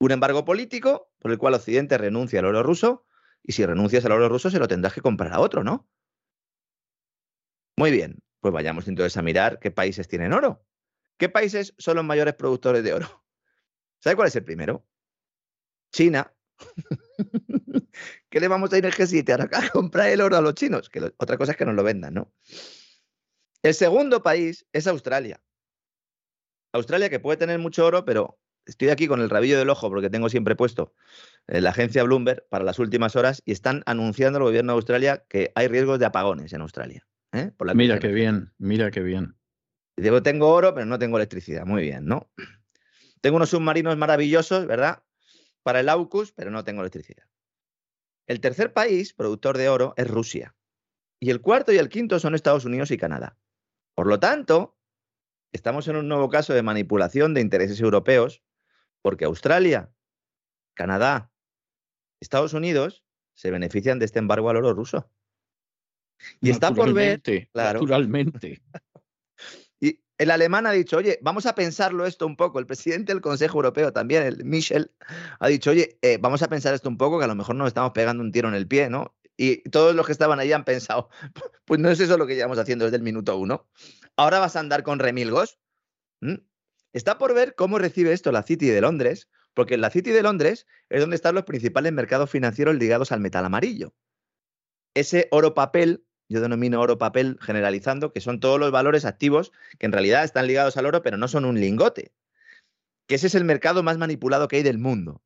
Un 0.00 0.12
embargo 0.12 0.46
político 0.46 1.12
por 1.18 1.30
el 1.30 1.36
cual 1.36 1.52
Occidente 1.52 1.98
renuncia 1.98 2.38
al 2.38 2.46
oro 2.46 2.62
ruso 2.62 3.04
y 3.42 3.52
si 3.52 3.66
renuncias 3.66 4.06
al 4.06 4.12
oro 4.12 4.30
ruso 4.30 4.48
se 4.48 4.58
lo 4.58 4.66
tendrás 4.66 4.94
que 4.94 5.02
comprar 5.02 5.34
a 5.34 5.40
otro, 5.40 5.62
¿no? 5.62 5.90
Muy 7.76 7.90
bien, 7.90 8.22
pues 8.40 8.54
vayamos 8.54 8.88
entonces 8.88 9.14
a 9.18 9.20
mirar 9.20 9.58
qué 9.58 9.70
países 9.70 10.08
tienen 10.08 10.32
oro. 10.32 10.64
¿Qué 11.18 11.28
países 11.28 11.74
son 11.76 11.96
los 11.96 12.04
mayores 12.06 12.32
productores 12.32 12.82
de 12.82 12.94
oro? 12.94 13.27
¿Sabe 14.00 14.16
cuál 14.16 14.28
es 14.28 14.36
el 14.36 14.44
primero? 14.44 14.86
China. 15.92 16.32
¿Qué 18.30 18.40
le 18.40 18.48
vamos 18.48 18.72
a 18.72 18.78
ir 18.78 18.86
al 18.86 18.92
G7 18.92 19.48
a 19.52 19.70
comprar 19.70 20.10
el 20.10 20.20
oro 20.20 20.36
a 20.36 20.40
los 20.40 20.54
chinos? 20.54 20.88
Que 20.88 21.12
otra 21.16 21.36
cosa 21.36 21.52
es 21.52 21.58
que 21.58 21.64
nos 21.64 21.74
lo 21.74 21.82
vendan, 21.82 22.14
¿no? 22.14 22.32
El 23.62 23.74
segundo 23.74 24.22
país 24.22 24.66
es 24.72 24.86
Australia. 24.86 25.42
Australia 26.72 27.10
que 27.10 27.20
puede 27.20 27.38
tener 27.38 27.58
mucho 27.58 27.86
oro, 27.86 28.04
pero 28.04 28.38
estoy 28.66 28.90
aquí 28.90 29.08
con 29.08 29.20
el 29.20 29.30
rabillo 29.30 29.58
del 29.58 29.70
ojo 29.70 29.88
porque 29.88 30.10
tengo 30.10 30.28
siempre 30.28 30.54
puesto 30.54 30.94
eh, 31.46 31.60
la 31.60 31.70
agencia 31.70 32.02
Bloomberg 32.02 32.46
para 32.48 32.64
las 32.64 32.78
últimas 32.78 33.16
horas 33.16 33.42
y 33.44 33.52
están 33.52 33.82
anunciando 33.86 34.38
el 34.38 34.44
gobierno 34.44 34.72
de 34.72 34.76
Australia 34.76 35.24
que 35.28 35.52
hay 35.54 35.68
riesgos 35.68 35.98
de 35.98 36.06
apagones 36.06 36.52
en 36.52 36.60
Australia. 36.60 37.06
¿eh? 37.32 37.50
mira 37.74 37.98
qué 37.98 38.08
bien, 38.08 38.52
mira 38.58 38.90
qué 38.90 39.00
bien. 39.00 39.34
Digo, 39.96 40.22
tengo 40.22 40.48
oro, 40.48 40.74
pero 40.74 40.86
no 40.86 40.98
tengo 40.98 41.16
electricidad. 41.16 41.66
Muy 41.66 41.82
bien, 41.82 42.06
¿no? 42.06 42.30
Tengo 43.20 43.36
unos 43.36 43.50
submarinos 43.50 43.96
maravillosos, 43.96 44.66
¿verdad? 44.66 45.02
para 45.68 45.80
el 45.80 45.90
AUKUS, 45.90 46.32
pero 46.32 46.50
no 46.50 46.64
tengo 46.64 46.80
electricidad. 46.80 47.26
El 48.26 48.40
tercer 48.40 48.72
país 48.72 49.12
productor 49.12 49.58
de 49.58 49.68
oro 49.68 49.92
es 49.98 50.08
Rusia. 50.08 50.56
Y 51.20 51.28
el 51.28 51.42
cuarto 51.42 51.72
y 51.72 51.76
el 51.76 51.90
quinto 51.90 52.18
son 52.18 52.34
Estados 52.34 52.64
Unidos 52.64 52.90
y 52.90 52.96
Canadá. 52.96 53.36
Por 53.94 54.06
lo 54.06 54.18
tanto, 54.18 54.78
estamos 55.52 55.86
en 55.88 55.96
un 55.96 56.08
nuevo 56.08 56.30
caso 56.30 56.54
de 56.54 56.62
manipulación 56.62 57.34
de 57.34 57.42
intereses 57.42 57.80
europeos, 57.82 58.42
porque 59.02 59.26
Australia, 59.26 59.92
Canadá, 60.72 61.30
Estados 62.18 62.54
Unidos 62.54 63.04
se 63.34 63.50
benefician 63.50 63.98
de 63.98 64.06
este 64.06 64.20
embargo 64.20 64.48
al 64.48 64.56
oro 64.56 64.72
ruso. 64.72 65.10
Y 66.40 66.48
está 66.48 66.72
por 66.72 66.94
ver. 66.94 67.20
Naturalmente. 67.52 68.62
el 70.18 70.32
alemán 70.32 70.66
ha 70.66 70.72
dicho, 70.72 70.96
oye, 70.96 71.18
vamos 71.22 71.46
a 71.46 71.54
pensarlo 71.54 72.04
esto 72.04 72.26
un 72.26 72.36
poco. 72.36 72.58
El 72.58 72.66
presidente 72.66 73.12
del 73.12 73.22
Consejo 73.22 73.58
Europeo 73.58 73.92
también, 73.92 74.24
el 74.24 74.44
Michel, 74.44 74.90
ha 75.38 75.48
dicho, 75.48 75.70
oye, 75.70 75.98
eh, 76.02 76.18
vamos 76.20 76.42
a 76.42 76.48
pensar 76.48 76.74
esto 76.74 76.88
un 76.88 76.98
poco, 76.98 77.18
que 77.18 77.24
a 77.24 77.28
lo 77.28 77.36
mejor 77.36 77.54
nos 77.54 77.68
estamos 77.68 77.92
pegando 77.92 78.22
un 78.22 78.32
tiro 78.32 78.48
en 78.48 78.54
el 78.54 78.66
pie, 78.66 78.90
¿no? 78.90 79.14
Y 79.36 79.62
todos 79.70 79.94
los 79.94 80.04
que 80.04 80.12
estaban 80.12 80.40
ahí 80.40 80.52
han 80.52 80.64
pensado, 80.64 81.08
pues 81.64 81.78
no 81.78 81.88
es 81.88 82.00
eso 82.00 82.18
lo 82.18 82.26
que 82.26 82.34
llevamos 82.34 82.58
haciendo 82.58 82.84
desde 82.84 82.96
el 82.96 83.04
minuto 83.04 83.36
uno. 83.36 83.68
Ahora 84.16 84.40
vas 84.40 84.56
a 84.56 84.60
andar 84.60 84.82
con 84.82 84.98
remilgos. 84.98 85.60
Está 86.92 87.16
por 87.18 87.32
ver 87.32 87.54
cómo 87.54 87.78
recibe 87.78 88.12
esto 88.12 88.32
la 88.32 88.42
City 88.42 88.66
de 88.66 88.80
Londres, 88.80 89.28
porque 89.54 89.76
la 89.78 89.90
City 89.90 90.10
de 90.10 90.22
Londres 90.22 90.66
es 90.88 91.00
donde 91.00 91.14
están 91.14 91.36
los 91.36 91.44
principales 91.44 91.92
mercados 91.92 92.28
financieros 92.28 92.74
ligados 92.74 93.12
al 93.12 93.20
metal 93.20 93.44
amarillo. 93.44 93.94
Ese 94.94 95.28
oro 95.30 95.54
papel 95.54 96.07
yo 96.28 96.40
denomino 96.40 96.80
oro 96.80 96.98
papel 96.98 97.38
generalizando, 97.40 98.12
que 98.12 98.20
son 98.20 98.40
todos 98.40 98.60
los 98.60 98.70
valores 98.70 99.04
activos 99.04 99.52
que 99.78 99.86
en 99.86 99.92
realidad 99.92 100.24
están 100.24 100.46
ligados 100.46 100.76
al 100.76 100.86
oro, 100.86 101.02
pero 101.02 101.16
no 101.16 101.28
son 101.28 101.44
un 101.44 101.60
lingote. 101.60 102.12
Que 103.06 103.14
ese 103.14 103.28
es 103.28 103.34
el 103.34 103.44
mercado 103.44 103.82
más 103.82 103.96
manipulado 103.96 104.48
que 104.48 104.56
hay 104.56 104.62
del 104.62 104.78
mundo. 104.78 105.22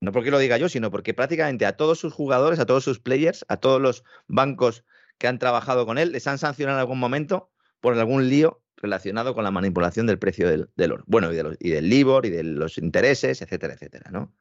No 0.00 0.12
porque 0.12 0.30
lo 0.30 0.38
diga 0.38 0.56
yo, 0.56 0.68
sino 0.68 0.90
porque 0.90 1.14
prácticamente 1.14 1.66
a 1.66 1.76
todos 1.76 1.98
sus 1.98 2.12
jugadores, 2.12 2.58
a 2.58 2.66
todos 2.66 2.84
sus 2.84 3.00
players, 3.00 3.44
a 3.48 3.58
todos 3.58 3.80
los 3.80 4.04
bancos 4.28 4.84
que 5.18 5.28
han 5.28 5.38
trabajado 5.38 5.84
con 5.84 5.98
él 5.98 6.12
les 6.12 6.26
han 6.26 6.38
sancionado 6.38 6.78
en 6.78 6.80
algún 6.80 6.98
momento 6.98 7.50
por 7.80 7.98
algún 7.98 8.28
lío 8.28 8.62
relacionado 8.76 9.34
con 9.34 9.44
la 9.44 9.50
manipulación 9.50 10.06
del 10.06 10.18
precio 10.18 10.48
del, 10.48 10.92
oro. 10.92 11.04
Bueno, 11.06 11.30
y, 11.32 11.70
del 11.70 11.88
LIBOR 11.88 12.24
y 12.24 12.30
de 12.30 12.44
los 12.44 12.78
intereses, 12.78 13.42
etcétera, 13.42 13.74
etcétera, 13.74 14.10
¿no? 14.10 14.32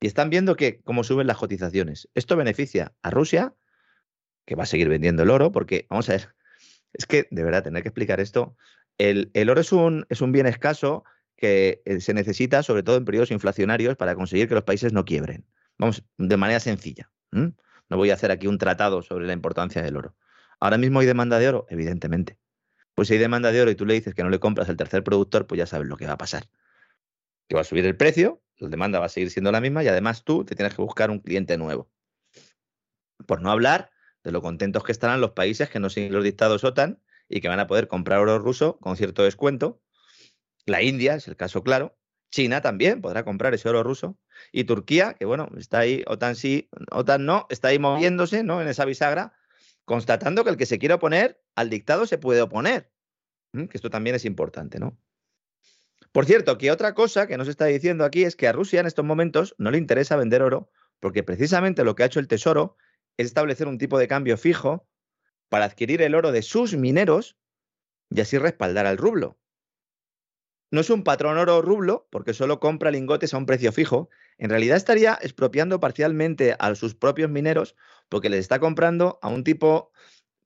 Y 0.00 0.06
están 0.06 0.28
viendo 0.28 0.54
que 0.54 0.82
cómo 0.82 1.02
suben 1.02 1.26
las 1.26 1.38
cotizaciones. 1.38 2.10
Esto 2.14 2.36
beneficia 2.36 2.92
a 3.02 3.10
Rusia, 3.10 3.54
que 4.44 4.54
va 4.54 4.64
a 4.64 4.66
seguir 4.66 4.88
vendiendo 4.88 5.22
el 5.22 5.30
oro, 5.30 5.52
porque, 5.52 5.86
vamos 5.88 6.08
a 6.08 6.12
ver, 6.12 6.34
es 6.92 7.06
que 7.06 7.26
de 7.30 7.44
verdad 7.44 7.62
tener 7.62 7.82
que 7.82 7.88
explicar 7.88 8.20
esto. 8.20 8.56
El, 8.98 9.30
oro 9.48 9.60
es 9.60 9.72
un, 9.72 10.06
es 10.08 10.20
un 10.20 10.32
bien 10.32 10.46
escaso 10.46 11.04
que 11.36 11.82
eh, 11.84 12.00
se 12.00 12.14
necesita, 12.14 12.62
sobre 12.62 12.82
todo 12.82 12.96
en 12.96 13.04
periodos 13.04 13.30
inflacionarios, 13.30 13.96
para 13.96 14.14
conseguir 14.14 14.48
que 14.48 14.54
los 14.54 14.64
países 14.64 14.92
no 14.92 15.04
quiebren. 15.04 15.44
Vamos, 15.78 16.04
de 16.18 16.36
manera 16.36 16.60
sencilla. 16.60 17.10
No 17.32 17.96
voy 17.96 18.10
a 18.10 18.14
hacer 18.14 18.30
aquí 18.30 18.46
un 18.46 18.58
tratado 18.58 19.02
sobre 19.02 19.26
la 19.26 19.32
importancia 19.32 19.82
del 19.82 19.96
oro. 19.96 20.14
Ahora 20.60 20.78
mismo 20.78 21.00
hay 21.00 21.06
demanda 21.06 21.38
de 21.38 21.48
oro, 21.48 21.66
evidentemente. 21.68 22.38
Pues 22.94 23.08
si 23.08 23.14
hay 23.14 23.20
demanda 23.20 23.50
de 23.50 23.60
oro 23.60 23.70
y 23.70 23.74
tú 23.74 23.84
le 23.84 23.94
dices 23.94 24.14
que 24.14 24.22
no 24.22 24.30
le 24.30 24.38
compras 24.38 24.68
al 24.68 24.76
tercer 24.76 25.02
productor, 25.02 25.46
pues 25.46 25.58
ya 25.58 25.66
sabes 25.66 25.88
lo 25.88 25.96
que 25.96 26.06
va 26.06 26.12
a 26.12 26.18
pasar. 26.18 26.48
Que 27.48 27.56
va 27.56 27.62
a 27.62 27.64
subir 27.64 27.84
el 27.84 27.96
precio, 27.96 28.40
la 28.58 28.68
demanda 28.68 29.00
va 29.00 29.06
a 29.06 29.08
seguir 29.08 29.30
siendo 29.30 29.50
la 29.50 29.60
misma 29.60 29.82
y 29.82 29.88
además 29.88 30.24
tú 30.24 30.44
te 30.44 30.54
tienes 30.54 30.74
que 30.74 30.82
buscar 30.82 31.10
un 31.10 31.18
cliente 31.18 31.58
nuevo. 31.58 31.90
Por 33.26 33.42
no 33.42 33.50
hablar 33.50 33.90
de 34.24 34.32
lo 34.32 34.42
contentos 34.42 34.82
que 34.82 34.92
estarán 34.92 35.20
los 35.20 35.32
países 35.32 35.68
que 35.68 35.78
no 35.78 35.90
siguen 35.90 36.12
los 36.12 36.24
dictados 36.24 36.64
OTAN 36.64 37.00
y 37.28 37.40
que 37.40 37.48
van 37.48 37.60
a 37.60 37.66
poder 37.66 37.86
comprar 37.88 38.18
oro 38.18 38.38
ruso 38.38 38.78
con 38.78 38.96
cierto 38.96 39.22
descuento. 39.22 39.80
La 40.66 40.82
India 40.82 41.14
es 41.14 41.28
el 41.28 41.36
caso 41.36 41.62
claro. 41.62 41.96
China 42.30 42.62
también 42.62 43.00
podrá 43.00 43.24
comprar 43.24 43.54
ese 43.54 43.68
oro 43.68 43.82
ruso. 43.82 44.18
Y 44.50 44.64
Turquía, 44.64 45.14
que 45.14 45.26
bueno, 45.26 45.48
está 45.56 45.80
ahí, 45.80 46.02
OTAN 46.06 46.34
sí, 46.34 46.68
OTAN 46.90 47.24
no, 47.24 47.46
está 47.50 47.68
ahí 47.68 47.78
moviéndose 47.78 48.42
¿no? 48.42 48.60
en 48.60 48.66
esa 48.66 48.84
bisagra 48.84 49.34
constatando 49.84 50.42
que 50.42 50.50
el 50.50 50.56
que 50.56 50.66
se 50.66 50.78
quiera 50.78 50.96
oponer 50.96 51.42
al 51.54 51.70
dictado 51.70 52.06
se 52.06 52.18
puede 52.18 52.40
oponer. 52.40 52.90
Que 53.52 53.68
esto 53.74 53.90
también 53.90 54.16
es 54.16 54.24
importante, 54.24 54.80
¿no? 54.80 54.98
Por 56.10 56.26
cierto, 56.26 56.58
que 56.58 56.70
otra 56.70 56.94
cosa 56.94 57.26
que 57.26 57.36
nos 57.36 57.48
está 57.48 57.66
diciendo 57.66 58.04
aquí 58.04 58.24
es 58.24 58.36
que 58.36 58.48
a 58.48 58.52
Rusia 58.52 58.80
en 58.80 58.86
estos 58.86 59.04
momentos 59.04 59.54
no 59.58 59.70
le 59.70 59.78
interesa 59.78 60.16
vender 60.16 60.42
oro, 60.42 60.70
porque 60.98 61.22
precisamente 61.22 61.84
lo 61.84 61.94
que 61.94 62.02
ha 62.02 62.06
hecho 62.06 62.20
el 62.20 62.28
Tesoro 62.28 62.76
es 63.16 63.26
establecer 63.26 63.68
un 63.68 63.78
tipo 63.78 63.98
de 63.98 64.08
cambio 64.08 64.36
fijo 64.36 64.86
para 65.48 65.66
adquirir 65.66 66.02
el 66.02 66.14
oro 66.14 66.32
de 66.32 66.42
sus 66.42 66.74
mineros 66.74 67.36
y 68.10 68.20
así 68.20 68.38
respaldar 68.38 68.86
al 68.86 68.98
rublo. 68.98 69.38
No 70.70 70.80
es 70.80 70.90
un 70.90 71.04
patrón 71.04 71.38
oro 71.38 71.62
rublo, 71.62 72.08
porque 72.10 72.34
solo 72.34 72.58
compra 72.58 72.90
lingotes 72.90 73.32
a 73.32 73.38
un 73.38 73.46
precio 73.46 73.70
fijo. 73.70 74.08
En 74.38 74.50
realidad 74.50 74.76
estaría 74.76 75.16
expropiando 75.22 75.78
parcialmente 75.78 76.56
a 76.58 76.74
sus 76.74 76.94
propios 76.94 77.30
mineros 77.30 77.76
porque 78.08 78.28
les 78.28 78.40
está 78.40 78.58
comprando 78.58 79.18
a 79.22 79.28
un 79.28 79.44
tipo, 79.44 79.92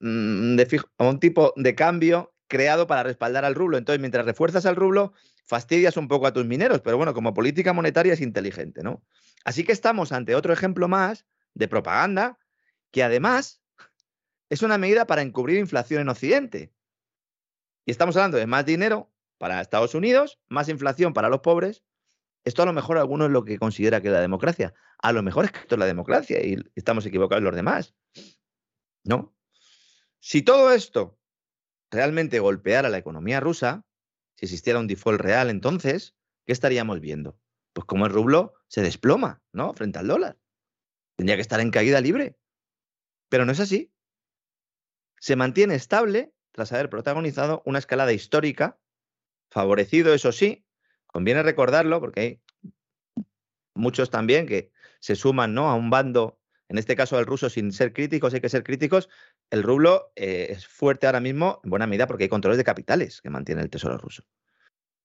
mm, 0.01 0.57
de, 0.57 0.83
a 0.99 1.05
un 1.05 1.21
tipo 1.21 1.55
de 1.57 1.75
cambio 1.75 2.35
creado 2.47 2.87
para 2.87 3.05
respaldar 3.05 3.45
al 3.47 3.55
rublo. 3.55 3.79
Entonces, 3.79 4.01
mientras 4.01 4.27
refuerzas 4.27 4.67
al 4.67 4.77
rublo, 4.77 5.15
fastidias 5.47 5.97
un 5.97 6.09
poco 6.09 6.27
a 6.27 6.33
tus 6.33 6.45
mineros, 6.45 6.81
pero 6.83 6.99
bueno, 6.99 7.15
como 7.15 7.33
política 7.33 7.73
monetaria 7.73 8.13
es 8.13 8.21
inteligente, 8.21 8.83
¿no? 8.83 9.03
Así 9.45 9.65
que 9.65 9.73
estamos 9.73 10.13
ante 10.13 10.35
otro 10.35 10.53
ejemplo 10.53 10.89
más 10.89 11.25
de 11.55 11.69
propaganda 11.69 12.39
que 12.91 13.03
además 13.03 13.63
es 14.51 14.63
una 14.63 14.79
medida 14.79 15.07
para 15.07 15.23
encubrir 15.23 15.59
inflación 15.59 16.01
en 16.01 16.09
Occidente. 16.09 16.73
Y 17.85 17.91
estamos 17.91 18.17
hablando 18.17 18.39
de 18.39 18.47
más 18.47 18.65
dinero 18.67 19.11
para 19.39 19.61
Estados 19.61 19.95
Unidos, 19.95 20.41
más 20.49 20.69
inflación 20.69 21.13
para 21.13 21.29
los 21.29 21.41
pobres 21.41 21.85
esto 22.49 22.63
a 22.63 22.67
lo 22.67 22.73
mejor 22.73 22.97
alguno 22.97 23.27
es 23.27 23.31
lo 23.31 23.45
que 23.45 23.59
considera 23.59 24.01
que 24.01 24.09
es 24.09 24.15
la 24.15 24.23
democracia. 24.23 24.73
A 25.03 25.13
lo 25.13 25.23
mejor 25.23 25.45
es 25.45 25.53
que 25.53 25.59
esto 25.59 25.75
es 25.75 25.79
la 25.79 25.85
democracia 25.85 26.43
y 26.43 26.57
estamos 26.75 27.05
equivocados 27.05 27.45
los 27.45 27.55
demás. 27.55 27.95
¿No? 29.05 29.37
Si 30.19 30.41
todo 30.41 30.73
esto 30.73 31.19
realmente 31.91 32.41
golpeara 32.41 32.89
la 32.89 32.97
economía 32.97 33.41
rusa, 33.41 33.85
si 34.35 34.47
existiera 34.47 34.79
un 34.79 34.87
default 34.87 35.21
real, 35.21 35.51
entonces, 35.51 36.17
¿qué 36.47 36.55
estaríamos 36.55 37.01
viendo? 37.01 37.39
Pues 37.75 37.85
como 37.85 38.07
el 38.07 38.13
rublo 38.13 38.55
se 38.67 38.81
desploma, 38.81 39.43
¿no? 39.53 39.75
Frente 39.75 39.99
al 39.99 40.09
dólar. 40.09 40.39
Tendría 41.17 41.37
que 41.37 41.43
estar 41.43 41.61
en 41.61 41.71
caída 41.71 42.01
libre. 42.01 42.39
Pero 43.29 43.45
no 43.45 43.53
es 43.53 43.61
así. 43.61 43.93
Se 45.21 45.37
mantiene 45.37 45.75
estable 45.75 46.33
tras 46.53 46.73
haber 46.73 46.91
protagonizado 46.91 47.63
una 47.65 47.79
escalada 47.79 48.13
histórica, 48.13 48.79
favorecido, 49.51 50.15
eso 50.15 50.33
sí, 50.33 50.67
Conviene 51.09 51.43
recordarlo 51.43 52.01
porque 52.01 52.21
hay 52.21 52.41
muchos 53.75 54.11
también 54.11 54.47
que 54.47 54.71
se 55.01 55.17
suman 55.17 55.55
¿no? 55.55 55.69
a 55.69 55.75
un 55.75 55.91
bando, 55.91 56.39
en 56.69 56.77
este 56.77 56.97
caso 56.97 57.19
el 57.19 57.25
ruso, 57.25 57.49
sin 57.49 57.73
ser 57.73 57.95
críticos, 57.95 58.35
hay 58.35 58.43
que 58.43 58.51
ser 58.51 58.63
críticos. 58.63 59.09
El 59.51 59.63
rublo 59.63 60.13
eh, 60.17 60.49
es 60.51 60.67
fuerte 60.67 61.07
ahora 61.07 61.21
mismo 61.21 61.61
en 61.65 61.71
buena 61.71 61.87
medida 61.87 62.07
porque 62.07 62.25
hay 62.25 62.29
controles 62.29 62.59
de 62.59 62.65
capitales 62.65 63.23
que 63.23 63.31
mantiene 63.31 63.63
el 63.63 63.71
Tesoro 63.71 63.97
ruso. 63.97 64.23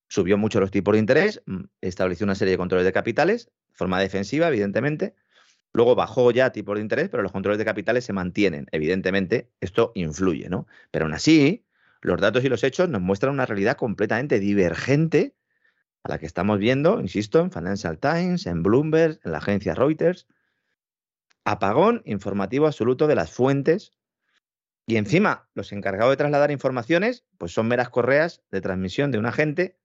Subió 0.08 0.36
mucho 0.36 0.60
los 0.60 0.70
tipos 0.70 0.92
de 0.92 0.98
interés, 0.98 1.42
mm, 1.46 1.64
estableció 1.80 2.24
una 2.24 2.34
serie 2.34 2.52
de 2.52 2.58
controles 2.58 2.84
de 2.84 2.92
capitales, 2.92 3.50
forma 3.72 3.98
defensiva, 3.98 4.48
evidentemente. 4.48 5.14
Luego 5.74 5.96
bajó 5.96 6.30
ya 6.30 6.52
tipos 6.52 6.76
de 6.76 6.82
interés, 6.82 7.08
pero 7.08 7.24
los 7.24 7.32
controles 7.32 7.58
de 7.58 7.64
capitales 7.64 8.04
se 8.04 8.12
mantienen. 8.12 8.68
Evidentemente, 8.70 9.50
esto 9.60 9.90
influye, 9.96 10.48
¿no? 10.48 10.68
Pero 10.92 11.04
aún 11.04 11.14
así, 11.14 11.66
los 12.00 12.20
datos 12.20 12.44
y 12.44 12.48
los 12.48 12.62
hechos 12.62 12.88
nos 12.88 13.02
muestran 13.02 13.34
una 13.34 13.44
realidad 13.44 13.76
completamente 13.76 14.38
divergente 14.38 15.34
a 16.04 16.10
la 16.10 16.18
que 16.18 16.26
estamos 16.26 16.60
viendo, 16.60 17.00
insisto, 17.00 17.40
en 17.40 17.50
Financial 17.50 17.98
Times, 17.98 18.46
en 18.46 18.62
Bloomberg, 18.62 19.18
en 19.24 19.32
la 19.32 19.38
agencia 19.38 19.74
Reuters. 19.74 20.28
Apagón 21.44 22.02
informativo 22.04 22.66
absoluto 22.66 23.08
de 23.08 23.16
las 23.16 23.32
fuentes. 23.32 23.98
Y 24.86 24.96
encima, 24.96 25.48
los 25.54 25.72
encargados 25.72 26.12
de 26.12 26.18
trasladar 26.18 26.52
informaciones, 26.52 27.24
pues 27.36 27.52
son 27.52 27.66
meras 27.66 27.88
correas 27.88 28.44
de 28.52 28.60
transmisión 28.60 29.10
de 29.10 29.18
un 29.18 29.26
agente 29.26 29.76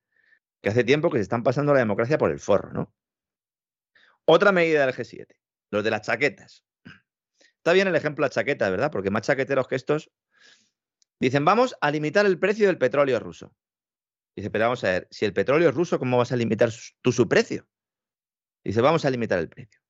que 0.62 0.68
hace 0.68 0.84
tiempo 0.84 1.10
que 1.10 1.18
se 1.18 1.22
están 1.22 1.42
pasando 1.42 1.72
la 1.72 1.80
democracia 1.80 2.16
por 2.16 2.30
el 2.30 2.38
forro, 2.38 2.72
¿no? 2.72 2.94
Otra 4.24 4.52
medida 4.52 4.86
del 4.86 4.94
G7, 4.94 5.39
los 5.70 5.84
de 5.84 5.90
las 5.90 6.02
chaquetas. 6.02 6.64
Está 7.56 7.72
bien 7.72 7.88
el 7.88 7.96
ejemplo 7.96 8.22
de 8.22 8.28
las 8.28 8.34
chaquetas, 8.34 8.70
¿verdad? 8.70 8.90
Porque 8.90 9.10
más 9.10 9.22
chaqueteros 9.22 9.68
que 9.68 9.76
estos 9.76 10.10
dicen, 11.18 11.44
vamos 11.44 11.76
a 11.80 11.90
limitar 11.90 12.26
el 12.26 12.38
precio 12.38 12.66
del 12.66 12.78
petróleo 12.78 13.20
ruso. 13.20 13.54
Dice, 14.34 14.50
pero 14.50 14.64
vamos 14.64 14.84
a 14.84 14.90
ver, 14.90 15.08
si 15.10 15.24
el 15.24 15.32
petróleo 15.32 15.68
es 15.68 15.74
ruso, 15.74 15.98
¿cómo 15.98 16.16
vas 16.16 16.32
a 16.32 16.36
limitar 16.36 16.70
tú 17.02 17.12
su 17.12 17.28
precio? 17.28 17.68
Dice, 18.64 18.80
vamos 18.80 19.04
a 19.04 19.10
limitar 19.10 19.38
el 19.38 19.48
precio. 19.48 19.80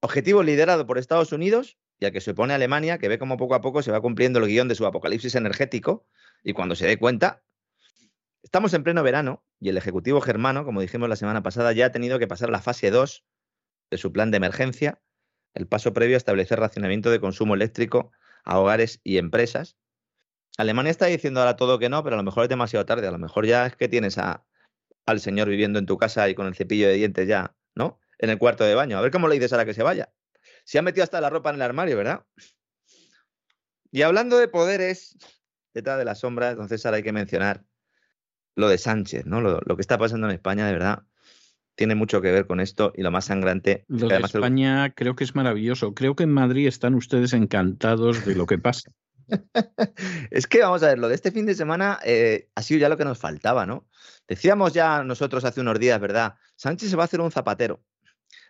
Objetivo 0.00 0.42
liderado 0.42 0.86
por 0.86 0.98
Estados 0.98 1.32
Unidos 1.32 1.78
y 1.98 2.04
al 2.04 2.12
que 2.12 2.20
se 2.20 2.32
opone 2.32 2.52
Alemania, 2.52 2.98
que 2.98 3.08
ve 3.08 3.18
cómo 3.18 3.36
poco 3.36 3.54
a 3.54 3.60
poco 3.60 3.82
se 3.82 3.90
va 3.90 4.00
cumpliendo 4.00 4.38
el 4.38 4.46
guion 4.46 4.68
de 4.68 4.74
su 4.74 4.84
apocalipsis 4.84 5.34
energético 5.34 6.06
y 6.42 6.52
cuando 6.52 6.74
se 6.74 6.86
dé 6.86 6.98
cuenta, 6.98 7.42
estamos 8.42 8.74
en 8.74 8.84
pleno 8.84 9.02
verano 9.02 9.44
y 9.58 9.70
el 9.70 9.78
Ejecutivo 9.78 10.20
germano, 10.20 10.64
como 10.64 10.80
dijimos 10.80 11.08
la 11.08 11.16
semana 11.16 11.42
pasada, 11.42 11.72
ya 11.72 11.86
ha 11.86 11.92
tenido 11.92 12.18
que 12.18 12.26
pasar 12.26 12.50
la 12.50 12.60
fase 12.60 12.90
2 12.90 13.24
de 13.90 13.98
su 13.98 14.12
plan 14.12 14.30
de 14.30 14.38
emergencia, 14.38 15.00
el 15.54 15.66
paso 15.66 15.92
previo 15.92 16.16
a 16.16 16.18
establecer 16.18 16.60
racionamiento 16.60 17.10
de 17.10 17.20
consumo 17.20 17.54
eléctrico 17.54 18.12
a 18.44 18.58
hogares 18.58 19.00
y 19.04 19.18
empresas, 19.18 19.76
Alemania 20.58 20.90
está 20.90 21.06
diciendo 21.06 21.40
ahora 21.40 21.56
todo 21.56 21.78
que 21.78 21.88
no, 21.88 22.02
pero 22.02 22.14
a 22.14 22.16
lo 22.16 22.22
mejor 22.22 22.44
es 22.44 22.48
demasiado 22.48 22.86
tarde. 22.86 23.06
A 23.06 23.10
lo 23.10 23.18
mejor 23.18 23.46
ya 23.46 23.66
es 23.66 23.76
que 23.76 23.88
tienes 23.88 24.16
a, 24.18 24.46
al 25.04 25.20
señor 25.20 25.48
viviendo 25.48 25.78
en 25.78 25.86
tu 25.86 25.98
casa 25.98 26.28
y 26.28 26.34
con 26.34 26.46
el 26.46 26.54
cepillo 26.54 26.88
de 26.88 26.94
dientes 26.94 27.28
ya, 27.28 27.54
¿no? 27.74 28.00
En 28.18 28.30
el 28.30 28.38
cuarto 28.38 28.64
de 28.64 28.74
baño. 28.74 28.96
A 28.96 29.02
ver 29.02 29.10
cómo 29.10 29.28
le 29.28 29.34
dices 29.34 29.52
ahora 29.52 29.66
que 29.66 29.74
se 29.74 29.82
vaya. 29.82 30.12
Se 30.64 30.78
ha 30.78 30.82
metido 30.82 31.04
hasta 31.04 31.20
la 31.20 31.28
ropa 31.28 31.50
en 31.50 31.56
el 31.56 31.62
armario, 31.62 31.96
¿verdad? 31.96 32.24
Y 33.90 34.02
hablando 34.02 34.38
de 34.38 34.48
poderes, 34.48 35.16
detrás 35.74 35.98
de 35.98 36.04
la 36.04 36.14
sombra, 36.14 36.50
entonces 36.50 36.84
ahora 36.86 36.96
hay 36.96 37.02
que 37.02 37.12
mencionar 37.12 37.64
lo 38.54 38.68
de 38.68 38.78
Sánchez, 38.78 39.26
¿no? 39.26 39.42
Lo, 39.42 39.60
que 39.60 39.82
está 39.82 39.98
pasando 39.98 40.26
en 40.26 40.34
España, 40.34 40.66
de 40.66 40.72
verdad, 40.72 41.02
tiene 41.76 41.94
mucho 41.94 42.20
que 42.20 42.32
ver 42.32 42.46
con 42.46 42.60
esto 42.60 42.92
y 42.96 43.02
lo 43.02 43.10
más 43.10 43.26
sangrante. 43.26 43.84
Lo 43.86 44.08
de 44.08 44.16
España 44.16 44.92
creo 44.94 45.14
que 45.14 45.24
es 45.24 45.34
maravilloso. 45.34 45.94
Creo 45.94 46.16
que 46.16 46.24
en 46.24 46.32
Madrid 46.32 46.66
están 46.66 46.94
ustedes 46.94 47.32
encantados 47.32 48.24
de 48.24 48.34
lo 48.34 48.46
que 48.46 48.58
pasa. 48.58 48.90
es 50.30 50.46
que 50.46 50.60
vamos 50.60 50.82
a 50.82 50.88
ver, 50.88 50.98
lo 50.98 51.08
de 51.08 51.14
este 51.14 51.32
fin 51.32 51.46
de 51.46 51.54
semana 51.54 51.98
eh, 52.04 52.48
ha 52.54 52.62
sido 52.62 52.80
ya 52.80 52.88
lo 52.88 52.96
que 52.96 53.04
nos 53.04 53.18
faltaba, 53.18 53.66
¿no? 53.66 53.86
Decíamos 54.26 54.72
ya 54.72 55.04
nosotros 55.04 55.44
hace 55.44 55.60
unos 55.60 55.78
días, 55.78 56.00
¿verdad? 56.00 56.36
Sánchez 56.56 56.90
se 56.90 56.96
va 56.96 57.04
a 57.04 57.06
hacer 57.06 57.20
un 57.20 57.30
zapatero. 57.30 57.82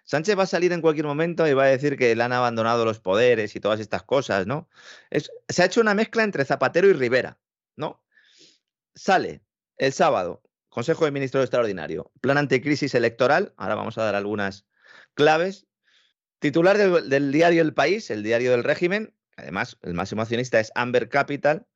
Sánchez 0.04 0.38
va 0.38 0.44
a 0.44 0.46
salir 0.46 0.72
en 0.72 0.80
cualquier 0.80 1.06
momento 1.06 1.48
y 1.48 1.54
va 1.54 1.64
a 1.64 1.68
decir 1.68 1.96
que 1.96 2.14
le 2.14 2.22
han 2.22 2.32
abandonado 2.32 2.84
los 2.84 3.00
poderes 3.00 3.56
y 3.56 3.60
todas 3.60 3.80
estas 3.80 4.04
cosas, 4.04 4.46
¿no? 4.46 4.68
se 5.48 5.62
ha 5.62 5.66
hecho 5.66 5.80
una 5.80 5.94
mezcla 5.94 6.22
entre 6.22 6.44
Zapatero 6.44 6.88
y 6.88 6.92
Rivera, 6.92 7.38
¿no? 7.74 8.04
Sale 8.94 9.42
el 9.78 9.92
sábado, 9.92 10.42
Consejo 10.76 11.06
de 11.06 11.10
Ministros 11.10 11.42
Extraordinario, 11.42 12.12
plan 12.20 12.36
anticrisis 12.36 12.94
electoral, 12.94 13.54
ahora 13.56 13.76
vamos 13.76 13.96
a 13.96 14.04
dar 14.04 14.14
algunas 14.14 14.66
claves. 15.14 15.66
Titular 16.38 16.76
del 16.76 17.32
diario 17.32 17.62
El 17.62 17.72
País, 17.72 18.10
el 18.10 18.22
diario 18.22 18.50
del 18.50 18.62
régimen, 18.62 19.16
Además, 19.36 19.78
el 19.82 19.94
máximo 19.94 20.20
accionista 20.22 20.60
es 20.60 20.72
Amber 20.74 21.08
Capital, 21.08 21.66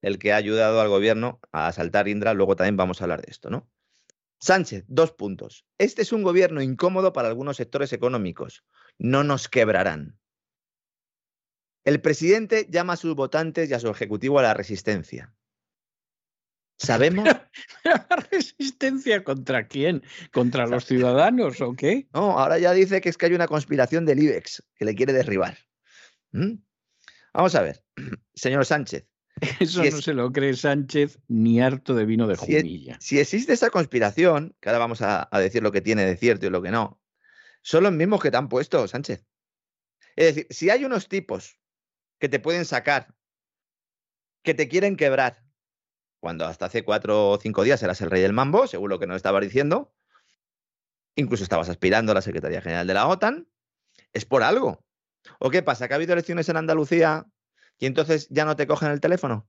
el 0.00 0.18
que 0.18 0.34
ha 0.34 0.36
ayudado 0.36 0.82
al 0.82 0.88
gobierno 0.88 1.40
a 1.50 1.68
asaltar 1.68 2.08
Indra. 2.08 2.34
Luego 2.34 2.54
también 2.54 2.76
vamos 2.76 3.00
a 3.00 3.04
hablar 3.04 3.22
de 3.22 3.30
esto, 3.30 3.50
¿no? 3.50 3.70
Sánchez, 4.38 4.84
dos 4.86 5.12
puntos. 5.12 5.66
Este 5.78 6.02
es 6.02 6.12
un 6.12 6.22
gobierno 6.22 6.60
incómodo 6.60 7.14
para 7.14 7.28
algunos 7.28 7.56
sectores 7.58 7.92
económicos. 7.94 8.64
No 8.98 9.24
nos 9.24 9.48
quebrarán. 9.48 10.18
El 11.84 12.00
presidente 12.00 12.66
llama 12.68 12.94
a 12.94 12.96
sus 12.96 13.14
votantes 13.14 13.70
y 13.70 13.74
a 13.74 13.80
su 13.80 13.88
ejecutivo 13.88 14.38
a 14.38 14.42
la 14.42 14.54
resistencia. 14.54 15.32
¿Sabemos? 16.78 17.24
¿La 17.84 18.06
resistencia 18.30 19.22
contra 19.22 19.68
quién? 19.68 20.02
¿Contra 20.32 20.66
los 20.66 20.84
ciudadanos 20.84 21.60
o 21.60 21.74
qué? 21.74 22.08
No, 22.14 22.38
ahora 22.38 22.58
ya 22.58 22.72
dice 22.72 23.00
que 23.00 23.08
es 23.08 23.16
que 23.16 23.26
hay 23.26 23.34
una 23.34 23.48
conspiración 23.48 24.04
del 24.04 24.22
IBEX 24.22 24.62
que 24.74 24.84
le 24.84 24.94
quiere 24.94 25.12
derribar. 25.12 25.58
¿Mm? 26.32 26.54
Vamos 27.34 27.54
a 27.54 27.62
ver, 27.62 27.84
señor 28.34 28.66
Sánchez. 28.66 29.06
Eso 29.60 29.82
no 29.82 30.02
se 30.02 30.14
lo 30.14 30.30
cree 30.30 30.54
Sánchez 30.54 31.18
ni 31.26 31.60
harto 31.60 31.94
de 31.94 32.04
vino 32.04 32.26
de 32.28 32.36
si, 32.36 32.58
jumilla. 32.58 32.96
Si 33.00 33.18
existe 33.18 33.52
esa 33.52 33.70
conspiración, 33.70 34.54
que 34.60 34.68
ahora 34.68 34.78
vamos 34.78 35.02
a, 35.02 35.28
a 35.30 35.40
decir 35.40 35.62
lo 35.62 35.72
que 35.72 35.80
tiene 35.80 36.04
de 36.04 36.16
cierto 36.16 36.46
y 36.46 36.50
lo 36.50 36.62
que 36.62 36.70
no, 36.70 37.00
son 37.62 37.84
los 37.84 37.92
mismos 37.92 38.20
que 38.20 38.30
te 38.30 38.36
han 38.36 38.48
puesto, 38.48 38.86
Sánchez. 38.86 39.24
Es 40.16 40.34
decir, 40.34 40.46
si 40.50 40.70
hay 40.70 40.84
unos 40.84 41.08
tipos 41.08 41.58
que 42.18 42.28
te 42.28 42.38
pueden 42.38 42.64
sacar, 42.64 43.14
que 44.42 44.54
te 44.54 44.68
quieren 44.68 44.96
quebrar, 44.96 45.42
cuando 46.22 46.46
hasta 46.46 46.66
hace 46.66 46.84
cuatro 46.84 47.30
o 47.30 47.38
cinco 47.38 47.64
días 47.64 47.82
eras 47.82 48.00
el 48.00 48.08
rey 48.08 48.22
del 48.22 48.32
mambo, 48.32 48.68
según 48.68 48.90
lo 48.90 49.00
que 49.00 49.08
nos 49.08 49.16
estabas 49.16 49.42
diciendo, 49.42 49.92
incluso 51.16 51.42
estabas 51.42 51.68
aspirando 51.68 52.12
a 52.12 52.14
la 52.14 52.22
Secretaría 52.22 52.62
General 52.62 52.86
de 52.86 52.94
la 52.94 53.08
OTAN, 53.08 53.48
es 54.12 54.24
por 54.24 54.44
algo. 54.44 54.84
¿O 55.40 55.50
qué 55.50 55.64
pasa? 55.64 55.88
¿Que 55.88 55.94
ha 55.94 55.96
habido 55.96 56.12
elecciones 56.12 56.48
en 56.48 56.56
Andalucía 56.56 57.26
y 57.76 57.86
entonces 57.86 58.28
ya 58.30 58.44
no 58.44 58.54
te 58.54 58.68
cogen 58.68 58.92
el 58.92 59.00
teléfono? 59.00 59.48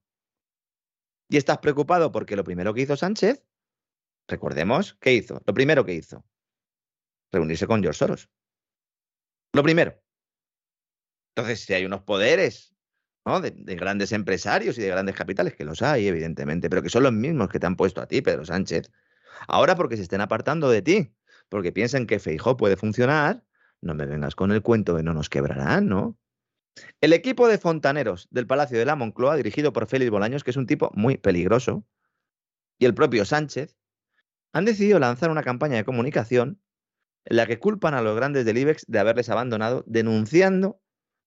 ¿Y 1.29 1.37
estás 1.37 1.59
preocupado 1.59 2.11
porque 2.11 2.35
lo 2.35 2.43
primero 2.43 2.73
que 2.73 2.81
hizo 2.81 2.97
Sánchez, 2.97 3.45
recordemos, 4.27 4.97
¿qué 4.99 5.13
hizo? 5.13 5.43
Lo 5.45 5.53
primero 5.53 5.85
que 5.85 5.93
hizo, 5.93 6.25
reunirse 7.31 7.67
con 7.67 7.83
George 7.83 7.99
Soros. 7.99 8.31
Lo 9.53 9.61
primero. 9.61 10.01
Entonces, 11.35 11.63
si 11.65 11.75
hay 11.75 11.85
unos 11.85 12.01
poderes 12.01 12.72
de, 13.25 13.51
de, 13.51 13.75
grandes 13.75 14.11
empresarios 14.11 14.77
y 14.77 14.81
de 14.81 14.89
grandes 14.89 15.15
capitales, 15.15 15.55
que 15.55 15.63
los 15.63 15.81
hay, 15.81 16.07
evidentemente, 16.07 16.69
pero 16.69 16.81
que 16.81 16.89
son 16.89 17.03
los 17.03 17.13
mismos 17.13 17.49
que 17.49 17.59
te 17.59 17.65
han 17.65 17.75
puesto 17.75 18.01
a 18.01 18.07
ti, 18.07 18.21
Pedro 18.21 18.45
Sánchez, 18.45 18.91
ahora 19.47 19.75
porque 19.75 19.95
se 19.95 20.03
estén 20.03 20.21
apartando 20.21 20.69
de 20.69 20.81
ti, 20.81 21.15
porque 21.49 21.71
piensan 21.71 22.05
que 22.05 22.19
Feijó 22.19 22.57
puede 22.57 22.75
funcionar, 22.75 23.43
no 23.81 23.95
me 23.95 24.05
vengas 24.05 24.35
con 24.35 24.51
el 24.51 24.61
cuento 24.61 24.95
de 24.95 25.03
no 25.03 25.13
nos 25.13 25.29
quebrarán, 25.29 25.87
¿no? 25.87 26.17
El 27.01 27.13
equipo 27.13 27.47
de 27.47 27.57
fontaneros 27.57 28.27
del 28.31 28.47
Palacio 28.47 28.77
de 28.77 28.85
la 28.85 28.95
Moncloa, 28.95 29.35
dirigido 29.35 29.73
por 29.73 29.87
Félix 29.87 30.11
Bolaños, 30.11 30.43
que 30.43 30.51
es 30.51 30.57
un 30.57 30.65
tipo 30.65 30.91
muy 30.93 31.17
peligroso, 31.17 31.85
y 32.79 32.85
el 32.85 32.93
propio 32.93 33.25
Sánchez, 33.25 33.77
han 34.51 34.65
decidido 34.65 34.99
lanzar 34.99 35.29
una 35.31 35.43
campaña 35.43 35.77
de 35.77 35.85
comunicación 35.85 36.61
en 37.25 37.37
la 37.37 37.45
que 37.45 37.59
culpan 37.59 37.93
a 37.93 38.01
los 38.01 38.15
grandes 38.15 38.45
del 38.45 38.57
IBEX 38.57 38.85
de 38.87 38.99
haberles 38.99 39.29
abandonado, 39.29 39.83
denunciando, 39.87 40.81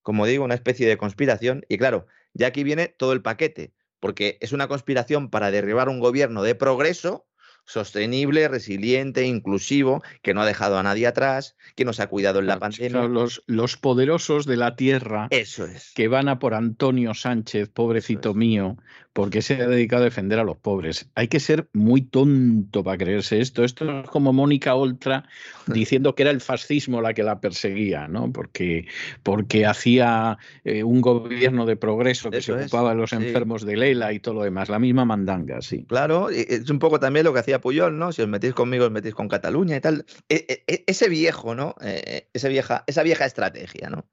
como 0.06 0.24
digo, 0.24 0.44
una 0.44 0.54
especie 0.54 0.86
de 0.86 0.96
conspiración. 0.96 1.66
Y 1.68 1.78
claro, 1.78 2.06
ya 2.32 2.46
aquí 2.46 2.62
viene 2.62 2.86
todo 2.86 3.12
el 3.12 3.22
paquete, 3.22 3.72
porque 3.98 4.38
es 4.40 4.52
una 4.52 4.68
conspiración 4.68 5.30
para 5.30 5.50
derribar 5.50 5.88
un 5.88 5.98
gobierno 5.98 6.44
de 6.44 6.54
progreso 6.54 7.26
sostenible, 7.64 8.46
resiliente, 8.46 9.24
inclusivo, 9.24 10.04
que 10.22 10.32
no 10.32 10.42
ha 10.42 10.46
dejado 10.46 10.78
a 10.78 10.84
nadie 10.84 11.08
atrás, 11.08 11.56
que 11.74 11.84
nos 11.84 11.98
ha 11.98 12.06
cuidado 12.06 12.38
en 12.38 12.46
la 12.46 12.60
pandemia. 12.60 13.02
Los, 13.08 13.42
los, 13.48 13.76
poderosos 13.76 14.46
de 14.46 14.56
la 14.56 14.76
tierra 14.76 15.26
Eso 15.30 15.66
es. 15.66 15.90
que 15.96 16.06
van 16.06 16.28
a 16.28 16.38
por 16.38 16.54
Antonio 16.54 17.12
Sánchez, 17.12 17.68
pobrecito 17.68 18.30
es. 18.30 18.36
mío, 18.36 18.76
porque 19.16 19.40
se 19.40 19.54
ha 19.54 19.66
dedicado 19.66 20.02
a 20.02 20.04
defender 20.04 20.38
a 20.38 20.44
los 20.44 20.58
pobres. 20.58 21.08
Hay 21.14 21.28
que 21.28 21.40
ser 21.40 21.70
muy 21.72 22.02
tonto 22.02 22.84
para 22.84 22.98
creerse 22.98 23.40
esto. 23.40 23.64
Esto 23.64 24.00
es 24.00 24.10
como 24.10 24.34
Mónica 24.34 24.74
Oltra 24.74 25.26
diciendo 25.66 26.14
que 26.14 26.24
era 26.24 26.30
el 26.30 26.42
fascismo 26.42 27.00
la 27.00 27.14
que 27.14 27.22
la 27.22 27.40
perseguía, 27.40 28.08
¿no? 28.08 28.30
Porque, 28.30 28.86
porque 29.22 29.64
hacía 29.64 30.36
eh, 30.64 30.84
un 30.84 31.00
gobierno 31.00 31.64
de 31.64 31.76
progreso 31.76 32.30
que 32.30 32.36
Eso 32.36 32.52
se 32.52 32.60
es, 32.60 32.66
ocupaba 32.66 32.90
de 32.90 32.96
los 32.96 33.08
sí. 33.08 33.16
enfermos 33.16 33.64
de 33.64 33.78
Lela 33.78 34.12
y 34.12 34.20
todo 34.20 34.34
lo 34.34 34.42
demás. 34.42 34.68
La 34.68 34.78
misma 34.78 35.06
mandanga, 35.06 35.62
sí. 35.62 35.86
Claro, 35.88 36.28
es 36.28 36.68
un 36.68 36.78
poco 36.78 37.00
también 37.00 37.24
lo 37.24 37.32
que 37.32 37.38
hacía 37.38 37.58
Puyol, 37.58 37.98
¿no? 37.98 38.12
Si 38.12 38.20
os 38.20 38.28
metéis 38.28 38.52
conmigo, 38.52 38.84
os 38.84 38.92
metéis 38.92 39.14
con 39.14 39.28
Cataluña 39.28 39.76
y 39.76 39.80
tal. 39.80 40.04
E, 40.28 40.62
e, 40.66 40.84
ese 40.86 41.08
viejo, 41.08 41.54
¿no? 41.54 41.74
Eh, 41.80 42.28
ese 42.34 42.50
vieja, 42.50 42.84
esa 42.86 43.02
vieja 43.02 43.24
estrategia, 43.24 43.88
¿no? 43.88 44.04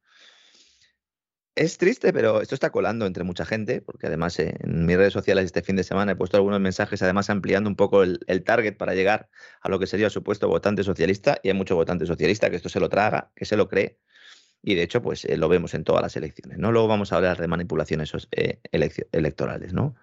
Es 1.56 1.78
triste, 1.78 2.12
pero 2.14 2.41
esto 2.41 2.56
está 2.56 2.72
colando 2.72 3.06
entre 3.06 3.24
mucha 3.24 3.45
gente, 3.45 3.80
porque 3.80 4.08
además 4.08 4.39
eh, 4.39 4.56
en 4.62 4.88
mis 4.88 4.97
redes 4.97 5.14
sociales 5.14 5.45
este 5.45 5.62
fin 5.62 5.76
de 5.76 5.84
semana 5.84 6.14
he 6.14 6.16
puesto 6.16 6.36
algunos 6.38 6.60
mensajes, 6.60 7.04
además 7.04 7.30
ampliando 7.30 7.70
un 7.70 7.76
poco 7.76 8.01
el, 8.01 8.43
target 8.43 8.76
para 8.76 8.95
llegar 8.95 9.30
a 9.62 9.70
lo 9.70 9.78
que 9.78 9.86
sería 9.86 10.10
supuesto 10.10 10.47
votante 10.47 10.84
socialista, 10.84 11.39
y 11.43 11.49
hay 11.49 11.54
mucho 11.54 11.76
votante 11.76 12.08
socialista 12.08 12.49
que 12.49 12.56
esto 12.56 12.70
se 12.70 12.80
lo 12.80 12.89
traga, 12.89 13.32
que 13.36 13.45
se 13.45 13.56
lo 13.56 13.68
cree, 13.68 13.99
y 14.64 14.74
de 14.74 14.82
hecho, 14.82 15.04
pues 15.04 15.26
eh, 15.26 15.38
lo 15.38 15.47
vemos 15.47 15.76
en 15.76 15.84
todas 15.84 16.01
las 16.01 16.16
elecciones, 16.16 16.58
¿no? 16.58 16.72
Luego 16.72 16.88
vamos 16.88 17.14
a 17.14 17.18
hablar 17.18 17.39
de 17.39 17.47
manipulaciones 17.47 18.14
eh, 18.32 18.60
electorales, 19.12 19.74
¿no? 19.74 19.95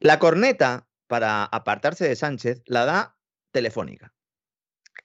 La 0.00 0.18
corneta 0.18 0.88
para 1.06 1.44
apartarse 1.44 2.08
de 2.08 2.16
Sánchez 2.16 2.62
la 2.66 2.84
da 2.84 3.16
Telefónica. 3.52 4.12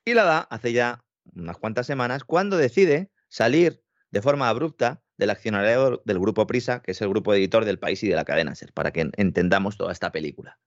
Y 0.04 0.16
la 0.16 0.24
da 0.24 0.40
hace 0.40 0.74
ya 0.74 1.04
unas 1.36 1.58
cuantas 1.58 1.86
semanas 1.86 2.24
cuando 2.24 2.58
decide 2.58 3.12
salir 3.28 3.84
de 4.10 4.22
forma 4.22 4.50
abrupta 4.50 5.04
del 5.18 5.30
accionariado 5.32 6.02
del 6.06 6.20
grupo 6.20 6.48
Prisa, 6.48 6.82
que 6.82 6.92
es 6.92 7.02
el 7.02 7.10
grupo 7.10 7.34
editor 7.34 7.66
del 7.66 7.80
país 7.80 8.04
y 8.04 8.08
de 8.08 8.16
la 8.16 8.26
cadena 8.26 8.56
SER, 8.56 8.72
para 8.74 8.92
que 8.92 9.10
entendamos 9.18 9.78
toda 9.78 9.92
esta 9.92 10.12
película. 10.12 10.60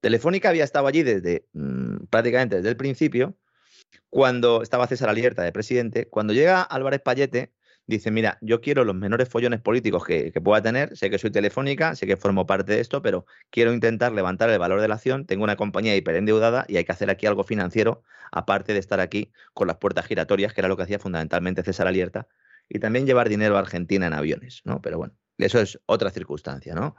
Telefónica 0.00 0.48
había 0.48 0.64
estado 0.64 0.86
allí 0.86 1.02
desde 1.02 1.46
mmm, 1.52 2.04
prácticamente 2.10 2.56
desde 2.56 2.68
el 2.68 2.76
principio, 2.76 3.36
cuando 4.10 4.62
estaba 4.62 4.86
César 4.86 5.08
Alierta 5.08 5.42
de 5.42 5.52
presidente, 5.52 6.08
cuando 6.08 6.32
llega 6.32 6.62
Álvarez 6.62 7.00
Payete, 7.00 7.52
dice, 7.86 8.10
mira, 8.10 8.38
yo 8.40 8.60
quiero 8.60 8.84
los 8.84 8.94
menores 8.94 9.28
follones 9.28 9.60
políticos 9.60 10.04
que, 10.04 10.32
que, 10.32 10.40
pueda 10.40 10.62
tener, 10.62 10.96
sé 10.96 11.10
que 11.10 11.18
soy 11.18 11.30
telefónica, 11.30 11.94
sé 11.96 12.06
que 12.06 12.16
formo 12.16 12.46
parte 12.46 12.72
de 12.72 12.80
esto, 12.80 13.02
pero 13.02 13.26
quiero 13.50 13.72
intentar 13.72 14.12
levantar 14.12 14.50
el 14.50 14.58
valor 14.58 14.80
de 14.80 14.88
la 14.88 14.94
acción, 14.94 15.26
tengo 15.26 15.44
una 15.44 15.56
compañía 15.56 15.96
hiperendeudada 15.96 16.64
y 16.68 16.76
hay 16.76 16.84
que 16.84 16.92
hacer 16.92 17.10
aquí 17.10 17.26
algo 17.26 17.44
financiero, 17.44 18.02
aparte 18.30 18.72
de 18.72 18.78
estar 18.78 19.00
aquí 19.00 19.32
con 19.54 19.66
las 19.66 19.76
puertas 19.78 20.06
giratorias, 20.06 20.52
que 20.52 20.60
era 20.60 20.68
lo 20.68 20.76
que 20.76 20.84
hacía 20.84 20.98
fundamentalmente 20.98 21.62
César 21.62 21.86
Alierta, 21.86 22.28
y 22.74 22.78
también 22.78 23.06
llevar 23.06 23.28
dinero 23.28 23.56
a 23.56 23.60
Argentina 23.60 24.06
en 24.06 24.14
aviones, 24.14 24.62
¿no? 24.64 24.80
Pero 24.80 24.96
bueno, 24.96 25.14
eso 25.36 25.60
es 25.60 25.78
otra 25.84 26.10
circunstancia, 26.10 26.74
¿no? 26.74 26.96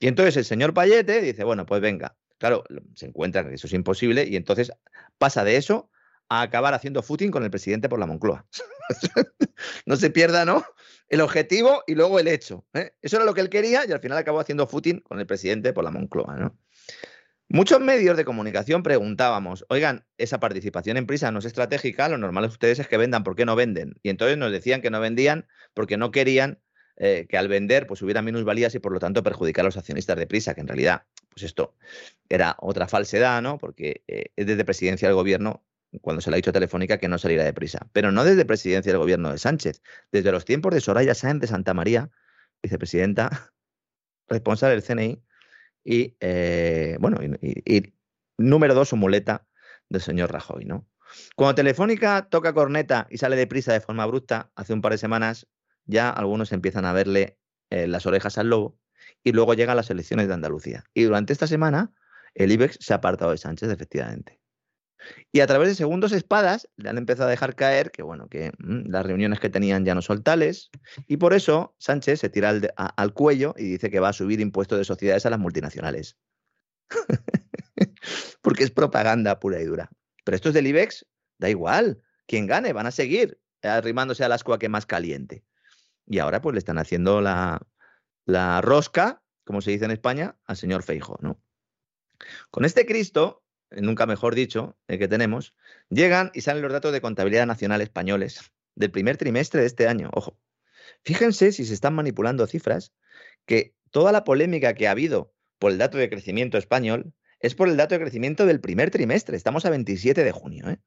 Y 0.00 0.08
entonces 0.08 0.36
el 0.36 0.44
señor 0.44 0.74
Payete 0.74 1.20
dice, 1.22 1.44
bueno, 1.44 1.64
pues 1.64 1.80
venga, 1.80 2.16
claro, 2.38 2.64
se 2.94 3.06
encuentra 3.06 3.48
que 3.48 3.54
eso 3.54 3.68
es 3.68 3.72
imposible 3.72 4.26
y 4.26 4.34
entonces 4.34 4.72
pasa 5.18 5.44
de 5.44 5.56
eso 5.56 5.90
a 6.28 6.42
acabar 6.42 6.74
haciendo 6.74 7.02
footing 7.02 7.30
con 7.30 7.44
el 7.44 7.50
presidente 7.50 7.88
por 7.88 8.00
la 8.00 8.06
Moncloa. 8.06 8.46
no 9.86 9.94
se 9.94 10.10
pierda, 10.10 10.44
¿no? 10.44 10.64
El 11.08 11.20
objetivo 11.20 11.84
y 11.86 11.94
luego 11.94 12.18
el 12.18 12.26
hecho. 12.26 12.66
¿eh? 12.74 12.94
Eso 13.00 13.16
era 13.16 13.24
lo 13.24 13.32
que 13.32 13.42
él 13.42 13.48
quería 13.48 13.86
y 13.86 13.92
al 13.92 14.00
final 14.00 14.18
acabó 14.18 14.40
haciendo 14.40 14.66
footing 14.66 15.00
con 15.02 15.20
el 15.20 15.26
presidente 15.26 15.72
por 15.72 15.84
la 15.84 15.92
Moncloa, 15.92 16.36
¿no? 16.36 16.58
Muchos 17.52 17.80
medios 17.80 18.16
de 18.16 18.24
comunicación 18.24 18.82
preguntábamos, 18.82 19.66
oigan, 19.68 20.06
esa 20.16 20.40
participación 20.40 20.96
en 20.96 21.04
prisa 21.04 21.30
no 21.30 21.38
es 21.38 21.44
estratégica, 21.44 22.08
lo 22.08 22.16
normal 22.16 22.46
es 22.46 22.52
ustedes 22.52 22.78
es 22.78 22.88
que 22.88 22.96
vendan, 22.96 23.24
¿por 23.24 23.36
qué 23.36 23.44
no 23.44 23.54
venden? 23.54 23.94
Y 24.02 24.08
entonces 24.08 24.38
nos 24.38 24.50
decían 24.50 24.80
que 24.80 24.88
no 24.88 25.00
vendían 25.00 25.46
porque 25.74 25.98
no 25.98 26.10
querían 26.12 26.62
eh, 26.96 27.26
que 27.28 27.36
al 27.36 27.48
vender 27.48 27.86
pues 27.86 28.00
hubiera 28.00 28.22
minusvalías 28.22 28.74
y 28.74 28.78
por 28.78 28.90
lo 28.90 29.00
tanto 29.00 29.22
perjudicar 29.22 29.64
a 29.64 29.68
los 29.68 29.76
accionistas 29.76 30.16
de 30.16 30.26
prisa, 30.26 30.54
que 30.54 30.62
en 30.62 30.68
realidad 30.68 31.04
pues 31.28 31.42
esto 31.42 31.76
era 32.30 32.56
otra 32.58 32.88
falsedad, 32.88 33.42
¿no? 33.42 33.58
Porque 33.58 34.02
eh, 34.08 34.32
es 34.34 34.46
desde 34.46 34.64
presidencia 34.64 35.08
del 35.08 35.14
gobierno 35.14 35.62
cuando 36.00 36.22
se 36.22 36.30
le 36.30 36.36
ha 36.36 36.38
dicho 36.38 36.50
a 36.50 36.54
Telefónica 36.54 36.96
que 36.96 37.08
no 37.08 37.18
saliera 37.18 37.44
de 37.44 37.52
prisa. 37.52 37.86
Pero 37.92 38.12
no 38.12 38.24
desde 38.24 38.46
presidencia 38.46 38.92
del 38.92 38.98
gobierno 38.98 39.30
de 39.30 39.36
Sánchez, 39.36 39.82
desde 40.10 40.32
los 40.32 40.46
tiempos 40.46 40.72
de 40.72 40.80
Soraya 40.80 41.14
Sáenz 41.14 41.42
de 41.42 41.48
Santa 41.48 41.74
María, 41.74 42.10
vicepresidenta 42.62 43.52
responsable 44.26 44.74
del 44.74 44.82
CNI, 44.82 45.22
y, 45.84 46.16
eh, 46.20 46.96
bueno, 47.00 47.18
y, 47.22 47.94
número 48.38 48.74
dos, 48.74 48.88
su 48.88 48.96
muleta 48.96 49.46
del 49.88 50.00
señor 50.00 50.32
Rajoy, 50.32 50.64
¿no? 50.64 50.86
Cuando 51.36 51.56
Telefónica 51.56 52.28
toca 52.30 52.54
corneta 52.54 53.06
y 53.10 53.18
sale 53.18 53.36
de 53.36 53.46
prisa 53.46 53.72
de 53.72 53.80
forma 53.80 54.02
abrupta, 54.02 54.50
hace 54.54 54.72
un 54.72 54.80
par 54.80 54.92
de 54.92 54.98
semanas 54.98 55.46
ya 55.84 56.10
algunos 56.10 56.52
empiezan 56.52 56.84
a 56.84 56.92
verle 56.92 57.38
eh, 57.70 57.86
las 57.86 58.06
orejas 58.06 58.38
al 58.38 58.48
lobo 58.48 58.78
y 59.22 59.32
luego 59.32 59.54
llegan 59.54 59.76
las 59.76 59.90
elecciones 59.90 60.28
de 60.28 60.34
Andalucía. 60.34 60.84
Y 60.94 61.02
durante 61.02 61.32
esta 61.32 61.46
semana 61.46 61.92
el 62.34 62.52
IBEX 62.52 62.78
se 62.80 62.92
ha 62.94 62.96
apartado 62.96 63.32
de 63.32 63.38
Sánchez, 63.38 63.70
efectivamente. 63.70 64.41
Y 65.32 65.40
a 65.40 65.46
través 65.46 65.68
de 65.68 65.74
segundos 65.74 66.12
espadas 66.12 66.68
le 66.76 66.88
han 66.88 66.98
empezado 66.98 67.28
a 67.28 67.30
dejar 67.30 67.54
caer 67.54 67.90
que, 67.90 68.02
bueno, 68.02 68.28
que 68.28 68.52
mmm, 68.58 68.90
las 68.90 69.04
reuniones 69.04 69.40
que 69.40 69.50
tenían 69.50 69.84
ya 69.84 69.94
no 69.94 70.02
son 70.02 70.22
tales. 70.22 70.70
Y 71.06 71.16
por 71.16 71.34
eso 71.34 71.74
Sánchez 71.78 72.20
se 72.20 72.28
tira 72.28 72.52
al 72.76 73.14
cuello 73.14 73.54
y 73.56 73.64
dice 73.64 73.90
que 73.90 74.00
va 74.00 74.10
a 74.10 74.12
subir 74.12 74.40
impuestos 74.40 74.78
de 74.78 74.84
sociedades 74.84 75.26
a 75.26 75.30
las 75.30 75.38
multinacionales. 75.38 76.16
Porque 78.42 78.64
es 78.64 78.70
propaganda 78.70 79.38
pura 79.40 79.60
y 79.60 79.64
dura. 79.64 79.90
Pero 80.24 80.36
esto 80.36 80.48
es 80.48 80.54
del 80.54 80.66
IBEX, 80.66 81.06
da 81.38 81.48
igual. 81.48 82.02
Quien 82.26 82.46
gane, 82.46 82.72
van 82.72 82.86
a 82.86 82.90
seguir 82.90 83.40
arrimándose 83.62 84.24
al 84.24 84.32
ascua 84.32 84.58
que 84.58 84.68
más 84.68 84.86
caliente. 84.86 85.44
Y 86.06 86.18
ahora 86.18 86.40
pues 86.40 86.54
le 86.54 86.58
están 86.58 86.78
haciendo 86.78 87.20
la, 87.20 87.60
la 88.24 88.60
rosca, 88.60 89.22
como 89.44 89.60
se 89.60 89.70
dice 89.70 89.84
en 89.84 89.90
España, 89.90 90.36
al 90.44 90.56
señor 90.56 90.82
Feijo, 90.82 91.18
¿no? 91.20 91.40
Con 92.50 92.64
este 92.64 92.86
Cristo, 92.86 93.41
nunca 93.80 94.06
mejor 94.06 94.34
dicho, 94.34 94.76
el 94.88 94.98
que 94.98 95.08
tenemos, 95.08 95.54
llegan 95.88 96.30
y 96.34 96.42
salen 96.42 96.62
los 96.62 96.72
datos 96.72 96.92
de 96.92 97.00
contabilidad 97.00 97.46
nacional 97.46 97.80
españoles 97.80 98.52
del 98.74 98.90
primer 98.90 99.16
trimestre 99.16 99.60
de 99.60 99.66
este 99.66 99.88
año. 99.88 100.10
Ojo, 100.12 100.38
Fíjense 101.04 101.52
si 101.52 101.64
se 101.64 101.74
están 101.74 101.94
manipulando 101.94 102.46
cifras, 102.46 102.92
que 103.46 103.74
toda 103.90 104.12
la 104.12 104.24
polémica 104.24 104.74
que 104.74 104.88
ha 104.88 104.92
habido 104.92 105.34
por 105.58 105.72
el 105.72 105.78
dato 105.78 105.98
de 105.98 106.08
crecimiento 106.08 106.58
español 106.58 107.12
es 107.40 107.54
por 107.54 107.68
el 107.68 107.76
dato 107.76 107.94
de 107.94 108.00
crecimiento 108.00 108.46
del 108.46 108.60
primer 108.60 108.90
trimestre. 108.90 109.36
Estamos 109.36 109.64
a 109.64 109.70
27 109.70 110.22
de 110.22 110.32
junio. 110.32 110.68
¿eh? 110.68 110.78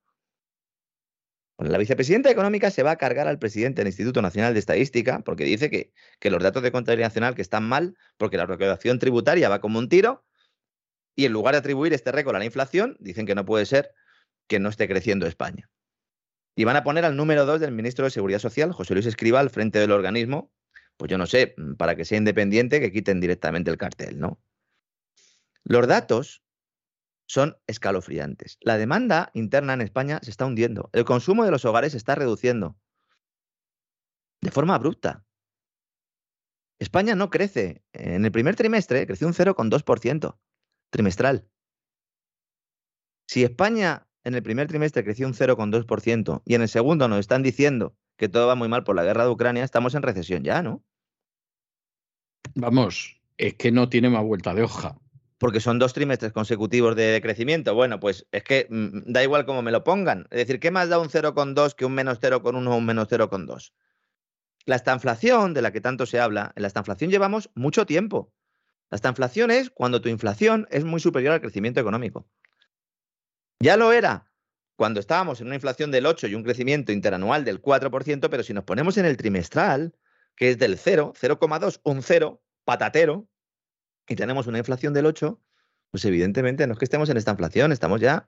la 1.58 1.78
vicepresidenta 1.78 2.30
económica 2.30 2.70
se 2.70 2.84
va 2.84 2.92
a 2.92 2.96
cargar 2.98 3.30
al 3.30 3.40
presidente 3.40 3.82
del 3.82 3.88
Instituto 3.88 4.22
Nacional 4.22 4.54
de 4.54 4.60
Estadística 4.60 5.22
porque 5.22 5.46
dice 5.46 5.70
que, 5.70 5.94
que 6.20 6.30
los 6.30 6.44
datos 6.44 6.62
de 6.64 6.72
contabilidad 6.72 7.08
nacional 7.08 7.34
que 7.34 7.42
están 7.42 7.64
mal 7.64 7.96
porque 8.18 8.36
la 8.36 8.46
recaudación 8.46 9.00
tributaria 9.00 9.48
va 9.48 9.62
como 9.62 9.80
un 9.80 9.88
tiro 9.88 10.26
y 11.16 11.26
en 11.26 11.32
lugar 11.32 11.54
de 11.54 11.60
atribuir 11.60 11.94
este 11.94 12.12
récord 12.12 12.36
a 12.36 12.40
la 12.40 12.46
inflación, 12.46 12.98
dicen 13.00 13.26
que 13.26 13.36
no 13.36 13.46
puede 13.46 13.66
ser 13.66 13.92
que 14.48 14.60
no 14.60 14.70
esté 14.70 14.88
creciendo 14.88 15.28
España. 15.28 15.70
Y 16.56 16.64
van 16.64 16.76
a 16.76 16.84
poner 16.84 17.06
al 17.06 17.16
número 17.16 17.46
dos 17.46 17.60
del 17.60 17.72
ministro 17.72 18.06
de 18.06 18.12
Seguridad 18.12 18.40
Social, 18.40 18.72
José 18.72 18.94
Luis 18.94 19.06
Escriba, 19.06 19.40
al 19.40 19.50
frente 19.50 19.80
del 19.80 19.92
organismo, 19.92 20.52
pues 20.98 21.10
yo 21.10 21.18
no 21.18 21.26
sé, 21.26 21.56
para 21.78 21.96
que 21.96 22.06
sea 22.06 22.18
independiente, 22.18 22.80
que 22.80 22.92
quiten 22.92 23.20
directamente 23.20 23.72
el 23.72 23.78
cartel, 23.78 24.20
¿no? 24.20 24.40
Los 25.64 25.88
datos 25.88 26.44
son 27.28 27.58
escalofriantes. 27.68 28.58
La 28.62 28.78
demanda 28.78 29.32
interna 29.34 29.74
en 29.74 29.82
España 29.82 30.20
se 30.22 30.30
está 30.30 30.46
hundiendo. 30.46 30.90
El 30.94 31.06
consumo 31.06 31.44
de 31.44 31.52
los 31.52 31.66
hogares 31.66 31.92
se 31.92 31.98
está 31.98 32.16
reduciendo 32.16 32.78
de 34.42 34.52
forma 34.52 34.76
abrupta. 34.76 35.26
España 36.78 37.16
no 37.16 37.30
crece. 37.30 37.84
En 37.94 38.26
el 38.26 38.32
primer 38.32 38.56
trimestre 38.56 39.08
creció 39.08 39.28
un 39.28 39.34
0,2% 39.34 40.38
trimestral. 40.90 41.48
Si 43.28 43.44
España 43.44 44.08
en 44.24 44.36
el 44.36 44.44
primer 44.44 44.68
trimestre 44.68 45.04
creció 45.04 45.28
un 45.28 45.34
0,2% 45.34 46.42
y 46.46 46.56
en 46.56 46.62
el 46.62 46.70
segundo 46.70 47.08
nos 47.08 47.20
están 47.20 47.44
diciendo 47.44 47.96
que 48.18 48.30
todo 48.30 48.48
va 48.48 48.56
muy 48.56 48.68
mal 48.68 48.84
por 48.84 48.96
la 48.96 49.04
guerra 49.04 49.26
de 49.26 49.32
Ucrania, 49.32 49.64
estamos 49.64 49.94
en 49.96 50.04
recesión 50.04 50.44
ya, 50.44 50.62
¿no? 50.62 50.84
Vamos, 52.56 53.22
es 53.38 53.56
que 53.56 53.72
no 53.72 53.90
tiene 53.90 54.10
más 54.10 54.24
vuelta 54.24 54.54
de 54.54 54.64
hoja 54.64 54.98
porque 55.38 55.60
son 55.60 55.80
dos 55.80 55.94
trimestres 55.94 56.32
consecutivos 56.32 56.96
de 56.96 57.20
crecimiento. 57.22 57.76
Bueno, 57.76 58.00
pues 58.00 58.26
es 58.32 58.44
que 58.44 58.68
mm, 58.70 59.12
da 59.12 59.24
igual 59.24 59.46
cómo 59.46 59.62
me 59.62 59.72
lo 59.72 59.84
pongan. 59.84 60.28
Es 60.32 60.40
decir, 60.40 60.60
¿qué 60.60 60.72
más 60.72 60.90
da 60.90 61.00
un 61.00 61.10
0,2 61.10 61.76
que 61.76 61.86
un 61.86 61.94
menos 61.94 62.20
0,1 62.20 62.68
o 62.68 62.76
un 62.76 62.86
menos 62.86 63.08
0,2? 63.10 63.74
La 64.66 64.76
estanflación, 64.78 65.54
de 65.54 65.62
la 65.62 65.72
que 65.72 65.82
tanto 65.82 66.06
se 66.06 66.20
habla, 66.20 66.52
en 66.56 66.62
la 66.64 66.68
estanflación 66.68 67.12
llevamos 67.12 67.52
mucho 67.54 67.86
tiempo. 67.86 68.34
La 68.90 68.96
estanflación 68.96 69.52
es 69.52 69.70
cuando 69.70 70.02
tu 70.02 70.10
inflación 70.10 70.68
es 70.70 70.84
muy 70.84 71.00
superior 71.00 71.34
al 71.34 71.42
crecimiento 71.42 71.80
económico. 71.80 72.28
Ya 73.60 73.78
lo 73.78 73.92
era 73.92 74.32
cuando 74.76 75.00
estábamos 75.00 75.42
en 75.42 75.48
una 75.48 75.56
inflación 75.56 75.92
del 75.92 76.06
8 76.06 76.28
y 76.28 76.36
un 76.36 76.44
crecimiento 76.44 76.92
interanual 76.92 77.46
del 77.46 77.62
4%, 77.62 78.30
pero 78.30 78.44
si 78.44 78.54
nos 78.54 78.66
ponemos 78.66 78.98
en 78.98 79.06
el 79.06 79.18
trimestral, 79.18 79.96
que 80.36 80.52
es 80.52 80.60
del 80.60 80.78
0, 80.78 81.14
0,2, 81.20 81.80
un 81.84 82.04
0, 82.04 82.42
patatero, 82.66 83.28
y 84.08 84.16
tenemos 84.16 84.48
una 84.48 84.58
inflación 84.58 84.94
del 84.94 85.06
8, 85.06 85.40
pues 85.92 86.06
evidentemente 86.06 86.68
no 86.68 86.74
es 86.74 86.80
que 86.80 86.86
estemos 86.86 87.10
en 87.10 87.18
esta 87.18 87.32
inflación, 87.32 87.72
estamos 87.72 88.02
ya 88.02 88.28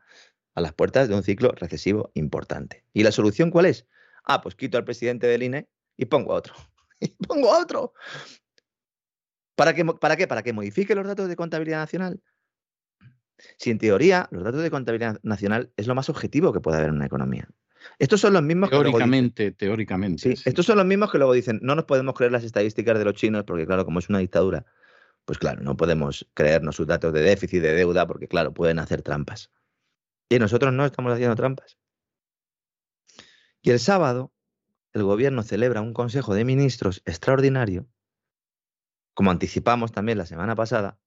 a 0.56 0.62
las 0.62 0.74
puertas 0.74 1.10
de 1.10 1.16
un 1.16 1.24
ciclo 1.24 1.52
recesivo 1.52 2.12
importante. 2.14 2.86
¿Y 2.94 3.04
la 3.04 3.12
solución 3.12 3.52
cuál 3.52 3.66
es? 3.66 3.86
Ah, 4.24 4.42
pues 4.42 4.56
quito 4.56 4.78
al 4.78 4.86
presidente 4.86 5.28
del 5.28 5.44
INE 5.44 5.68
y 5.98 6.06
pongo 6.06 6.34
a 6.34 6.38
otro. 6.38 6.54
y 7.00 7.10
pongo 7.10 7.54
a 7.54 7.60
otro. 7.60 7.94
¿Para 9.58 9.74
qué? 9.74 9.84
¿Para 9.84 10.16
qué? 10.16 10.28
Para 10.28 10.44
que 10.44 10.54
modifique 10.54 10.94
los 10.94 11.08
datos 11.08 11.28
de 11.28 11.36
contabilidad 11.36 11.80
nacional. 11.80 12.22
Si 13.58 13.72
en 13.72 13.80
teoría 13.80 14.28
los 14.30 14.44
datos 14.44 14.62
de 14.62 14.70
contabilidad 14.70 15.20
nacional 15.24 15.72
es 15.78 15.88
lo 15.88 15.96
más 15.96 16.10
objetivo 16.10 16.54
que 16.54 16.60
puede 16.60 16.78
haber 16.78 16.90
en 16.90 16.96
una 16.96 17.08
economía. 17.08 17.50
Estos 17.98 18.22
son 18.22 18.34
los 18.34 18.44
mismos 18.44 18.70
teóricamente, 18.70 19.46
que 19.46 19.52
teóricamente. 19.54 20.36
Sí, 20.36 20.44
Estos 20.46 20.68
son 20.68 20.78
los 20.78 20.86
mismos 20.86 21.12
que 21.12 21.18
luego 21.18 21.34
dicen, 21.34 21.60
no 21.64 21.74
nos 21.74 21.86
podemos 21.86 22.14
creer 22.14 22.32
las 22.32 22.44
estadísticas 22.44 23.00
de 23.00 23.06
los 23.06 23.16
chinos 23.16 23.46
porque 23.46 23.66
claro, 23.66 23.84
como 23.84 23.98
es 23.98 24.10
una 24.10 24.20
dictadura, 24.20 24.66
pues 25.26 25.40
claro, 25.40 25.64
no 25.64 25.76
podemos 25.76 26.28
creernos 26.36 26.76
sus 26.76 26.86
datos 26.86 27.12
de 27.12 27.22
déficit, 27.22 27.64
de 27.64 27.74
deuda, 27.74 28.06
porque 28.06 28.28
claro, 28.28 28.54
pueden 28.54 28.78
hacer 28.78 29.02
trampas. 29.02 29.52
Y 30.30 30.38
nosotros 30.38 30.72
no 30.72 30.86
estamos 30.86 31.12
haciendo 31.14 31.36
trampas. 31.36 31.80
Y 33.64 33.72
el 33.72 33.80
sábado, 33.80 34.32
el 34.94 35.04
gobierno 35.04 35.42
celebra 35.42 35.82
un 35.82 35.94
Consejo 35.94 36.36
de 36.36 36.46
Ministros 36.46 37.02
extraordinario, 37.06 37.88
como 39.18 39.32
anticipamos 39.32 39.92
también 39.92 40.20
la 40.20 40.28
semana 40.28 40.54
pasada, 40.54 41.00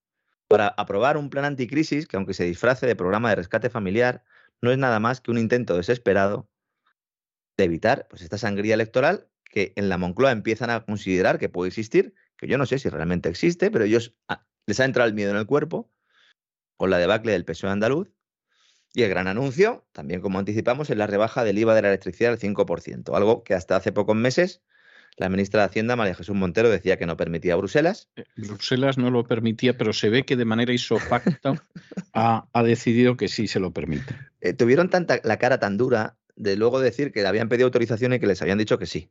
para 0.49 0.67
aprobar 0.67 1.17
un 1.17 1.31
plan 1.31 1.45
anticrisis 1.45 2.09
que, 2.09 2.17
aunque 2.17 2.35
se 2.35 2.43
disfrace 2.43 2.85
de 2.85 2.97
programa 2.97 3.31
de 3.31 3.37
rescate 3.37 3.71
familiar, 3.71 4.25
no 4.61 4.73
es 4.73 4.79
nada 4.79 4.99
más 4.99 5.21
que 5.21 5.31
un 5.31 5.39
intento 5.39 5.77
desesperado 5.77 6.51
de 7.57 7.63
evitar 7.63 8.09
pues, 8.11 8.23
esta 8.23 8.37
sangría 8.37 8.75
electoral 8.75 9.29
que 9.45 9.73
en 9.77 9.89
la 9.89 9.97
Moncloa 9.97 10.33
empiezan 10.33 10.71
a 10.71 10.85
considerar 10.85 11.39
que 11.39 11.49
puede 11.49 11.69
existir 11.69 12.13
que 12.37 12.49
yo 12.49 12.59
no 12.59 12.67
sé 12.67 12.81
si 12.81 12.89
realmente 12.89 13.29
existe, 13.29 13.71
pero 13.71 13.85
ellos 13.85 14.17
ah, 14.27 14.45
les 14.67 14.81
ha 14.81 14.87
entrado 14.87 15.09
el 15.09 15.15
miedo 15.15 15.31
en 15.31 15.37
el 15.37 15.47
cuerpo 15.47 15.89
con 16.77 16.91
la 16.91 16.99
debacle 16.99 17.31
del 17.31 17.45
PSOE 17.45 17.71
andaluz. 17.71 18.11
Y 18.93 19.05
el 19.05 19.09
gran 19.09 19.29
anuncio, 19.29 19.87
también 19.93 20.21
como 20.21 20.41
anticipamos, 20.41 20.91
es 20.91 20.97
la 20.97 21.07
rebaja 21.07 21.45
del 21.45 21.59
IVA 21.59 21.77
de 21.77 21.83
la 21.83 21.89
electricidad 21.89 22.33
al 22.33 22.41
5%, 22.41 23.17
algo 23.17 23.45
que 23.45 23.55
hasta 23.55 23.77
hace 23.77 23.93
pocos 23.93 24.17
meses 24.17 24.63
la 25.17 25.29
ministra 25.29 25.61
de 25.61 25.67
Hacienda, 25.67 25.97
María 25.97 26.15
Jesús 26.15 26.35
Montero, 26.35 26.71
decía 26.71 26.97
que 26.97 27.07
no 27.07 27.17
permitía 27.17 27.57
Bruselas. 27.57 28.09
Eh, 28.17 28.25
Bruselas 28.37 28.99
no 28.99 29.11
lo 29.11 29.25
permitía, 29.25 29.77
pero 29.77 29.93
se 29.93 30.09
ve 30.09 30.25
que 30.25 30.37
de 30.37 30.45
manera 30.45 30.73
isopacta 30.73 31.63
ha, 32.15 32.47
ha, 32.53 32.63
decidido 32.63 33.17
que 33.17 33.29
sí 33.29 33.47
se 33.47 33.61
lo 33.61 33.73
permite. 33.73 34.15
Eh, 34.41 34.53
tuvieron 34.53 34.89
tanta, 34.89 35.21
la 35.25 35.39
cara 35.39 35.59
tan 35.59 35.77
dura 35.77 36.17
de 36.37 36.57
luego 36.57 36.81
decir 36.81 37.13
que 37.13 37.27
habían 37.27 37.49
pedido 37.49 37.67
autorización 37.67 38.15
y 38.15 38.21
que 38.21 38.27
les 38.27 38.41
habían 38.41 38.59
dicho 38.59 38.79
que 38.79 38.87
sí. 38.87 39.11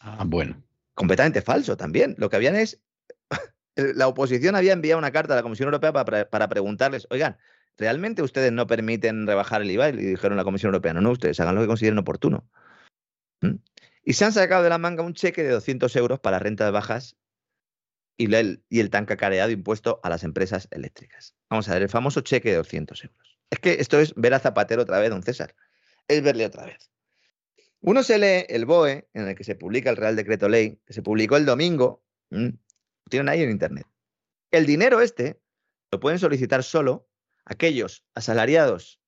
Ah, 0.00 0.24
bueno 0.26 0.62
completamente 0.96 1.42
falso 1.42 1.76
también. 1.76 2.16
Lo 2.18 2.28
que 2.28 2.36
habían 2.36 2.56
es, 2.56 2.80
la 3.76 4.08
oposición 4.08 4.56
había 4.56 4.72
enviado 4.72 4.98
una 4.98 5.12
carta 5.12 5.34
a 5.34 5.36
la 5.36 5.42
Comisión 5.44 5.68
Europea 5.68 5.92
para, 5.92 6.48
preguntarles, 6.48 7.06
oigan, 7.10 7.36
¿realmente 7.76 8.22
ustedes 8.22 8.50
no 8.50 8.66
permiten 8.66 9.26
rebajar 9.28 9.62
el 9.62 9.70
IVA? 9.70 9.90
Y 9.90 9.96
dijeron 9.96 10.36
la 10.36 10.44
Comisión 10.44 10.70
Europea, 10.70 10.94
no, 10.94 11.02
no, 11.02 11.12
ustedes 11.12 11.38
hagan 11.38 11.54
lo 11.54 11.60
que 11.60 11.68
consideren 11.68 11.98
oportuno. 11.98 12.48
¿Mm? 13.42 13.56
Y 14.08 14.12
se 14.12 14.24
han 14.24 14.32
sacado 14.32 14.62
de 14.62 14.68
la 14.68 14.78
manga 14.78 15.02
un 15.02 15.14
cheque 15.14 15.42
de 15.42 15.50
200 15.50 15.94
euros 15.96 16.20
para 16.20 16.38
rentas 16.38 16.70
bajas 16.70 17.16
y 18.16 18.32
el, 18.32 18.64
y 18.68 18.78
el 18.78 18.88
tan 18.88 19.04
cacareado 19.04 19.50
impuesto 19.50 19.98
a 20.04 20.08
las 20.08 20.22
empresas 20.22 20.68
eléctricas. 20.70 21.34
Vamos 21.50 21.68
a 21.68 21.72
ver, 21.72 21.82
el 21.82 21.88
famoso 21.88 22.20
cheque 22.20 22.50
de 22.50 22.56
200 22.58 23.02
euros. 23.02 23.38
Es 23.50 23.58
que 23.58 23.72
esto 23.80 23.98
es 23.98 24.14
ver 24.14 24.32
a 24.34 24.38
Zapatero 24.38 24.82
otra 24.82 25.00
vez, 25.00 25.10
don 25.10 25.24
César. 25.24 25.56
Es 26.06 26.22
verle 26.22 26.46
otra 26.46 26.66
vez. 26.66 26.92
Uno 27.80 28.04
se 28.04 28.18
lee 28.18 28.46
el 28.48 28.64
BOE, 28.64 29.08
en 29.12 29.26
el 29.26 29.34
que 29.34 29.42
se 29.42 29.56
publica 29.56 29.90
el 29.90 29.96
Real 29.96 30.14
Decreto 30.14 30.48
Ley, 30.48 30.80
que 30.86 30.92
se 30.92 31.02
publicó 31.02 31.36
el 31.36 31.44
domingo, 31.44 32.04
lo 32.30 32.52
tienen 33.10 33.28
ahí 33.28 33.42
en 33.42 33.50
Internet. 33.50 33.88
El 34.52 34.66
dinero 34.66 35.00
este 35.00 35.40
lo 35.90 35.98
pueden 35.98 36.20
solicitar 36.20 36.62
solo 36.62 37.08
aquellos 37.44 38.04
asalariados, 38.14 39.00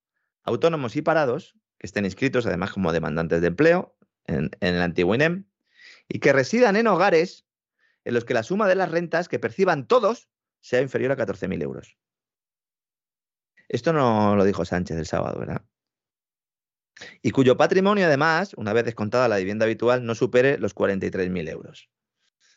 autónomos 0.43 0.97
y 0.97 1.03
parados, 1.03 1.55
que 1.79 1.87
estén 1.87 2.05
inscritos 2.05 2.47
además 2.47 2.73
como 2.73 2.93
demandantes 2.93 3.41
de 3.41 3.47
empleo 3.47 3.95
en, 4.29 4.51
el 4.61 4.81
antiguo 4.81 5.15
INEM, 5.15 5.45
y 6.09 6.21
que 6.21 6.33
residan 6.33 6.77
en 6.77 6.87
hogares 6.87 7.45
en 8.05 8.15
los 8.15 8.25
que 8.25 8.35
la 8.35 8.43
suma 8.43 8.69
de 8.69 8.77
las 8.77 8.91
rentas 8.91 9.29
que 9.29 9.39
perciban 9.39 9.87
todos 9.87 10.29
sea 10.61 10.81
inferior 10.81 11.13
a 11.13 11.17
14.000 11.17 11.63
euros. 11.63 11.97
Esto 13.69 13.93
no 13.93 14.37
lo 14.37 14.45
dijo 14.45 14.65
Sánchez 14.65 14.97
el 14.97 15.07
sábado, 15.07 15.41
¿verdad? 15.41 15.63
y 17.23 17.31
cuyo 17.31 17.57
patrimonio, 17.57 18.07
además, 18.07 18.55
una 18.57 18.73
vez 18.73 18.85
descontada 18.85 19.29
la 19.29 19.39
vivienda 19.39 19.65
habitual, 19.65 20.05
no 20.05 20.15
supere 20.15 20.59
los 20.59 20.75
43.000 20.75 21.49
euros. 21.49 21.91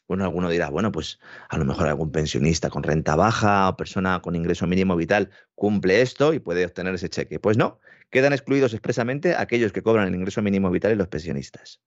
Bueno, 0.07 0.25
alguno 0.25 0.49
dirá, 0.49 0.69
bueno, 0.69 0.91
pues 0.91 1.19
a 1.47 1.57
lo 1.57 1.63
mejor 1.63 1.87
algún 1.87 2.11
pensionista 2.11 2.69
con 2.69 2.83
renta 2.83 3.15
baja 3.15 3.69
o 3.69 3.77
persona 3.77 4.21
con 4.21 4.35
ingreso 4.35 4.67
mínimo 4.67 4.95
vital 4.95 5.29
cumple 5.55 6.01
esto 6.01 6.33
y 6.33 6.39
puede 6.39 6.65
obtener 6.65 6.95
ese 6.95 7.09
cheque. 7.09 7.39
Pues 7.39 7.55
no, 7.57 7.79
quedan 8.11 8.33
excluidos 8.33 8.73
expresamente 8.73 9.35
aquellos 9.35 9.71
que 9.71 9.81
cobran 9.81 10.07
el 10.07 10.15
ingreso 10.15 10.41
mínimo 10.41 10.69
vital 10.69 10.91
y 10.91 10.95
los 10.95 11.07
pensionistas. 11.07 11.81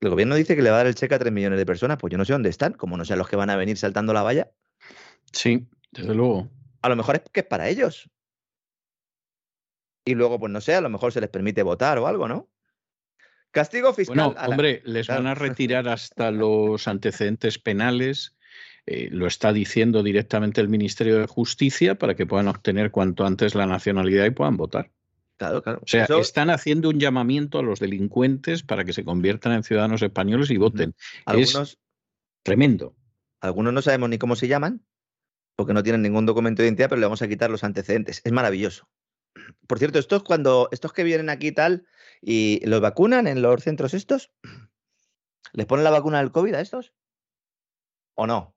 El 0.00 0.10
gobierno 0.10 0.34
dice 0.34 0.56
que 0.56 0.62
le 0.62 0.70
va 0.70 0.76
a 0.76 0.78
dar 0.78 0.86
el 0.88 0.94
cheque 0.94 1.14
a 1.14 1.18
3 1.18 1.32
millones 1.32 1.58
de 1.58 1.66
personas, 1.66 1.98
pues 1.98 2.10
yo 2.10 2.18
no 2.18 2.24
sé 2.24 2.32
dónde 2.32 2.48
están, 2.48 2.72
como 2.72 2.96
no 2.96 3.04
sé 3.04 3.14
los 3.16 3.28
que 3.28 3.36
van 3.36 3.50
a 3.50 3.56
venir 3.56 3.76
saltando 3.76 4.12
la 4.12 4.22
valla. 4.22 4.50
Sí, 5.30 5.68
desde 5.92 6.14
luego. 6.14 6.50
A 6.82 6.88
lo 6.88 6.96
mejor 6.96 7.16
es 7.16 7.22
que 7.30 7.40
es 7.40 7.46
para 7.46 7.68
ellos 7.68 8.10
y 10.04 10.14
luego, 10.14 10.38
pues 10.38 10.52
no 10.52 10.60
sé, 10.60 10.74
a 10.74 10.80
lo 10.80 10.90
mejor 10.90 11.12
se 11.12 11.20
les 11.20 11.30
permite 11.30 11.62
votar 11.62 11.98
o 11.98 12.06
algo, 12.06 12.28
¿no? 12.28 12.48
Castigo 13.50 13.92
fiscal. 13.92 14.32
Bueno, 14.32 14.40
hombre, 14.46 14.82
les 14.84 15.08
van 15.08 15.26
a 15.26 15.34
retirar 15.34 15.88
hasta 15.88 16.30
los 16.30 16.86
antecedentes 16.88 17.58
penales. 17.58 18.36
Eh, 18.92 19.08
lo 19.12 19.28
está 19.28 19.52
diciendo 19.52 20.02
directamente 20.02 20.60
el 20.60 20.68
Ministerio 20.68 21.20
de 21.20 21.28
Justicia 21.28 21.94
para 21.94 22.16
que 22.16 22.26
puedan 22.26 22.48
obtener 22.48 22.90
cuanto 22.90 23.24
antes 23.24 23.54
la 23.54 23.64
nacionalidad 23.64 24.26
y 24.26 24.30
puedan 24.30 24.56
votar. 24.56 24.90
Claro, 25.36 25.62
claro. 25.62 25.78
O 25.82 25.86
sea, 25.86 26.06
están 26.18 26.50
haciendo 26.50 26.88
un 26.88 26.98
llamamiento 26.98 27.60
a 27.60 27.62
los 27.62 27.78
delincuentes 27.78 28.64
para 28.64 28.84
que 28.84 28.92
se 28.92 29.04
conviertan 29.04 29.52
en 29.52 29.62
ciudadanos 29.62 30.02
españoles 30.02 30.50
y 30.50 30.56
voten. 30.56 30.96
Algunos, 31.24 31.54
es 31.54 31.78
tremendo. 32.42 32.96
Algunos 33.40 33.72
no 33.72 33.80
sabemos 33.80 34.10
ni 34.10 34.18
cómo 34.18 34.34
se 34.34 34.48
llaman, 34.48 34.84
porque 35.54 35.72
no 35.72 35.82
tienen 35.84 36.02
ningún 36.02 36.26
documento 36.26 36.60
de 36.60 36.68
identidad, 36.68 36.88
pero 36.88 37.00
le 37.00 37.06
vamos 37.06 37.22
a 37.22 37.28
quitar 37.28 37.48
los 37.48 37.62
antecedentes. 37.62 38.20
Es 38.24 38.32
maravilloso. 38.32 38.88
Por 39.68 39.78
cierto, 39.78 40.00
estos 40.00 40.24
cuando 40.24 40.68
estos 40.72 40.92
que 40.92 41.04
vienen 41.04 41.30
aquí 41.30 41.52
tal 41.52 41.86
y 42.20 42.60
los 42.66 42.80
vacunan 42.80 43.28
en 43.28 43.40
los 43.40 43.62
centros 43.62 43.94
estos, 43.94 44.32
¿Les 45.52 45.66
ponen 45.66 45.84
la 45.84 45.90
vacuna 45.90 46.18
del 46.18 46.32
COVID 46.32 46.54
a 46.54 46.60
estos? 46.60 46.94
¿O 48.14 48.26
no? 48.26 48.54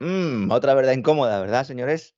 Mm, 0.00 0.50
otra 0.50 0.74
verdad 0.74 0.92
incómoda, 0.92 1.40
¿verdad, 1.40 1.64
señores? 1.64 2.16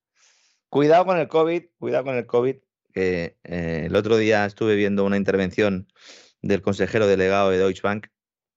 Cuidado 0.69 1.07
con 1.07 1.19
el 1.19 1.29
COVID, 1.29 1.65
cuidado 1.79 2.05
con 2.05 2.17
el 2.17 2.27
COVID, 2.27 2.57
que 2.93 3.39
eh, 3.45 3.85
el 3.87 3.97
otro 3.97 4.17
día 4.17 4.47
estuve 4.47 4.75
viendo 4.75 5.05
una 5.05 5.17
intervención 5.17 5.89
del 6.43 6.63
consejero 6.63 7.07
delegado 7.07 7.51
de 7.51 7.59
Deutsche 7.59 7.83
Bank 7.83 8.09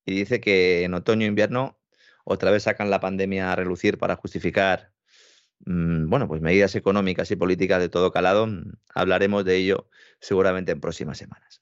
y 0.05 0.15
dice 0.15 0.39
que 0.39 0.83
en 0.83 0.93
otoño 0.93 1.25
e 1.25 1.29
invierno 1.29 1.79
otra 2.23 2.51
vez 2.51 2.63
sacan 2.63 2.89
la 2.89 2.99
pandemia 2.99 3.51
a 3.51 3.55
relucir 3.55 3.97
para 3.97 4.15
justificar 4.15 4.91
mm, 5.65 6.09
bueno, 6.09 6.27
pues 6.27 6.41
medidas 6.41 6.75
económicas 6.75 7.31
y 7.31 7.35
políticas 7.35 7.79
de 7.81 7.89
todo 7.89 8.11
calado. 8.11 8.47
Hablaremos 8.93 9.45
de 9.45 9.57
ello 9.57 9.89
seguramente 10.19 10.71
en 10.71 10.81
próximas 10.81 11.17
semanas. 11.17 11.61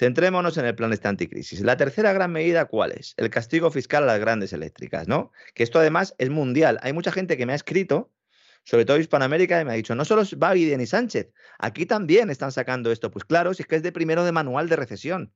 Centrémonos 0.00 0.56
en 0.56 0.64
el 0.64 0.74
plan 0.74 0.94
este 0.94 1.08
anticrisis. 1.08 1.60
La 1.60 1.76
tercera 1.76 2.14
gran 2.14 2.32
medida, 2.32 2.64
¿cuál 2.64 2.92
es? 2.92 3.12
El 3.18 3.28
castigo 3.28 3.70
fiscal 3.70 4.04
a 4.04 4.06
las 4.06 4.18
grandes 4.18 4.54
eléctricas, 4.54 5.06
¿no? 5.08 5.30
Que 5.54 5.62
esto 5.62 5.78
además 5.78 6.14
es 6.16 6.30
mundial. 6.30 6.78
Hay 6.80 6.94
mucha 6.94 7.12
gente 7.12 7.36
que 7.36 7.44
me 7.44 7.52
ha 7.52 7.56
escrito, 7.56 8.10
sobre 8.64 8.86
todo 8.86 8.96
Hispanoamérica, 8.96 9.60
y 9.60 9.64
me 9.66 9.72
ha 9.72 9.74
dicho, 9.74 9.94
no 9.94 10.06
solo 10.06 10.22
es 10.22 10.38
Biden 10.38 10.80
y 10.80 10.86
Sánchez, 10.86 11.34
aquí 11.58 11.84
también 11.84 12.30
están 12.30 12.50
sacando 12.50 12.90
esto. 12.90 13.10
Pues 13.10 13.26
claro, 13.26 13.52
si 13.52 13.62
es 13.62 13.66
que 13.68 13.76
es 13.76 13.82
de 13.82 13.92
primero 13.92 14.24
de 14.24 14.32
manual 14.32 14.70
de 14.70 14.76
recesión. 14.76 15.34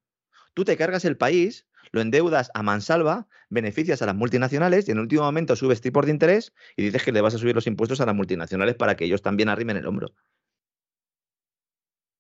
Tú 0.55 0.65
te 0.65 0.79
cargas 0.79 1.05
el 1.05 1.19
país, 1.19 1.67
lo 1.93 2.01
endeudas 2.01 2.51
a 2.55 2.63
mansalva, 2.63 3.29
beneficias 3.51 4.01
a 4.01 4.07
las 4.07 4.15
multinacionales 4.15 4.89
y 4.89 4.93
en 4.93 4.99
último 4.99 5.25
momento 5.25 5.57
subes 5.57 5.83
tipos 5.83 6.07
de 6.07 6.13
interés 6.13 6.55
y 6.75 6.85
dices 6.85 7.03
que 7.03 7.13
le 7.13 7.21
vas 7.21 7.35
a 7.35 7.39
subir 7.39 7.55
los 7.55 7.67
impuestos 7.67 8.01
a 8.01 8.07
las 8.07 8.15
multinacionales 8.15 8.77
para 8.77 8.97
que 8.97 9.05
ellos 9.05 9.21
también 9.21 9.51
arrimen 9.51 9.77
el 9.77 9.87
hombro. 9.87 10.15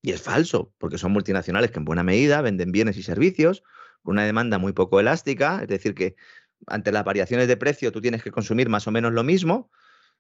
Y 0.05 0.13
es 0.13 0.21
falso, 0.21 0.71
porque 0.77 0.99
son 0.99 1.13
multinacionales 1.13 1.71
que 1.71 1.79
en 1.79 1.87
buena 1.87 2.03
medida 2.03 2.43
venden 2.43 2.73
bienes 2.73 2.99
y 2.99 3.03
servicios 3.03 3.63
con 4.03 4.17
una 4.17 4.27
demanda 4.27 4.59
muy 4.59 4.75
poco 4.75 5.01
elástica, 5.01 5.61
es 5.63 5.69
decir, 5.69 5.95
que 5.95 6.15
ante 6.67 6.93
las 6.93 7.05
variaciones 7.05 7.49
de 7.49 7.57
precio 7.57 7.91
tú 7.91 8.03
tienes 8.03 8.23
que 8.23 8.31
consumir 8.31 8.69
más 8.69 8.87
o 8.87 8.91
menos 8.91 9.15
lo 9.15 9.25
mismo 9.25 9.71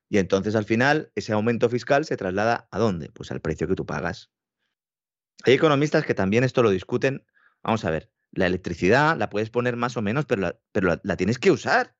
y 0.08 0.16
entonces 0.16 0.54
al 0.54 0.64
final 0.64 1.12
ese 1.14 1.34
aumento 1.34 1.68
fiscal 1.68 2.06
se 2.06 2.16
traslada 2.16 2.66
a 2.70 2.78
dónde? 2.78 3.10
Pues 3.10 3.30
al 3.30 3.42
precio 3.42 3.68
que 3.68 3.74
tú 3.74 3.84
pagas. 3.84 4.30
Hay 5.44 5.52
economistas 5.52 6.06
que 6.06 6.14
también 6.14 6.44
esto 6.44 6.62
lo 6.62 6.70
discuten. 6.70 7.26
Vamos 7.62 7.84
a 7.84 7.90
ver, 7.90 8.10
la 8.32 8.46
electricidad 8.46 9.18
la 9.18 9.28
puedes 9.28 9.50
poner 9.50 9.76
más 9.76 9.98
o 9.98 10.02
menos, 10.02 10.24
pero 10.24 10.40
la, 10.40 10.58
pero 10.72 10.98
la 11.02 11.16
tienes 11.18 11.38
que 11.38 11.50
usar. 11.50 11.94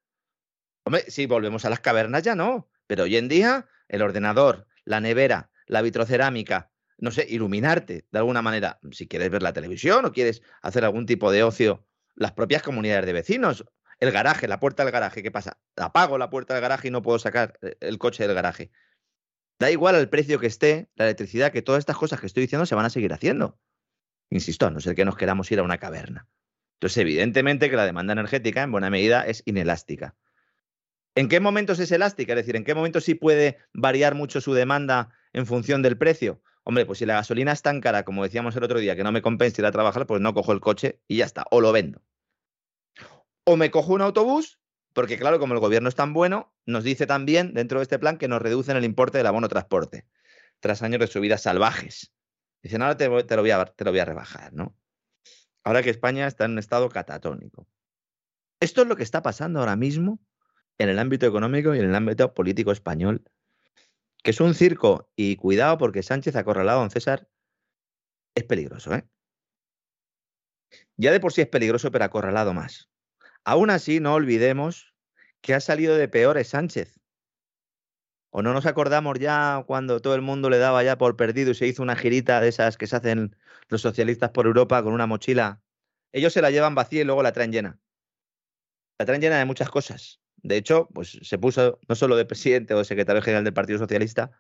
Hombre, 0.87 1.05
si 1.09 1.27
volvemos 1.27 1.67
a 1.67 1.69
las 1.69 1.81
cavernas 1.81 2.23
ya 2.23 2.35
no, 2.35 2.71
pero 2.87 3.03
hoy 3.03 3.19
en 3.19 3.29
día 3.29 3.69
el 3.89 4.01
ordenador, 4.01 4.69
la 4.87 5.03
nevera, 5.03 5.51
la 5.67 5.83
vitrocerámica, 5.83 6.71
no 6.99 7.11
sé, 7.11 7.27
iluminarte 7.29 8.07
de 8.11 8.19
alguna 8.19 8.43
manera. 8.43 8.79
Si 8.93 9.07
quieres 9.07 9.31
ver 9.31 9.43
la 9.43 9.53
televisión 9.53 10.05
o 10.05 10.13
quieres 10.13 10.43
hacer 10.63 10.85
algún 10.85 11.07
tipo 11.07 11.31
de 11.31 11.43
ocio, 11.43 11.87
las 12.15 12.33
propias 12.33 12.63
comunidades 12.63 13.07
de 13.07 13.13
vecinos, 13.13 13.65
el 14.01 14.13
garaje, 14.13 14.49
la 14.49 14.61
puerta 14.61 14.85
del 14.85 14.93
garaje, 14.93 15.23
¿qué 15.23 15.31
pasa? 15.31 15.59
Apago 15.77 16.19
la 16.19 16.31
puerta 16.31 16.55
del 16.55 16.63
garaje 16.63 16.89
y 16.89 16.91
no 16.91 17.03
puedo 17.03 17.19
sacar 17.19 17.59
eh, 17.63 17.77
el 17.81 17.99
coche 17.99 18.27
del 18.27 18.35
garaje. 18.35 18.71
Da 19.59 19.71
igual 19.71 19.95
al 19.95 20.09
precio 20.09 20.39
que 20.39 20.47
esté 20.47 20.89
la 20.97 21.05
electricidad, 21.05 21.53
que 21.53 21.63
todas 21.63 21.81
estas 21.81 21.97
cosas 21.97 22.21
que 22.21 22.27
estoy 22.27 22.43
diciendo 22.43 22.67
se 22.67 22.75
van 22.75 22.87
a 22.87 22.91
seguir 22.91 23.13
haciendo. 23.13 23.59
Insisto, 24.31 24.67
a 24.67 24.71
no 24.71 24.81
ser 24.81 24.95
que 24.95 25.05
nos 25.05 25.17
queramos 25.17 25.51
ir 25.53 25.61
a 25.61 25.63
una 25.63 25.79
caverna. 25.79 26.29
Entonces, 26.75 26.99
evidentemente 26.99 27.71
que 27.71 27.77
la 27.77 27.87
demanda 27.87 28.13
energética 28.13 28.63
en 28.63 28.73
buena 28.73 28.91
medida 28.91 29.23
es 29.23 29.43
inelástica. 29.47 30.17
¿En 31.15 31.29
qué 31.29 31.39
momentos 31.39 31.79
es 31.79 31.93
elástica? 31.93 32.33
Es 32.33 32.39
decir, 32.39 32.57
¿en 32.57 32.65
qué 32.65 32.75
momentos 32.75 33.05
sí 33.05 33.15
puede 33.15 33.59
variar 33.73 34.17
mucho 34.17 34.41
su 34.41 34.53
demanda 34.53 35.11
en 35.33 35.47
función 35.47 35.83
del 35.83 35.97
precio? 35.97 36.43
Hombre, 36.65 36.87
pues 36.87 36.99
si 36.99 37.07
la 37.07 37.15
gasolina 37.15 37.53
es 37.53 37.61
tan 37.61 37.81
cara, 37.81 38.05
como 38.05 38.23
decíamos 38.23 38.57
el 38.57 38.65
otro 38.65 38.79
día, 38.79 38.97
que 38.97 39.05
no 39.05 39.13
me 39.13 39.21
compensa 39.21 39.61
ir 39.61 39.67
a 39.67 39.73
trabajar, 39.73 40.07
pues 40.07 40.21
no 40.23 40.33
cojo 40.33 40.53
el 40.53 40.61
coche 40.61 40.99
y 41.07 41.19
ya 41.19 41.27
está, 41.27 41.45
o 41.51 41.61
lo 41.61 41.73
vendo. 41.73 42.03
O 43.45 43.57
me 43.57 43.71
cojo 43.71 43.93
un 43.93 44.01
autobús, 44.01 44.59
porque 44.95 45.19
claro, 45.19 45.39
como 45.39 45.53
el 45.53 45.61
gobierno 45.61 45.91
es 45.91 45.95
tan 45.95 46.15
bueno, 46.15 46.55
nos 46.65 46.83
dice 46.83 47.07
también 47.07 47.53
dentro 47.53 47.79
de 47.79 47.83
este 47.83 47.99
plan 47.99 48.17
que 48.17 48.29
nos 48.29 48.41
reducen 48.41 48.79
el 48.79 48.85
importe 48.85 49.19
del 49.19 49.27
abono 49.27 49.49
transporte, 49.49 50.07
tras 50.61 50.83
años 50.83 51.01
de 51.01 51.07
subidas 51.07 51.43
salvajes. 51.43 52.15
Dicen, 52.63 52.81
ahora 52.81 52.97
te, 52.97 53.09
lo 53.09 53.43
voy 53.43 53.51
a, 53.51 53.65
te 53.67 53.85
lo 53.85 53.91
voy 53.91 54.01
a 54.01 54.07
rebajar, 54.07 54.55
¿no? 54.55 54.75
Ahora 55.65 55.83
que 55.83 55.91
España 55.91 56.27
está 56.27 56.47
en 56.47 56.53
un 56.53 56.59
estado 56.59 56.89
catatónico. 56.89 57.69
Esto 58.61 58.83
es 58.83 58.89
lo 58.89 58.97
que 58.97 59.03
está 59.03 59.21
pasando 59.21 59.61
ahora 59.61 59.77
mismo 59.77 60.19
en 60.79 60.89
el 60.89 60.99
ámbito 60.99 61.27
económico 61.27 61.75
y 61.75 61.81
en 61.81 61.87
el 61.87 61.95
ámbito 61.95 62.33
político 62.33 62.73
español 62.73 63.23
que 64.25 64.31
es 64.31 64.41
un 64.41 64.55
circo 64.55 65.11
y 65.15 65.37
cuidado 65.37 65.77
porque 65.77 66.03
Sánchez 66.03 66.35
acorralado 66.35 66.81
a 66.81 66.89
César 66.89 67.29
es 68.35 68.43
peligroso, 68.45 68.95
¿eh? 68.95 69.07
Ya 70.97 71.13
de 71.13 71.21
por 71.21 71.33
sí 71.33 71.43
es 71.43 71.49
peligroso, 71.49 71.91
pero 71.91 72.07
acorralado 72.07 72.55
más. 72.55 72.89
Aún 73.45 73.69
así, 73.69 74.01
no 74.01 74.15
olvidemos 74.15 74.95
que 75.43 75.53
ha 75.53 75.61
salido 75.61 75.97
de 75.97 76.09
peores 76.09 76.49
Sánchez. 76.49 76.99
¿O 78.31 78.41
no 78.41 78.55
nos 78.55 78.65
acordamos 78.65 79.19
ya 79.19 79.63
cuando 79.67 80.01
todo 80.01 80.15
el 80.15 80.23
mundo 80.23 80.49
le 80.49 80.59
daba 80.59 80.83
ya 80.83 80.97
por 80.97 81.17
perdido 81.17 81.51
y 81.51 81.55
se 81.55 81.67
hizo 81.67 81.83
una 81.83 81.95
girita 81.95 82.41
de 82.41 82.49
esas 82.49 82.79
que 82.79 82.87
se 82.87 82.97
hacen 82.97 83.37
los 83.69 83.83
socialistas 83.83 84.31
por 84.31 84.47
Europa 84.47 84.83
con 84.83 84.95
una 84.95 85.07
mochila? 85.07 85.61
Ellos 86.13 86.33
se 86.33 86.41
la 86.41 86.51
llevan 86.51 86.75
vacía 86.75 87.03
y 87.03 87.05
luego 87.05 87.23
la 87.23 87.33
traen 87.33 87.53
llena. 87.53 87.79
La 88.99 89.05
traen 89.05 89.21
llena 89.21 89.39
de 89.39 89.45
muchas 89.45 89.69
cosas. 89.69 90.24
De 90.45 90.59
hecho, 90.59 90.89
pues 90.93 91.19
se 91.23 91.39
puso 91.39 91.81
no 91.89 91.95
solo 91.95 92.17
de 92.17 92.27
presidente 92.27 92.75
o 92.75 92.79
de 92.79 92.85
secretario 92.85 93.23
general 93.23 93.45
del 93.45 93.55
Partido 93.55 93.79
Socialista, 93.79 94.31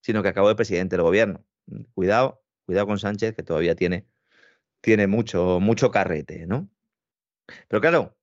sino 0.00 0.22
que 0.22 0.30
acabó 0.30 0.48
de 0.48 0.54
presidente 0.54 0.96
del 0.96 1.02
gobierno. 1.02 1.44
Cuidado, 1.92 2.42
cuidado 2.64 2.86
con 2.86 2.98
Sánchez, 2.98 3.34
que 3.36 3.42
todavía 3.42 3.74
tiene, 3.74 4.06
tiene 4.80 5.06
mucho, 5.06 5.60
mucho 5.60 5.90
carrete, 5.90 6.46
¿no? 6.46 6.70
Pero 7.68 7.82
claro, 7.82 8.16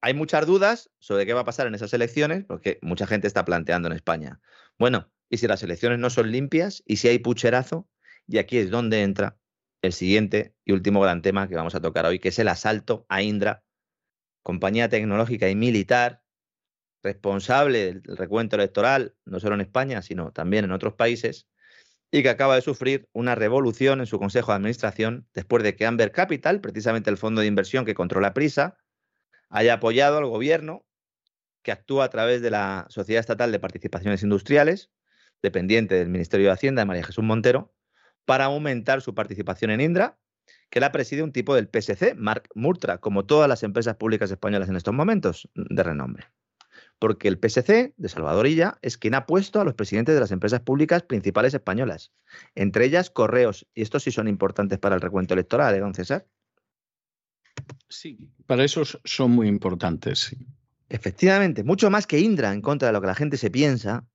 hay 0.00 0.14
muchas 0.14 0.46
dudas 0.46 0.88
sobre 1.00 1.26
qué 1.26 1.32
va 1.32 1.40
a 1.40 1.44
pasar 1.44 1.66
en 1.66 1.74
esas 1.74 1.92
elecciones, 1.92 2.44
porque 2.44 2.78
mucha 2.82 3.08
gente 3.08 3.26
está 3.26 3.44
planteando 3.44 3.88
en 3.88 3.94
España. 3.94 4.40
Bueno, 4.78 5.10
¿y 5.28 5.38
si 5.38 5.48
las 5.48 5.64
elecciones 5.64 5.98
no 5.98 6.08
son 6.08 6.30
limpias? 6.30 6.84
¿Y 6.86 6.98
si 6.98 7.08
hay 7.08 7.18
pucherazo? 7.18 7.88
Y 8.28 8.38
aquí 8.38 8.58
es 8.58 8.70
donde 8.70 9.02
entra 9.02 9.36
el 9.82 9.92
siguiente 9.92 10.54
y 10.64 10.70
último 10.70 11.00
gran 11.00 11.20
tema 11.20 11.48
que 11.48 11.56
vamos 11.56 11.74
a 11.74 11.80
tocar 11.80 12.06
hoy, 12.06 12.20
que 12.20 12.28
es 12.28 12.38
el 12.38 12.46
asalto 12.46 13.06
a 13.08 13.22
Indra, 13.22 13.64
compañía 14.44 14.88
tecnológica 14.88 15.48
y 15.48 15.56
militar 15.56 16.22
responsable 17.06 17.86
del 17.86 18.16
recuento 18.16 18.56
electoral, 18.56 19.14
no 19.24 19.38
solo 19.38 19.54
en 19.54 19.60
España, 19.60 20.02
sino 20.02 20.32
también 20.32 20.64
en 20.64 20.72
otros 20.72 20.94
países, 20.94 21.46
y 22.10 22.22
que 22.22 22.30
acaba 22.30 22.56
de 22.56 22.62
sufrir 22.62 23.08
una 23.12 23.34
revolución 23.34 24.00
en 24.00 24.06
su 24.06 24.18
consejo 24.18 24.50
de 24.50 24.56
administración 24.56 25.26
después 25.32 25.62
de 25.62 25.76
que 25.76 25.86
Amber 25.86 26.10
Capital, 26.10 26.60
precisamente 26.60 27.10
el 27.10 27.16
fondo 27.16 27.40
de 27.40 27.46
inversión 27.46 27.84
que 27.84 27.94
controla 27.94 28.34
Prisa, 28.34 28.76
haya 29.48 29.74
apoyado 29.74 30.18
al 30.18 30.26
gobierno 30.26 30.84
que 31.62 31.72
actúa 31.72 32.04
a 32.04 32.10
través 32.10 32.42
de 32.42 32.50
la 32.50 32.86
Sociedad 32.88 33.20
Estatal 33.20 33.52
de 33.52 33.58
Participaciones 33.58 34.22
Industriales, 34.22 34.90
dependiente 35.42 35.94
del 35.94 36.08
Ministerio 36.08 36.46
de 36.46 36.52
Hacienda 36.52 36.82
de 36.82 36.86
María 36.86 37.04
Jesús 37.04 37.24
Montero, 37.24 37.72
para 38.24 38.46
aumentar 38.46 39.00
su 39.00 39.14
participación 39.14 39.70
en 39.70 39.80
Indra, 39.80 40.18
que 40.70 40.80
la 40.80 40.90
preside 40.90 41.22
un 41.22 41.32
tipo 41.32 41.54
del 41.54 41.68
PSC, 41.68 42.14
Mark 42.16 42.48
Murtra, 42.54 42.98
como 42.98 43.26
todas 43.26 43.48
las 43.48 43.62
empresas 43.62 43.96
públicas 43.96 44.30
españolas 44.30 44.68
en 44.68 44.76
estos 44.76 44.94
momentos 44.94 45.48
de 45.54 45.82
renombre 45.82 46.26
porque 46.98 47.28
el 47.28 47.38
PSC 47.38 47.94
de 47.96 48.08
Salvadorilla 48.08 48.78
es 48.82 48.96
quien 48.96 49.14
ha 49.14 49.26
puesto 49.26 49.60
a 49.60 49.64
los 49.64 49.74
presidentes 49.74 50.14
de 50.14 50.20
las 50.20 50.32
empresas 50.32 50.60
públicas 50.60 51.02
principales 51.02 51.54
españolas, 51.54 52.12
entre 52.54 52.86
ellas 52.86 53.10
Correos, 53.10 53.66
y 53.74 53.82
estos 53.82 54.02
sí 54.02 54.10
son 54.10 54.28
importantes 54.28 54.78
para 54.78 54.94
el 54.94 55.00
recuento 55.00 55.34
electoral, 55.34 55.74
¿eh, 55.74 55.80
don 55.80 55.94
César? 55.94 56.26
Sí, 57.88 58.30
para 58.46 58.64
eso 58.64 58.82
son 59.04 59.32
muy 59.32 59.48
importantes. 59.48 60.20
Sí. 60.20 60.46
Efectivamente, 60.88 61.64
mucho 61.64 61.90
más 61.90 62.06
que 62.06 62.20
Indra 62.20 62.52
en 62.52 62.62
contra 62.62 62.88
de 62.88 62.92
lo 62.92 63.00
que 63.00 63.08
la 63.08 63.14
gente 63.14 63.36
se 63.36 63.50
piensa, 63.50 64.06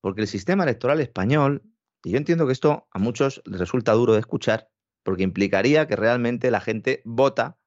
porque 0.00 0.22
el 0.22 0.26
sistema 0.28 0.64
electoral 0.64 1.00
español, 1.00 1.62
y 2.04 2.10
yo 2.10 2.18
entiendo 2.18 2.46
que 2.46 2.52
esto 2.52 2.88
a 2.90 2.98
muchos 2.98 3.42
les 3.44 3.60
resulta 3.60 3.92
duro 3.92 4.14
de 4.14 4.20
escuchar, 4.20 4.68
porque 5.02 5.22
implicaría 5.22 5.86
que 5.86 5.96
realmente 5.96 6.50
la 6.50 6.60
gente 6.60 7.00
vota 7.04 7.58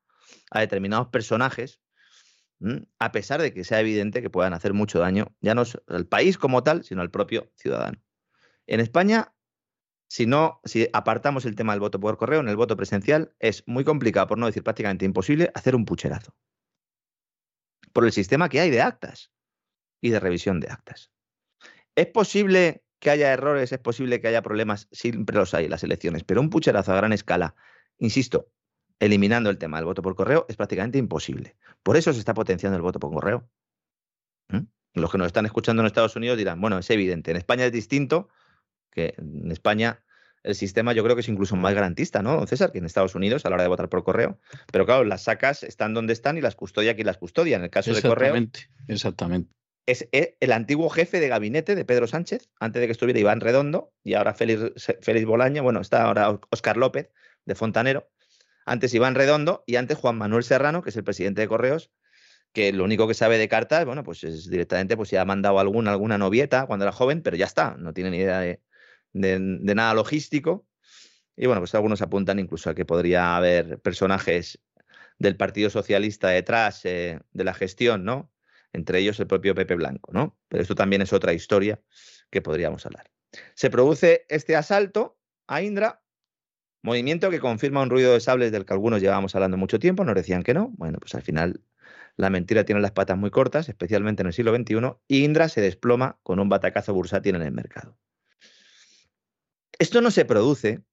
a 0.52 0.60
determinados 0.60 1.08
personajes 1.08 1.80
a 3.00 3.12
pesar 3.12 3.42
de 3.42 3.54
que 3.54 3.64
sea 3.64 3.80
evidente 3.80 4.22
que 4.22 4.30
puedan 4.30 4.54
hacer 4.54 4.74
mucho 4.74 5.00
daño, 5.00 5.34
ya 5.42 5.56
no 5.56 5.64
al 5.88 6.08
país 6.08 6.38
como 6.38 6.64
tal, 6.64 6.84
sino 6.84 7.02
al 7.02 7.12
propio 7.12 7.52
ciudadano. 7.56 8.02
En 8.68 8.80
España, 8.80 9.34
si 10.10 10.26
no, 10.26 10.60
si 10.66 10.90
apartamos 10.92 11.46
el 11.46 11.56
tema 11.56 11.74
del 11.74 11.80
voto 11.80 12.00
por 12.00 12.18
correo, 12.18 12.40
en 12.40 12.50
el 12.50 12.56
voto 12.56 12.76
presencial 12.76 13.34
es 13.40 13.64
muy 13.68 13.84
complicado, 13.84 14.28
por 14.28 14.38
no 14.38 14.46
decir 14.46 14.64
prácticamente 14.64 15.06
imposible, 15.06 15.52
hacer 15.54 15.76
un 15.76 15.86
pucherazo. 15.86 16.36
Por 17.94 18.06
el 18.06 18.12
sistema 18.12 18.50
que 18.50 18.60
hay 18.60 18.70
de 18.70 18.82
actas 18.82 19.32
y 20.02 20.10
de 20.10 20.20
revisión 20.20 20.60
de 20.60 20.70
actas. 20.70 21.12
Es 21.96 22.08
posible 22.08 22.84
que 23.00 23.10
haya 23.10 23.32
errores, 23.32 23.72
es 23.72 23.80
posible 23.80 24.20
que 24.20 24.28
haya 24.28 24.42
problemas, 24.42 24.88
siempre 24.92 25.38
los 25.38 25.54
hay 25.54 25.66
en 25.66 25.72
las 25.72 25.84
elecciones, 25.84 26.24
pero 26.24 26.42
un 26.42 26.50
pucherazo 26.50 26.92
a 26.92 26.98
gran 26.98 27.14
escala, 27.14 27.56
insisto, 27.98 28.52
eliminando 29.00 29.50
el 29.50 29.58
tema 29.58 29.78
del 29.78 29.86
voto 29.86 30.02
por 30.02 30.16
correo 30.16 30.46
es 30.50 30.56
prácticamente 30.56 30.98
imposible. 30.98 31.56
Por 31.84 31.98
eso 31.98 32.14
se 32.14 32.20
está 32.20 32.34
potenciando 32.34 32.76
el 32.76 32.82
voto 32.82 33.00
por 33.00 33.12
correo. 33.12 33.50
¿Mm? 34.50 34.64
Los 34.96 35.12
que 35.12 35.18
nos 35.18 35.28
están 35.28 35.46
escuchando 35.46 35.82
en 35.82 35.88
Estados 35.88 36.16
Unidos 36.16 36.38
dirán, 36.38 36.60
bueno, 36.60 36.78
es 36.78 36.90
evidente, 36.90 37.32
en 37.32 37.38
España 37.38 37.66
es 37.66 37.72
distinto, 37.72 38.30
que 38.92 39.14
en 39.18 39.52
España 39.52 40.04
el 40.44 40.56
sistema 40.56 40.94
yo 40.94 41.04
creo 41.04 41.16
que 41.16 41.22
es 41.22 41.30
incluso 41.30 41.56
más 41.56 41.74
garantista, 41.74 42.22
¿no, 42.22 42.36
don 42.36 42.48
César? 42.48 42.72
Que 42.72 42.80
en 42.80 42.86
Estados 42.86 43.16
Unidos 43.16 43.46
a 43.46 43.50
la 43.50 43.56
hora 43.56 43.64
de 43.64 43.70
votar 43.70 43.90
por 43.90 44.04
correo. 44.04 44.40
Pero 44.72 44.86
claro, 44.86 45.04
las 45.04 45.24
sacas 45.24 45.64
están 45.64 45.94
donde 45.94 46.14
están 46.14 46.38
y 46.38 46.42
las 46.42 46.56
custodia 46.56 46.96
quien 46.96 47.08
las 47.08 47.18
custodia. 47.18 47.58
En 47.58 47.64
el 47.64 47.70
caso 47.70 47.94
de 47.94 48.02
correo. 48.02 48.36
Exactamente. 48.88 49.50
Es 49.86 50.08
el 50.12 50.52
antiguo 50.52 50.90
jefe 50.90 51.20
de 51.20 51.28
gabinete 51.28 51.76
de 51.76 51.84
Pedro 51.84 52.06
Sánchez, 52.06 52.50
antes 52.60 52.80
de 52.80 52.88
que 52.88 52.92
estuviera 52.92 53.20
Iván 53.20 53.42
Redondo, 53.42 53.92
y 54.04 54.14
ahora 54.14 54.36
Félix, 54.36 54.88
Félix 55.02 55.26
Bolaño, 55.26 55.64
bueno, 55.64 55.82
está 55.82 56.04
ahora 56.04 56.40
Oscar 56.52 56.78
López, 56.78 57.10
de 57.46 57.56
Fontanero. 57.56 58.08
Antes 58.70 58.94
Iván 58.94 59.16
Redondo 59.16 59.64
y 59.66 59.78
antes 59.78 59.98
Juan 59.98 60.18
Manuel 60.18 60.44
Serrano, 60.44 60.84
que 60.84 60.92
es 60.92 60.96
el 60.96 61.04
presidente 61.04 61.42
de 61.42 61.48
Correos, 61.48 61.92
que 62.54 62.72
lo 62.72 62.84
único 62.84 63.08
que 63.08 63.16
sabe 63.16 63.40
de 63.40 63.50
cartas, 63.50 63.84
bueno, 63.84 64.04
pues 64.04 64.24
es 64.24 64.48
directamente, 64.48 64.96
pues 64.96 65.10
ya 65.10 65.22
ha 65.22 65.26
mandado 65.26 65.60
alguna, 65.60 65.92
alguna 65.92 66.20
novieta 66.20 66.68
cuando 66.68 66.86
era 66.86 66.92
joven, 66.92 67.24
pero 67.24 67.36
ya 67.36 67.46
está, 67.46 67.76
no 67.80 67.94
tiene 67.94 68.12
ni 68.12 68.18
idea 68.18 68.40
de, 68.40 68.60
nada 69.12 69.94
logístico. 69.96 70.68
Y 71.36 71.48
bueno, 71.48 71.62
pues 71.62 71.74
algunos 71.74 72.04
apuntan 72.04 72.38
incluso 72.38 72.70
a 72.70 72.76
que 72.76 72.86
podría 72.86 73.38
haber 73.38 73.80
personajes 73.80 74.60
del 75.18 75.36
Partido 75.36 75.72
Socialista 75.72 76.30
detrás 76.30 76.86
eh, 76.86 77.20
de 77.32 77.44
la 77.44 77.56
gestión, 77.56 78.04
¿no? 78.04 78.32
Entre 78.72 79.00
ellos 79.00 79.20
el 79.20 79.26
propio 79.26 79.56
Pepe 79.56 79.74
Blanco, 79.74 80.12
¿no? 80.14 80.38
Pero 80.48 80.62
esto 80.62 80.76
también 80.76 81.02
es 81.02 81.12
otra 81.12 81.34
historia 81.34 81.82
que 82.30 82.44
podríamos 82.44 82.86
hablar. 82.86 83.10
Se 83.56 83.72
produce 83.72 84.26
este 84.30 84.56
asalto 84.56 85.18
a 85.48 85.64
Indra, 85.64 86.04
movimiento 86.82 87.30
que 87.30 87.40
confirma 87.40 87.82
un 87.82 87.90
ruido 87.90 88.14
de 88.14 88.20
sables 88.20 88.52
del 88.52 88.66
que 88.66 88.74
algunos 88.74 89.02
llevábamos 89.02 89.36
hablando 89.36 89.58
mucho 89.58 89.80
tiempo, 89.80 90.04
nos 90.04 90.16
decían 90.16 90.44
que 90.44 90.54
no. 90.54 90.70
Bueno, 90.78 91.00
pues 91.00 91.16
al 91.16 91.22
final 91.22 91.62
la 92.16 92.30
mentira 92.30 92.66
tiene 92.66 92.82
las 92.82 92.92
patas 92.92 93.18
muy 93.18 93.32
cortas, 93.32 93.70
especialmente 93.70 94.24
en 94.24 94.28
el 94.28 94.34
siglo 94.34 94.56
XXI, 94.56 94.98
y 95.08 95.24
Indra 95.24 95.50
se 95.50 95.62
desploma 95.62 96.20
con 96.24 96.40
un 96.40 96.50
batacazo 96.50 96.94
bursátil 96.94 97.36
en 97.36 97.44
el 97.44 97.52
mercado. 97.52 97.98
Esto 99.78 100.02
no 100.02 100.12
se 100.12 100.26
produce 100.26 100.84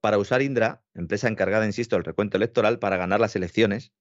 para 0.00 0.18
usar 0.18 0.42
Indra, 0.42 0.84
empresa 0.92 1.28
encargada, 1.28 1.64
insisto, 1.64 1.96
del 1.96 2.04
recuento 2.04 2.36
electoral, 2.36 2.78
para 2.78 2.96
ganar 2.96 3.20
las 3.20 3.34
elecciones, 3.36 3.92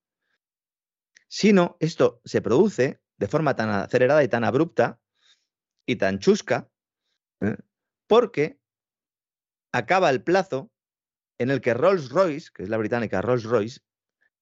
sino 1.30 1.78
esto 1.80 2.22
se 2.26 2.41
produce 2.41 2.99
de 3.18 3.28
forma 3.28 3.55
tan 3.55 3.70
acelerada 3.70 4.24
y 4.24 4.28
tan 4.28 4.43
abrupta 4.43 4.99
y 5.86 5.95
tan 5.95 6.20
chusca, 6.20 6.70
¿eh? 7.39 7.55
porque 8.05 8.59
acaba 9.72 10.09
el 10.09 10.22
plazo 10.22 10.73
en 11.38 11.52
el 11.52 11.62
que 11.62 11.74
Rolls 11.74 12.10
Royce, 12.10 12.50
que 12.54 12.64
es 12.64 12.70
la 12.70 12.78
británica 12.78 13.22
Rolls 13.22 13.44
Royce, 13.44 13.82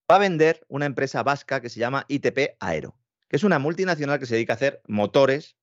va 0.10 0.16
a 0.16 0.20
vender 0.20 0.66
una 0.68 0.86
empresa 0.86 1.24
vasca 1.24 1.62
que 1.62 1.70
se 1.70 1.80
llama 1.80 2.06
ITP 2.08 2.58
Aero, 2.60 2.98
que 3.30 3.38
es 3.38 3.44
una 3.44 3.60
multinacional 3.60 4.20
que 4.20 4.26
se 4.26 4.36
dedica 4.36 4.54
a 4.54 4.56
hacer 4.56 4.82
motores, 4.88 5.56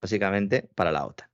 básicamente, 0.00 0.68
para 0.74 0.92
la 0.92 1.06
OTAN. 1.06 1.28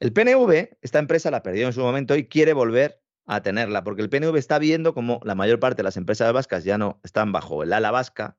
El 0.00 0.12
PNV, 0.12 0.76
esta 0.82 0.98
empresa 0.98 1.30
la 1.30 1.42
perdió 1.42 1.66
en 1.66 1.72
su 1.72 1.80
momento 1.80 2.16
y 2.16 2.26
quiere 2.26 2.52
volver 2.52 3.00
a 3.26 3.42
tenerla, 3.42 3.84
porque 3.84 4.02
el 4.02 4.10
PNV 4.10 4.36
está 4.36 4.58
viendo 4.58 4.92
como 4.92 5.20
la 5.24 5.34
mayor 5.34 5.60
parte 5.60 5.78
de 5.78 5.84
las 5.84 5.96
empresas 5.96 6.32
vascas 6.32 6.64
ya 6.64 6.76
no 6.78 7.00
están 7.04 7.32
bajo 7.32 7.62
el 7.62 7.72
ala 7.72 7.90
vasca, 7.90 8.36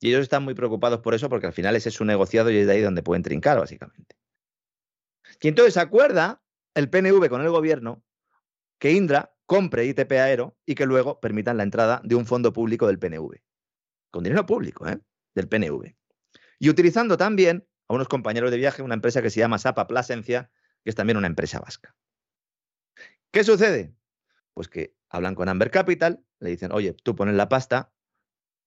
y 0.00 0.10
ellos 0.10 0.22
están 0.22 0.44
muy 0.44 0.54
preocupados 0.54 1.00
por 1.00 1.14
eso, 1.14 1.28
porque 1.28 1.46
al 1.46 1.52
final 1.52 1.74
ese 1.74 1.88
es 1.88 1.96
su 1.96 2.04
negociado 2.04 2.50
y 2.50 2.58
es 2.58 2.66
de 2.66 2.74
ahí 2.74 2.82
donde 2.82 3.02
pueden 3.02 3.22
trincar, 3.22 3.58
básicamente. 3.58 4.16
Y 5.40 5.48
entonces 5.48 5.76
acuerda 5.76 6.42
el 6.74 6.88
PNV 6.88 7.28
con 7.28 7.40
el 7.40 7.50
gobierno 7.50 8.04
que 8.78 8.92
Indra 8.92 9.34
compre 9.46 9.86
ITP 9.86 10.12
Aero 10.12 10.56
y 10.66 10.74
que 10.74 10.86
luego 10.86 11.20
permitan 11.20 11.56
la 11.56 11.62
entrada 11.62 12.00
de 12.04 12.14
un 12.14 12.26
fondo 12.26 12.52
público 12.52 12.86
del 12.86 12.98
PNV. 12.98 13.40
Con 14.10 14.24
dinero 14.24 14.46
público, 14.46 14.86
¿eh? 14.86 15.00
Del 15.34 15.48
PNV. 15.48 15.94
Y 16.58 16.68
utilizando 16.68 17.16
también 17.16 17.66
a 17.88 17.94
unos 17.94 18.08
compañeros 18.08 18.50
de 18.50 18.58
viaje, 18.58 18.82
una 18.82 18.94
empresa 18.94 19.22
que 19.22 19.30
se 19.30 19.40
llama 19.40 19.58
Sapa 19.58 19.86
Plasencia, 19.86 20.50
que 20.84 20.90
es 20.90 20.96
también 20.96 21.16
una 21.16 21.26
empresa 21.26 21.60
vasca. 21.60 21.94
¿Qué 23.30 23.44
sucede? 23.44 23.94
Pues 24.54 24.68
que 24.68 24.94
hablan 25.08 25.34
con 25.34 25.48
Amber 25.48 25.70
Capital, 25.70 26.24
le 26.40 26.50
dicen, 26.50 26.72
oye, 26.72 26.92
tú 26.92 27.14
pones 27.14 27.34
la 27.34 27.48
pasta, 27.48 27.92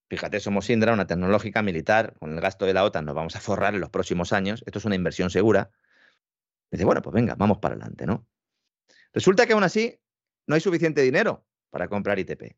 fíjate, 0.08 0.40
somos 0.40 0.68
Indra, 0.70 0.92
una 0.92 1.06
tecnológica 1.06 1.62
militar, 1.62 2.14
con 2.18 2.32
el 2.32 2.40
gasto 2.40 2.66
de 2.66 2.74
la 2.74 2.84
OTAN 2.84 3.04
nos 3.04 3.14
vamos 3.14 3.36
a 3.36 3.40
forrar 3.40 3.74
en 3.74 3.80
los 3.80 3.90
próximos 3.90 4.32
años, 4.32 4.62
esto 4.66 4.78
es 4.78 4.84
una 4.84 4.94
inversión 4.94 5.30
segura. 5.30 5.70
Dice, 6.70 6.84
bueno, 6.84 7.02
pues 7.02 7.14
venga, 7.14 7.34
vamos 7.36 7.58
para 7.58 7.74
adelante, 7.74 8.06
¿no? 8.06 8.26
Resulta 9.12 9.46
que 9.46 9.52
aún 9.52 9.62
así 9.62 10.01
no 10.46 10.54
hay 10.54 10.60
suficiente 10.60 11.02
dinero 11.02 11.46
para 11.70 11.88
comprar 11.88 12.18
ITP. 12.18 12.56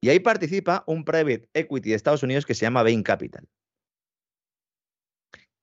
Y 0.00 0.08
ahí 0.08 0.18
participa 0.20 0.84
un 0.86 1.04
private 1.04 1.48
equity 1.54 1.90
de 1.90 1.96
Estados 1.96 2.22
Unidos 2.22 2.44
que 2.44 2.54
se 2.54 2.62
llama 2.62 2.82
Bain 2.82 3.02
Capital. 3.02 3.48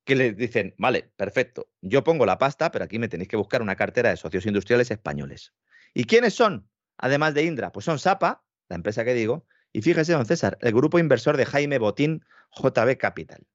Que 0.06 0.16
le 0.16 0.34
dicen, 0.34 0.74
vale, 0.78 1.12
perfecto, 1.16 1.70
yo 1.82 2.04
pongo 2.04 2.26
la 2.26 2.38
pasta, 2.38 2.72
pero 2.72 2.86
aquí 2.86 2.98
me 2.98 3.10
tenéis 3.10 3.28
que 3.28 3.36
buscar 3.36 3.62
una 3.62 3.76
cartera 3.76 4.10
de 4.10 4.18
socios 4.18 4.46
industriales 4.46 4.90
españoles. 4.92 5.54
¿Y 5.94 6.06
quiénes 6.06 6.34
son? 6.34 6.70
Además 6.98 7.34
de 7.34 7.44
Indra, 7.44 7.72
pues 7.72 7.86
son 7.86 8.00
SAPA, 8.00 8.44
la 8.70 8.76
empresa 8.76 9.04
que 9.04 9.14
digo, 9.14 9.46
y 9.72 9.82
fíjese, 9.82 10.14
don 10.14 10.26
César, 10.26 10.58
el 10.62 10.74
grupo 10.74 11.00
inversor 11.00 11.38
de 11.38 11.46
Jaime 11.46 11.78
Botín, 11.78 12.26
JB 12.56 12.98
Capital. 12.98 13.46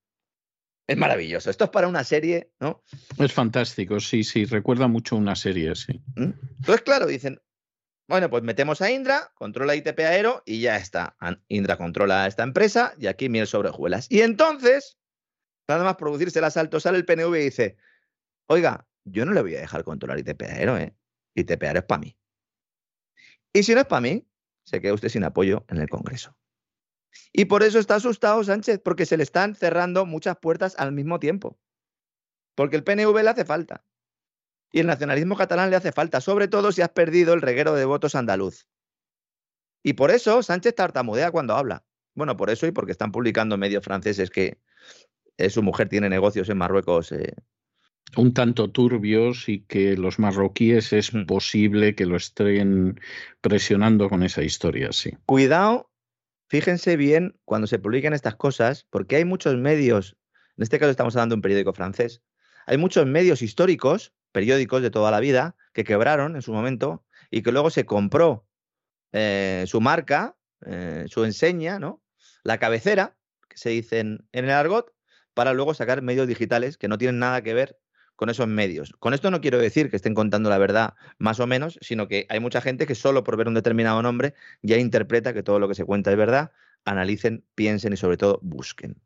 Es 0.87 0.97
maravilloso. 0.99 1.51
Esto 1.51 1.65
es 1.65 1.71
para 1.71 1.89
una 1.89 2.05
serie, 2.05 2.51
¿no? 2.61 2.83
Es 3.19 3.33
fantástico, 3.33 4.01
sí, 4.01 4.23
sí. 4.23 4.45
Recuerda 4.45 4.87
mucho 4.87 5.17
una 5.17 5.35
serie, 5.35 5.75
sí. 5.75 6.03
¿Mm? 6.15 6.33
Entonces, 6.59 6.83
claro, 6.83 7.07
dicen, 7.07 7.41
bueno, 8.07 8.29
pues 8.29 8.43
metemos 8.43 8.83
a 8.83 8.91
Indra, 8.91 9.33
controla 9.35 9.75
ITP 9.75 9.99
Aero 10.01 10.43
y 10.45 10.61
ya 10.61 10.77
está. 10.77 11.17
Indra 11.49 11.77
controla 11.77 12.27
esta 12.27 12.43
empresa 12.43 12.95
y 12.99 13.07
aquí 13.07 13.29
miel 13.29 13.47
sobre 13.47 13.71
hojuelas. 13.71 14.07
Y 14.11 14.21
entonces, 14.21 14.99
nada 15.69 15.85
más 15.85 15.97
producirse 15.97 16.39
el 16.39 16.45
asalto, 16.45 16.81
sale 16.81 16.99
el 16.99 17.07
PNV 17.07 17.35
y 17.37 17.45
dice, 17.45 17.77
oiga, 18.47 18.87
yo 19.05 19.25
no 19.25 19.33
le 19.33 19.41
voy 19.41 19.57
a 19.57 19.61
dejar 19.61 19.85
controlar 19.85 20.19
ITP 20.19 20.43
Aero, 20.43 20.77
¿eh? 20.77 20.95
ITP 21.35 21.63
Aero 21.63 21.79
es 21.81 21.85
para 21.87 22.01
mí. 22.01 22.19
Y 23.53 23.63
si 23.63 23.75
no 23.75 23.81
es 23.81 23.87
para 23.87 24.01
mí, 24.01 24.29
se 24.65 24.81
queda 24.81 24.95
usted 24.95 25.09
sin 25.09 25.25
apoyo 25.25 25.65
en 25.69 25.79
el 25.79 25.89
Congreso. 25.89 26.37
Y 27.33 27.47
por 27.47 27.63
eso 27.63 27.79
está 27.79 27.97
asustado 27.97 28.43
Sánchez, 28.45 28.81
porque 28.85 29.07
se 29.07 29.17
le 29.17 29.23
están 29.23 29.55
cerrando 29.55 30.05
muchas 30.05 30.37
puertas 30.39 30.75
al 30.79 30.93
mismo 30.93 31.21
tiempo. 31.21 31.59
Porque 32.55 32.77
el 32.77 32.85
PNV 32.85 33.15
le 33.23 33.31
hace 33.31 33.45
falta. 33.45 33.85
Y 34.75 34.81
el 34.81 34.89
nacionalismo 34.89 35.37
catalán 35.37 35.70
le 35.70 35.77
hace 35.77 35.93
falta, 35.93 36.20
sobre 36.20 36.49
todo 36.49 36.72
si 36.72 36.83
has 36.83 36.89
perdido 36.89 37.33
el 37.33 37.43
reguero 37.43 37.75
de 37.75 37.85
votos 37.85 38.16
andaluz. 38.16 38.66
Y 39.85 39.93
por 39.93 40.11
eso 40.11 40.43
Sánchez 40.43 40.75
tartamudea 40.75 41.31
cuando 41.31 41.55
habla. 41.55 41.85
Bueno, 42.16 42.37
por 42.37 42.51
eso 42.51 42.66
y 42.66 42.72
porque 42.72 42.91
están 42.91 43.12
publicando 43.12 43.57
medios 43.57 43.85
franceses 43.85 44.31
que 44.31 44.59
eh, 45.37 45.49
su 45.49 45.62
mujer 45.62 45.89
tiene 45.89 46.09
negocios 46.09 46.49
en 46.49 46.59
Marruecos. 46.59 47.12
Eh. 47.12 47.37
Un 48.16 48.35
tanto 48.35 48.68
turbios 48.68 49.49
y 49.49 49.61
que 49.61 49.97
los 49.97 50.18
marroquíes 50.18 50.93
es 50.93 51.14
mm. 51.14 51.27
posible 51.27 51.95
que 51.95 52.07
lo 52.07 52.16
estén 52.16 53.01
presionando 53.43 54.11
con 54.11 54.25
esa 54.25 54.43
historia, 54.43 54.91
sí. 54.91 55.12
Cuidado, 55.25 55.89
fíjense 56.49 56.97
bien 56.97 57.39
cuando 57.45 57.68
se 57.68 57.79
publiquen 57.79 58.12
estas 58.12 58.35
cosas, 58.35 58.89
porque 58.91 59.14
hay 59.14 59.25
muchos 59.25 59.55
medios, 59.55 60.16
en 60.57 60.64
este 60.64 60.81
caso 60.81 60.91
estamos 60.91 61.14
hablando 61.14 61.35
de 61.35 61.39
un 61.39 61.43
periódico 61.43 61.72
francés, 61.72 62.22
hay 62.66 62.77
muchos 62.77 63.07
medios 63.07 63.41
históricos 63.41 64.12
periódicos 64.35 64.82
de 64.82 64.91
toda 64.91 65.12
la 65.12 65.20
vida 65.20 65.55
que 65.72 65.85
quebraron 65.85 66.35
en 66.35 66.43
su 66.43 66.53
momento 66.53 67.05
y 67.30 67.43
que 67.43 67.53
luego 67.53 67.70
se 67.70 67.87
compró 67.87 68.45
eh, 69.12 69.64
su 69.68 69.80
marca, 69.80 70.37
eh, 70.66 71.05
su 71.07 71.24
enseña, 71.24 71.78
¿no? 71.78 72.03
La 72.43 72.59
cabecera, 72.59 73.16
que 73.49 73.57
se 73.57 73.70
dice 73.70 74.01
en, 74.01 74.26
el 74.32 74.51
argot, 74.51 74.93
para 75.35 75.55
luego 75.55 75.72
sacar 75.72 76.03
medios 76.03 76.26
digitales 76.26 76.76
que 76.76 76.89
no 76.89 76.99
tienen 76.99 77.20
nada 77.20 77.43
que 77.43 77.55
ver 77.55 77.78
con 78.16 78.28
esos 78.28 78.49
medios. 78.49 78.93
Con 78.99 79.14
esto 79.14 79.30
no 79.30 79.41
quiero 79.41 79.59
decir 79.59 79.89
que 79.89 79.97
estén 79.97 80.14
contando 80.14 80.51
la 80.51 80.59
verdad 80.59 80.95
más 81.18 81.39
o 81.39 81.47
menos, 81.47 81.78
sino 81.80 82.09
que 82.09 82.26
hay 82.28 82.41
mucha 82.41 82.61
gente 82.61 82.87
que 82.87 82.97
solo 82.97 83.22
por 83.22 83.37
ver 83.37 83.47
un 83.47 83.55
determinado 83.55 84.03
nombre 84.03 84.35
ya 84.62 84.78
interpreta 84.78 85.32
que 85.32 85.45
todo 85.45 85.61
lo 85.61 85.68
que 85.68 85.76
se 85.76 85.85
cuenta 85.85 86.11
es 86.11 86.16
verdad, 86.16 86.51
analicen, 86.85 87.45
piensen 87.55 87.93
y 87.93 87.97
sobre 87.97 88.16
todo 88.16 88.41
busquen. 88.43 89.01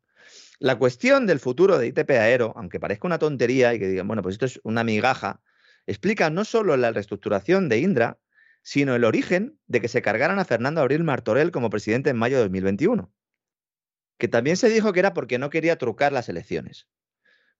La 0.59 0.77
cuestión 0.77 1.25
del 1.25 1.39
futuro 1.39 1.77
de 1.77 1.87
ITP 1.87 2.11
Aero, 2.11 2.53
aunque 2.57 2.81
parezca 2.81 3.07
una 3.07 3.17
tontería 3.17 3.73
y 3.73 3.79
que 3.79 3.87
digan, 3.87 4.07
bueno, 4.07 4.21
pues 4.21 4.33
esto 4.33 4.45
es 4.45 4.59
una 4.63 4.83
migaja, 4.83 5.41
explica 5.87 6.29
no 6.29 6.43
solo 6.43 6.75
la 6.75 6.91
reestructuración 6.91 7.69
de 7.69 7.79
Indra, 7.79 8.19
sino 8.61 8.93
el 8.93 9.05
origen 9.05 9.57
de 9.67 9.79
que 9.79 9.87
se 9.87 10.01
cargaran 10.01 10.37
a 10.37 10.43
Fernando 10.43 10.81
Abril 10.81 11.05
Martorell 11.05 11.51
como 11.51 11.69
presidente 11.69 12.09
en 12.09 12.17
mayo 12.17 12.35
de 12.35 12.43
2021. 12.43 13.09
Que 14.17 14.27
también 14.27 14.57
se 14.57 14.69
dijo 14.69 14.91
que 14.91 14.99
era 14.99 15.13
porque 15.13 15.39
no 15.39 15.49
quería 15.49 15.77
trucar 15.77 16.11
las 16.11 16.27
elecciones. 16.27 16.89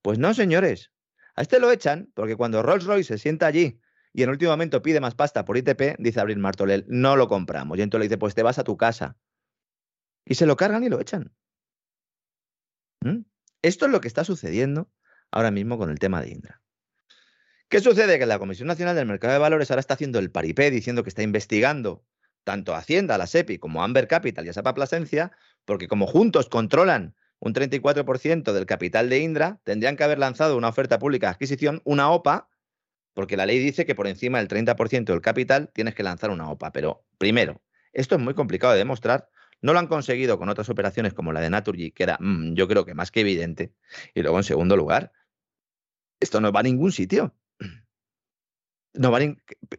Pues 0.01 0.19
no, 0.19 0.33
señores. 0.33 0.91
A 1.35 1.41
este 1.41 1.61
lo 1.61 1.71
echan 1.71 2.11
porque 2.13 2.35
cuando 2.35 2.61
Rolls 2.61 2.83
Royce 2.83 3.15
se 3.15 3.17
sienta 3.17 3.47
allí 3.47 3.79
y 4.11 4.23
en 4.23 4.29
último 4.29 4.51
momento 4.51 4.81
pide 4.81 4.99
más 4.99 5.15
pasta 5.15 5.45
por 5.45 5.57
ITP, 5.57 5.95
dice 5.99 6.19
Abril 6.19 6.39
Martorell, 6.39 6.83
no 6.89 7.15
lo 7.15 7.29
compramos. 7.29 7.77
Y 7.77 7.81
entonces 7.81 8.01
le 8.01 8.09
dice, 8.09 8.17
pues 8.17 8.35
te 8.35 8.43
vas 8.43 8.59
a 8.59 8.65
tu 8.65 8.75
casa. 8.75 9.15
Y 10.25 10.35
se 10.35 10.45
lo 10.45 10.57
cargan 10.57 10.83
y 10.83 10.89
lo 10.89 10.99
echan. 10.99 11.33
¿Mm? 13.01 13.25
Esto 13.61 13.85
es 13.85 13.91
lo 13.91 14.01
que 14.01 14.07
está 14.07 14.23
sucediendo 14.23 14.91
ahora 15.31 15.51
mismo 15.51 15.77
con 15.77 15.89
el 15.89 15.99
tema 15.99 16.21
de 16.21 16.29
Indra. 16.29 16.61
¿Qué 17.69 17.81
sucede? 17.81 18.17
Que 18.17 18.25
la 18.25 18.39
Comisión 18.39 18.67
Nacional 18.67 18.95
del 18.95 19.05
Mercado 19.05 19.33
de 19.33 19.39
Valores 19.39 19.69
ahora 19.69 19.81
está 19.81 19.93
haciendo 19.93 20.17
el 20.19 20.31
paripé 20.31 20.71
diciendo 20.71 21.03
que 21.03 21.09
está 21.09 21.21
investigando 21.21 22.03
tanto 22.43 22.73
Hacienda, 22.73 23.17
la 23.17 23.27
SEPI, 23.27 23.59
como 23.59 23.83
Amber 23.83 24.07
Capital 24.07 24.45
y 24.45 24.49
a 24.49 24.53
Sapa 24.53 24.73
Plasencia, 24.73 25.31
porque 25.65 25.87
como 25.87 26.07
juntos 26.07 26.49
controlan 26.49 27.15
un 27.39 27.53
34% 27.53 28.53
del 28.53 28.65
capital 28.65 29.09
de 29.09 29.19
Indra, 29.19 29.59
tendrían 29.63 29.95
que 29.95 30.03
haber 30.03 30.17
lanzado 30.19 30.57
una 30.57 30.67
oferta 30.67 30.97
pública 30.97 31.27
de 31.27 31.31
adquisición, 31.31 31.81
una 31.85 32.09
OPA, 32.09 32.49
porque 33.13 33.37
la 33.37 33.45
ley 33.45 33.59
dice 33.59 33.85
que 33.85 33.95
por 33.95 34.07
encima 34.07 34.39
del 34.39 34.47
30% 34.47 35.05
del 35.05 35.21
capital 35.21 35.69
tienes 35.73 35.93
que 35.93 36.03
lanzar 36.03 36.31
una 36.31 36.49
OPA. 36.49 36.71
Pero 36.71 37.05
primero, 37.17 37.61
esto 37.93 38.15
es 38.15 38.21
muy 38.21 38.33
complicado 38.33 38.73
de 38.73 38.79
demostrar. 38.79 39.29
No 39.61 39.73
lo 39.73 39.79
han 39.79 39.87
conseguido 39.87 40.37
con 40.37 40.49
otras 40.49 40.69
operaciones 40.69 41.13
como 41.13 41.33
la 41.33 41.41
de 41.41 41.49
Naturgy, 41.49 41.91
que 41.91 42.03
era, 42.03 42.17
mm, 42.19 42.53
yo 42.53 42.67
creo 42.67 42.85
que 42.85 42.93
más 42.93 43.11
que 43.11 43.21
evidente. 43.21 43.73
Y 44.13 44.21
luego, 44.21 44.37
en 44.37 44.43
segundo 44.43 44.77
lugar, 44.77 45.11
esto 46.19 46.41
no 46.41 46.51
va 46.51 46.61
a 46.61 46.63
ningún 46.63 46.91
sitio. 46.91 47.35
No 48.93 49.11
va 49.11 49.19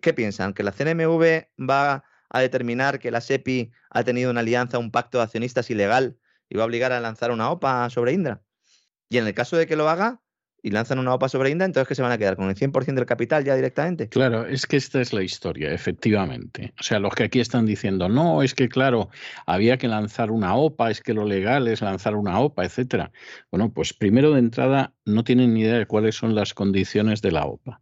¿Qué 0.01 0.15
piensan? 0.15 0.55
¿Que 0.55 0.63
la 0.63 0.73
CNMV 0.73 1.49
va 1.59 2.05
a 2.29 2.41
determinar 2.41 3.01
que 3.01 3.11
la 3.11 3.21
SEPI 3.21 3.73
ha 3.91 4.05
tenido 4.05 4.31
una 4.31 4.41
alianza, 4.41 4.79
un 4.79 4.93
pacto 4.93 5.19
de 5.19 5.25
accionistas 5.25 5.69
ilegal 5.71 6.19
y 6.49 6.57
va 6.57 6.63
a 6.63 6.67
obligar 6.67 6.93
a 6.93 7.01
lanzar 7.01 7.31
una 7.33 7.51
OPA 7.51 7.91
sobre 7.91 8.13
Indra? 8.13 8.43
Y 9.09 9.19
en 9.19 9.27
el 9.27 9.35
caso 9.35 9.57
de 9.57 9.67
que 9.67 9.77
lo 9.77 9.89
haga, 9.89 10.23
y 10.63 10.71
lanzan 10.71 10.99
una 10.99 11.15
OPA 11.15 11.29
sobre 11.29 11.51
Inda, 11.51 11.65
entonces 11.65 11.89
que 11.89 11.95
se 11.95 12.03
van 12.03 12.13
a 12.13 12.19
quedar 12.19 12.37
con 12.37 12.49
el 12.49 12.57
100% 12.57 12.95
del 12.95 13.07
capital 13.07 13.45
ya 13.45 13.55
directamente. 13.55 14.09
Claro, 14.09 14.47
es 14.47 14.67
que 14.67 14.77
esta 14.77 15.01
es 15.01 15.13
la 15.13 15.23
historia, 15.23 15.73
efectivamente. 15.73 16.73
O 16.81 16.83
sea, 16.83 16.99
los 16.99 17.15
que 17.15 17.25
aquí 17.25 17.41
están 17.41 17.67
diciendo, 17.67 18.09
no, 18.09 18.43
es 18.43 18.55
que 18.55 18.69
claro, 18.69 19.11
había 19.47 19.79
que 19.79 19.89
lanzar 19.89 20.31
una 20.31 20.55
OPA, 20.55 20.91
es 20.91 21.01
que 21.01 21.15
lo 21.15 21.25
legal 21.25 21.69
es 21.69 21.83
lanzar 21.83 22.17
una 22.17 22.39
OPA, 22.39 22.65
etcétera. 22.65 23.13
Bueno, 23.51 23.73
pues 23.73 23.93
primero 23.93 24.33
de 24.33 24.41
entrada 24.41 24.93
no 25.05 25.25
tienen 25.25 25.55
ni 25.55 25.63
idea 25.63 25.79
de 25.79 25.87
cuáles 25.87 26.15
son 26.15 26.35
las 26.35 26.55
condiciones 26.55 27.23
de 27.23 27.33
la 27.33 27.47
OPA. 27.47 27.81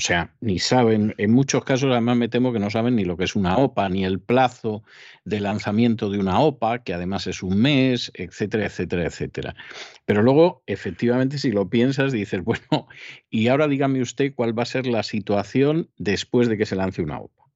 O 0.00 0.02
sea, 0.04 0.32
ni 0.40 0.60
saben, 0.60 1.12
en 1.18 1.32
muchos 1.32 1.64
casos 1.64 1.90
además 1.90 2.16
me 2.16 2.28
temo 2.28 2.52
que 2.52 2.60
no 2.60 2.70
saben 2.70 2.94
ni 2.94 3.04
lo 3.04 3.16
que 3.16 3.24
es 3.24 3.34
una 3.34 3.56
OPA, 3.56 3.88
ni 3.88 4.04
el 4.04 4.20
plazo 4.20 4.84
de 5.24 5.40
lanzamiento 5.40 6.08
de 6.08 6.20
una 6.20 6.38
OPA, 6.38 6.84
que 6.84 6.94
además 6.94 7.26
es 7.26 7.42
un 7.42 7.60
mes, 7.60 8.12
etcétera, 8.14 8.66
etcétera, 8.66 9.06
etcétera. 9.06 9.56
Pero 10.04 10.22
luego, 10.22 10.62
efectivamente, 10.66 11.36
si 11.38 11.50
lo 11.50 11.68
piensas, 11.68 12.12
dices, 12.12 12.40
bueno, 12.44 12.86
y 13.28 13.48
ahora 13.48 13.66
dígame 13.66 14.00
usted 14.00 14.32
cuál 14.36 14.56
va 14.56 14.62
a 14.62 14.66
ser 14.66 14.86
la 14.86 15.02
situación 15.02 15.90
después 15.96 16.46
de 16.46 16.56
que 16.56 16.66
se 16.66 16.76
lance 16.76 17.02
una 17.02 17.18
OPA. 17.18 17.46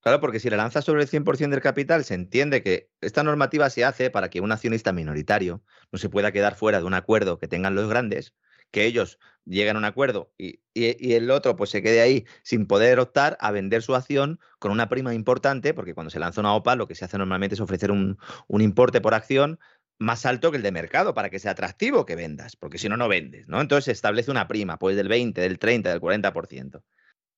Claro, 0.00 0.20
porque 0.20 0.40
si 0.40 0.48
la 0.48 0.56
lanza 0.56 0.80
sobre 0.80 1.02
el 1.02 1.08
100% 1.10 1.50
del 1.50 1.60
capital, 1.60 2.04
se 2.04 2.14
entiende 2.14 2.62
que 2.62 2.90
esta 3.02 3.22
normativa 3.22 3.68
se 3.68 3.84
hace 3.84 4.08
para 4.08 4.30
que 4.30 4.40
un 4.40 4.50
accionista 4.50 4.92
minoritario 4.92 5.62
no 5.92 5.98
se 5.98 6.08
pueda 6.08 6.32
quedar 6.32 6.56
fuera 6.56 6.78
de 6.78 6.84
un 6.84 6.94
acuerdo 6.94 7.38
que 7.38 7.48
tengan 7.48 7.74
los 7.74 7.88
grandes 7.88 8.34
que 8.74 8.84
ellos 8.84 9.20
lleguen 9.46 9.76
a 9.76 9.78
un 9.78 9.84
acuerdo 9.84 10.32
y, 10.36 10.60
el 10.74 11.30
otro 11.30 11.54
pues 11.54 11.70
se 11.70 11.80
quede 11.80 12.00
ahí 12.00 12.26
sin 12.42 12.66
poder 12.66 12.98
optar 12.98 13.36
a 13.38 13.52
vender 13.52 13.82
su 13.82 13.94
acción 13.94 14.40
con 14.58 14.72
una 14.72 14.88
prima 14.88 15.14
importante, 15.14 15.72
porque 15.72 15.94
cuando 15.94 16.10
se 16.10 16.18
lanza 16.18 16.40
una 16.40 16.54
OPA 16.54 16.74
lo 16.74 16.88
que 16.88 16.96
se 16.96 17.04
hace 17.04 17.16
normalmente 17.16 17.54
es 17.54 17.60
ofrecer 17.60 17.92
un, 17.92 18.18
un 18.48 18.60
importe 18.60 19.00
por 19.00 19.14
acción 19.14 19.60
más 20.00 20.26
alto 20.26 20.50
que 20.50 20.56
el 20.56 20.64
de 20.64 20.72
mercado 20.72 21.14
para 21.14 21.30
que 21.30 21.38
sea 21.38 21.52
atractivo 21.52 22.04
que 22.04 22.16
vendas, 22.16 22.56
porque 22.56 22.78
si 22.78 22.88
no, 22.88 22.96
no 22.96 23.06
vendes, 23.06 23.46
¿no? 23.46 23.60
Entonces 23.60 23.84
se 23.84 23.92
establece 23.92 24.32
una 24.32 24.48
prima, 24.48 24.76
pues 24.76 24.96
del 24.96 25.06
20, 25.06 25.40
del 25.40 25.60
30, 25.60 25.90
del 25.90 26.00
40%. 26.00 26.82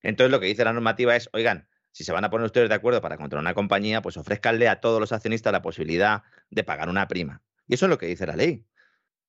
Entonces 0.01 0.30
lo 0.30 0.41
que 0.41 0.47
dice 0.47 0.64
la 0.64 0.72
normativa 0.72 1.14
es, 1.16 1.28
oigan, 1.34 1.68
si 1.93 2.05
se 2.05 2.12
van 2.12 2.24
a 2.24 2.30
poner 2.30 2.47
ustedes 2.47 2.70
de 2.70 2.74
acuerdo 2.74 3.03
para 3.03 3.18
controlar 3.18 3.43
una 3.43 3.55
compañía, 3.55 4.01
pues 4.01 4.16
ofrezcanle 4.16 4.68
a 4.68 4.80
todos 4.80 5.01
los 5.01 5.12
accionistas 5.12 5.53
la 5.53 5.61
posibilidad 5.61 6.22
de 6.49 6.64
pagar 6.64 6.89
una 6.89 7.07
prima. 7.09 7.43
Y 7.68 7.74
eso 7.74 7.84
es 7.84 7.91
lo 7.91 7.99
que 7.99 8.07
dice 8.07 8.26
la 8.26 8.37
ley. 8.37 8.64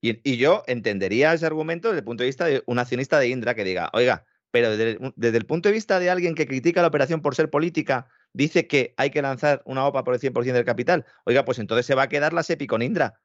Y, 0.01 0.37
yo 0.37 0.63
entendería 0.67 1.33
ese 1.33 1.45
argumento 1.45 1.89
desde 1.89 1.99
el 1.99 2.05
punto 2.05 2.23
de 2.23 2.27
vista 2.27 2.45
de 2.45 2.63
un 2.65 2.79
accionista 2.79 3.19
de 3.19 3.29
Indra 3.29 3.55
que 3.55 3.63
diga, 3.63 3.89
oiga, 3.93 4.25
pero 4.51 4.75
desde, 4.77 5.37
el 5.37 5.45
punto 5.45 5.69
de 5.69 5.73
vista 5.73 5.99
de 5.99 6.09
alguien 6.09 6.35
que 6.35 6.47
critica 6.47 6.81
la 6.81 6.87
operación 6.87 7.21
por 7.21 7.35
ser 7.35 7.49
política, 7.49 8.07
dice 8.33 8.67
que 8.67 8.93
hay 8.97 9.09
que 9.09 9.21
lanzar 9.21 9.61
una 9.65 9.85
OPA 9.85 10.03
por 10.03 10.13
el 10.13 10.19
100% 10.19 10.53
del 10.53 10.65
capital. 10.65 11.05
Oiga, 11.25 11.45
pues 11.45 11.59
entonces 11.59 11.85
se 11.85 11.95
va 11.95 12.03
a 12.03 12.09
quedar 12.09 12.33
la 12.33 12.43
SEPI 12.43 12.67
con 12.67 12.81
Indra. 12.81 13.19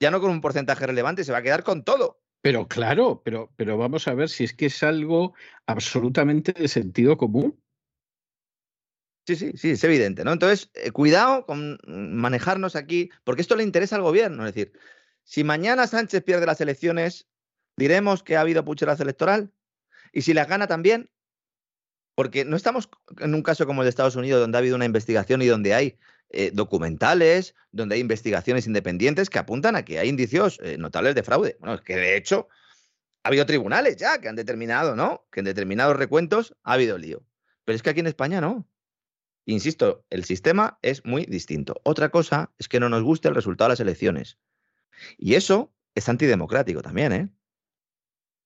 Ya 0.00 0.10
no 0.10 0.20
con 0.20 0.30
un 0.30 0.40
porcentaje 0.40 0.86
relevante, 0.86 1.24
se 1.24 1.32
va 1.32 1.38
a 1.38 1.42
quedar 1.42 1.62
con 1.62 1.84
todo. 1.84 2.20
Pero 2.42 2.66
claro, 2.66 3.22
pero, 3.24 3.52
pero 3.56 3.78
vamos 3.78 4.08
a 4.08 4.14
ver 4.14 4.28
si 4.28 4.44
es 4.44 4.52
que 4.52 4.66
es 4.66 4.82
algo 4.82 5.34
absolutamente 5.66 6.52
de 6.52 6.66
sentido 6.66 7.16
común. 7.16 7.62
Sí, 9.24 9.36
sí, 9.36 9.52
sí, 9.54 9.70
es 9.70 9.84
evidente, 9.84 10.24
¿no? 10.24 10.32
Entonces, 10.32 10.72
eh, 10.74 10.90
cuidado 10.90 11.46
con 11.46 11.78
manejarnos 11.86 12.74
aquí, 12.74 13.10
porque 13.22 13.42
esto 13.42 13.54
le 13.54 13.62
interesa 13.62 13.94
al 13.94 14.02
gobierno. 14.02 14.44
Es 14.44 14.52
decir, 14.52 14.72
si 15.24 15.44
mañana 15.44 15.86
Sánchez 15.86 16.22
pierde 16.22 16.46
las 16.46 16.60
elecciones, 16.60 17.26
diremos 17.76 18.22
que 18.22 18.36
ha 18.36 18.40
habido 18.40 18.64
pucherazo 18.64 19.02
electoral. 19.02 19.52
Y 20.12 20.22
si 20.22 20.34
las 20.34 20.48
gana 20.48 20.66
también, 20.66 21.10
porque 22.14 22.44
no 22.44 22.56
estamos 22.56 22.90
en 23.18 23.34
un 23.34 23.42
caso 23.42 23.66
como 23.66 23.82
el 23.82 23.86
de 23.86 23.90
Estados 23.90 24.16
Unidos, 24.16 24.40
donde 24.40 24.58
ha 24.58 24.60
habido 24.60 24.76
una 24.76 24.84
investigación 24.84 25.40
y 25.42 25.46
donde 25.46 25.74
hay 25.74 25.98
eh, 26.30 26.50
documentales, 26.52 27.54
donde 27.70 27.94
hay 27.94 28.00
investigaciones 28.00 28.66
independientes 28.66 29.30
que 29.30 29.38
apuntan 29.38 29.76
a 29.76 29.84
que 29.84 29.98
hay 29.98 30.08
indicios 30.08 30.58
eh, 30.62 30.76
notables 30.78 31.14
de 31.14 31.22
fraude. 31.22 31.56
Bueno, 31.60 31.74
es 31.74 31.80
que 31.80 31.96
de 31.96 32.16
hecho 32.16 32.48
ha 33.22 33.28
habido 33.28 33.46
tribunales 33.46 33.96
ya 33.96 34.18
que 34.18 34.28
han 34.28 34.36
determinado, 34.36 34.96
¿no? 34.96 35.26
Que 35.30 35.40
en 35.40 35.44
determinados 35.44 35.96
recuentos 35.96 36.54
ha 36.64 36.74
habido 36.74 36.98
lío. 36.98 37.22
Pero 37.64 37.76
es 37.76 37.82
que 37.82 37.90
aquí 37.90 38.00
en 38.00 38.06
España 38.06 38.40
no. 38.40 38.66
Insisto, 39.44 40.04
el 40.10 40.24
sistema 40.24 40.78
es 40.82 41.04
muy 41.04 41.26
distinto. 41.26 41.80
Otra 41.84 42.10
cosa 42.10 42.52
es 42.58 42.68
que 42.68 42.80
no 42.80 42.88
nos 42.88 43.02
guste 43.02 43.28
el 43.28 43.34
resultado 43.34 43.68
de 43.68 43.72
las 43.72 43.80
elecciones. 43.80 44.38
Y 45.18 45.34
eso 45.34 45.74
es 45.94 46.08
antidemocrático 46.08 46.82
también, 46.82 47.12
¿eh? 47.12 47.28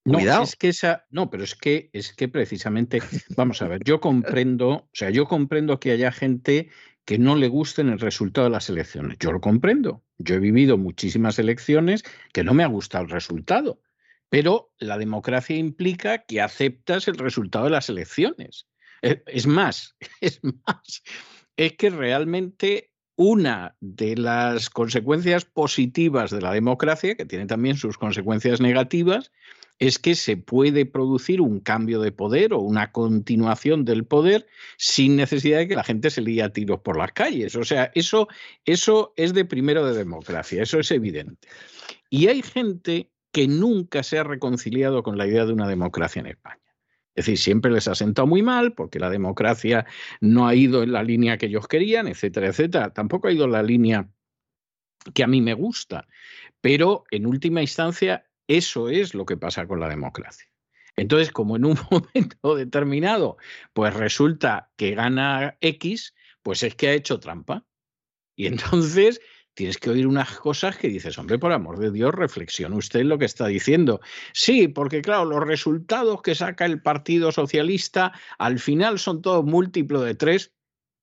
No, 0.04 0.20
es 0.20 0.54
que 0.54 0.68
esa, 0.68 1.04
no, 1.10 1.30
pero 1.30 1.42
es 1.42 1.56
que 1.56 1.90
es 1.92 2.12
que 2.12 2.28
precisamente, 2.28 3.00
vamos 3.36 3.60
a 3.60 3.66
ver, 3.66 3.82
yo 3.82 4.00
comprendo, 4.00 4.68
o 4.68 4.88
sea, 4.92 5.10
yo 5.10 5.26
comprendo 5.26 5.80
que 5.80 5.90
haya 5.90 6.12
gente 6.12 6.70
que 7.04 7.18
no 7.18 7.34
le 7.34 7.48
gusten 7.48 7.88
el 7.88 7.98
resultado 7.98 8.46
de 8.46 8.52
las 8.52 8.68
elecciones. 8.68 9.18
Yo 9.18 9.32
lo 9.32 9.40
comprendo. 9.40 10.04
Yo 10.18 10.36
he 10.36 10.38
vivido 10.38 10.76
muchísimas 10.76 11.38
elecciones 11.38 12.04
que 12.32 12.44
no 12.44 12.54
me 12.54 12.64
ha 12.64 12.68
gustado 12.68 13.04
el 13.04 13.10
resultado. 13.10 13.80
Pero 14.28 14.72
la 14.78 14.98
democracia 14.98 15.56
implica 15.56 16.24
que 16.24 16.40
aceptas 16.40 17.06
el 17.06 17.16
resultado 17.16 17.66
de 17.66 17.70
las 17.70 17.88
elecciones. 17.88 18.68
E, 19.02 19.22
es 19.26 19.46
más, 19.46 19.96
es 20.20 20.40
más, 20.42 21.02
es 21.56 21.72
que 21.74 21.90
realmente 21.90 22.92
una 23.16 23.76
de 23.80 24.16
las 24.16 24.70
consecuencias 24.70 25.44
positivas 25.44 26.30
de 26.30 26.42
la 26.42 26.52
democracia, 26.52 27.16
que 27.16 27.24
tiene 27.24 27.46
también 27.46 27.76
sus 27.76 27.98
consecuencias 27.98 28.60
negativas, 28.60 29.32
es 29.78 29.98
que 29.98 30.14
se 30.14 30.36
puede 30.36 30.86
producir 30.86 31.40
un 31.40 31.60
cambio 31.60 32.00
de 32.00 32.12
poder 32.12 32.54
o 32.54 32.60
una 32.60 32.92
continuación 32.92 33.84
del 33.84 34.04
poder 34.04 34.46
sin 34.78 35.16
necesidad 35.16 35.58
de 35.58 35.68
que 35.68 35.76
la 35.76 35.84
gente 35.84 36.10
se 36.10 36.22
líe 36.22 36.42
a 36.42 36.52
tiros 36.52 36.80
por 36.80 36.96
las 36.96 37.12
calles. 37.12 37.56
O 37.56 37.64
sea, 37.64 37.90
eso, 37.94 38.28
eso 38.64 39.12
es 39.16 39.34
de 39.34 39.44
primero 39.44 39.86
de 39.86 39.96
democracia, 39.96 40.62
eso 40.62 40.78
es 40.78 40.90
evidente. 40.90 41.48
Y 42.08 42.28
hay 42.28 42.42
gente 42.42 43.10
que 43.32 43.48
nunca 43.48 44.02
se 44.02 44.18
ha 44.18 44.24
reconciliado 44.24 45.02
con 45.02 45.18
la 45.18 45.26
idea 45.26 45.44
de 45.44 45.52
una 45.52 45.68
democracia 45.68 46.20
en 46.20 46.28
España. 46.28 46.65
Es 47.16 47.24
decir, 47.24 47.38
siempre 47.38 47.72
les 47.72 47.88
ha 47.88 47.94
sentado 47.94 48.26
muy 48.26 48.42
mal 48.42 48.74
porque 48.74 49.00
la 49.00 49.08
democracia 49.08 49.86
no 50.20 50.46
ha 50.46 50.54
ido 50.54 50.82
en 50.82 50.92
la 50.92 51.02
línea 51.02 51.38
que 51.38 51.46
ellos 51.46 51.66
querían, 51.66 52.06
etcétera, 52.06 52.48
etcétera. 52.48 52.92
Tampoco 52.92 53.28
ha 53.28 53.32
ido 53.32 53.46
en 53.46 53.52
la 53.52 53.62
línea 53.62 54.08
que 55.14 55.24
a 55.24 55.26
mí 55.26 55.40
me 55.40 55.54
gusta. 55.54 56.06
Pero 56.60 57.04
en 57.10 57.26
última 57.26 57.62
instancia, 57.62 58.26
eso 58.46 58.90
es 58.90 59.14
lo 59.14 59.24
que 59.24 59.38
pasa 59.38 59.66
con 59.66 59.80
la 59.80 59.88
democracia. 59.88 60.46
Entonces, 60.94 61.30
como 61.32 61.56
en 61.56 61.64
un 61.64 61.78
momento 61.90 62.54
determinado, 62.54 63.38
pues 63.72 63.94
resulta 63.94 64.70
que 64.76 64.94
gana 64.94 65.56
X, 65.60 66.14
pues 66.42 66.62
es 66.62 66.74
que 66.74 66.88
ha 66.88 66.92
hecho 66.92 67.18
trampa. 67.18 67.64
Y 68.36 68.46
entonces 68.46 69.22
tienes 69.56 69.78
que 69.78 69.90
oír 69.90 70.06
unas 70.06 70.38
cosas 70.38 70.76
que 70.76 70.88
dices, 70.88 71.18
hombre, 71.18 71.38
por 71.38 71.50
amor 71.50 71.78
de 71.78 71.90
Dios, 71.90 72.14
reflexione 72.14 72.76
usted 72.76 73.02
lo 73.04 73.18
que 73.18 73.24
está 73.24 73.46
diciendo. 73.46 74.00
Sí, 74.32 74.68
porque 74.68 75.00
claro, 75.00 75.24
los 75.24 75.42
resultados 75.42 76.20
que 76.20 76.34
saca 76.34 76.66
el 76.66 76.82
Partido 76.82 77.32
Socialista 77.32 78.12
al 78.38 78.58
final 78.58 78.98
son 78.98 79.22
todos 79.22 79.44
múltiplo 79.44 80.02
de 80.02 80.14
tres. 80.14 80.52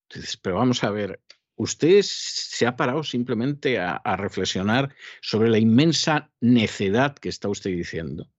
Entonces, 0.08 0.38
pero 0.38 0.58
vamos 0.58 0.84
a 0.84 0.92
ver, 0.92 1.20
usted 1.56 2.02
se 2.04 2.68
ha 2.68 2.76
parado 2.76 3.04
simplemente 3.04 3.80
a, 3.80 3.96
a 3.96 4.16
reflexionar 4.18 4.94
sobre 5.22 5.50
la 5.50 5.58
inmensa 5.58 6.32
necedad 6.40 7.16
que 7.16 7.30
está 7.30 7.50
usted 7.50 7.72
diciendo. 7.72 8.30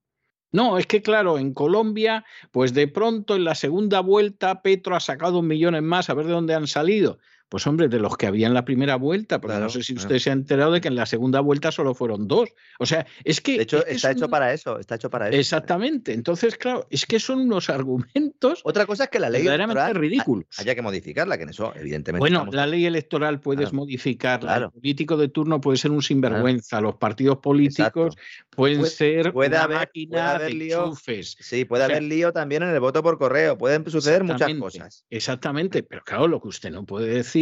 No, 0.52 0.78
es 0.78 0.86
que 0.86 1.02
claro, 1.02 1.38
en 1.38 1.52
Colombia, 1.52 2.24
pues 2.52 2.72
de 2.72 2.86
pronto 2.86 3.34
en 3.34 3.42
la 3.42 3.56
segunda 3.56 3.98
vuelta 3.98 4.62
Petro 4.62 4.94
ha 4.94 5.00
sacado 5.00 5.40
un 5.40 5.48
millón 5.48 5.84
más, 5.84 6.08
a 6.08 6.14
ver 6.14 6.26
de 6.26 6.32
dónde 6.32 6.54
han 6.54 6.68
salido. 6.68 7.18
Pues 7.48 7.66
hombre, 7.66 7.88
de 7.88 7.98
los 7.98 8.16
que 8.16 8.26
había 8.26 8.46
en 8.46 8.54
la 8.54 8.64
primera 8.64 8.96
vuelta, 8.96 9.40
porque 9.40 9.58
no 9.58 9.68
sé 9.68 9.82
si 9.82 9.94
usted 9.94 10.18
se 10.18 10.30
ha 10.30 10.32
enterado 10.32 10.72
de 10.72 10.80
que 10.80 10.88
en 10.88 10.96
la 10.96 11.06
segunda 11.06 11.40
vuelta 11.40 11.70
solo 11.70 11.94
fueron 11.94 12.26
dos. 12.26 12.48
O 12.78 12.86
sea, 12.86 13.06
es 13.22 13.40
que... 13.40 13.58
De 13.58 13.62
hecho, 13.62 13.86
está 13.86 14.10
hecho 14.10 14.28
para 14.28 14.52
eso, 14.52 14.78
está 14.78 14.96
hecho 14.96 15.10
para 15.10 15.28
eso. 15.28 15.38
Exactamente. 15.38 16.12
Entonces, 16.12 16.56
claro, 16.56 16.86
es 16.90 17.06
que 17.06 17.20
son 17.20 17.40
unos 17.40 17.70
argumentos... 17.70 18.60
Otra 18.64 18.86
cosa 18.86 19.04
es 19.04 19.10
que 19.10 19.20
la 19.20 19.30
ley 19.30 19.46
electoral 19.46 19.94
ridículos. 19.94 20.46
haya 20.58 20.74
que 20.74 20.82
modificarla, 20.82 21.36
que 21.36 21.44
en 21.44 21.50
eso 21.50 21.72
evidentemente... 21.76 22.18
Bueno, 22.18 22.48
la 22.50 22.66
ley 22.66 22.86
electoral 22.86 23.40
puedes 23.40 23.72
modificarla. 23.72 24.56
El 24.56 24.70
político 24.70 25.16
de 25.16 25.28
turno 25.28 25.60
puede 25.60 25.78
ser 25.78 25.90
un 25.90 26.02
sinvergüenza. 26.02 26.80
Los 26.80 26.96
partidos 26.96 27.38
políticos 27.38 28.16
pueden 28.50 28.84
ser 28.86 29.32
puede 29.32 29.50
una 29.50 29.64
haber, 29.64 29.78
máquina 29.78 30.38
de 30.38 30.50
lío, 30.50 30.92
Sí, 31.22 31.64
puede 31.66 31.84
haber 31.84 32.02
lío 32.02 32.32
también 32.32 32.62
en 32.62 32.70
el 32.70 32.80
voto 32.80 33.02
por 33.02 33.18
correo. 33.18 33.56
Pueden 33.56 33.88
suceder 33.88 34.24
muchas 34.24 34.52
cosas. 34.54 35.04
Exactamente. 35.10 35.82
Pero 35.82 36.02
claro, 36.02 36.26
lo 36.26 36.40
que 36.40 36.48
usted 36.48 36.70
no 36.70 36.84
puede 36.84 37.08
decir 37.08 37.33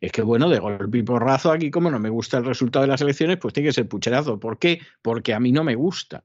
es 0.00 0.12
que, 0.12 0.22
bueno, 0.22 0.48
de 0.48 0.58
golpe 0.58 0.98
y 0.98 1.02
porrazo 1.02 1.52
aquí, 1.52 1.70
como 1.70 1.90
no 1.90 1.98
me 1.98 2.10
gusta 2.10 2.38
el 2.38 2.44
resultado 2.44 2.84
de 2.84 2.88
las 2.88 3.00
elecciones, 3.00 3.38
pues 3.38 3.54
tiene 3.54 3.68
que 3.68 3.74
ser 3.74 3.88
pucherazo. 3.88 4.40
¿Por 4.40 4.58
qué? 4.58 4.80
Porque 5.02 5.34
a 5.34 5.40
mí 5.40 5.52
no 5.52 5.64
me 5.64 5.74
gusta. 5.74 6.24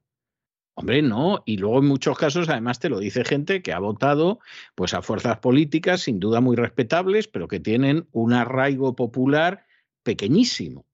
Hombre, 0.74 1.02
no, 1.02 1.42
y 1.44 1.58
luego 1.58 1.80
en 1.80 1.86
muchos 1.86 2.16
casos 2.16 2.48
además 2.48 2.78
te 2.78 2.88
lo 2.88 2.98
dice 2.98 3.24
gente 3.24 3.60
que 3.60 3.72
ha 3.72 3.78
votado 3.78 4.38
pues 4.74 4.94
a 4.94 5.02
fuerzas 5.02 5.38
políticas 5.38 6.02
sin 6.02 6.20
duda 6.20 6.40
muy 6.40 6.56
respetables, 6.56 7.28
pero 7.28 7.48
que 7.48 7.60
tienen 7.60 8.08
un 8.12 8.32
arraigo 8.32 8.96
popular 8.96 9.66
pequeñísimo. 10.02 10.86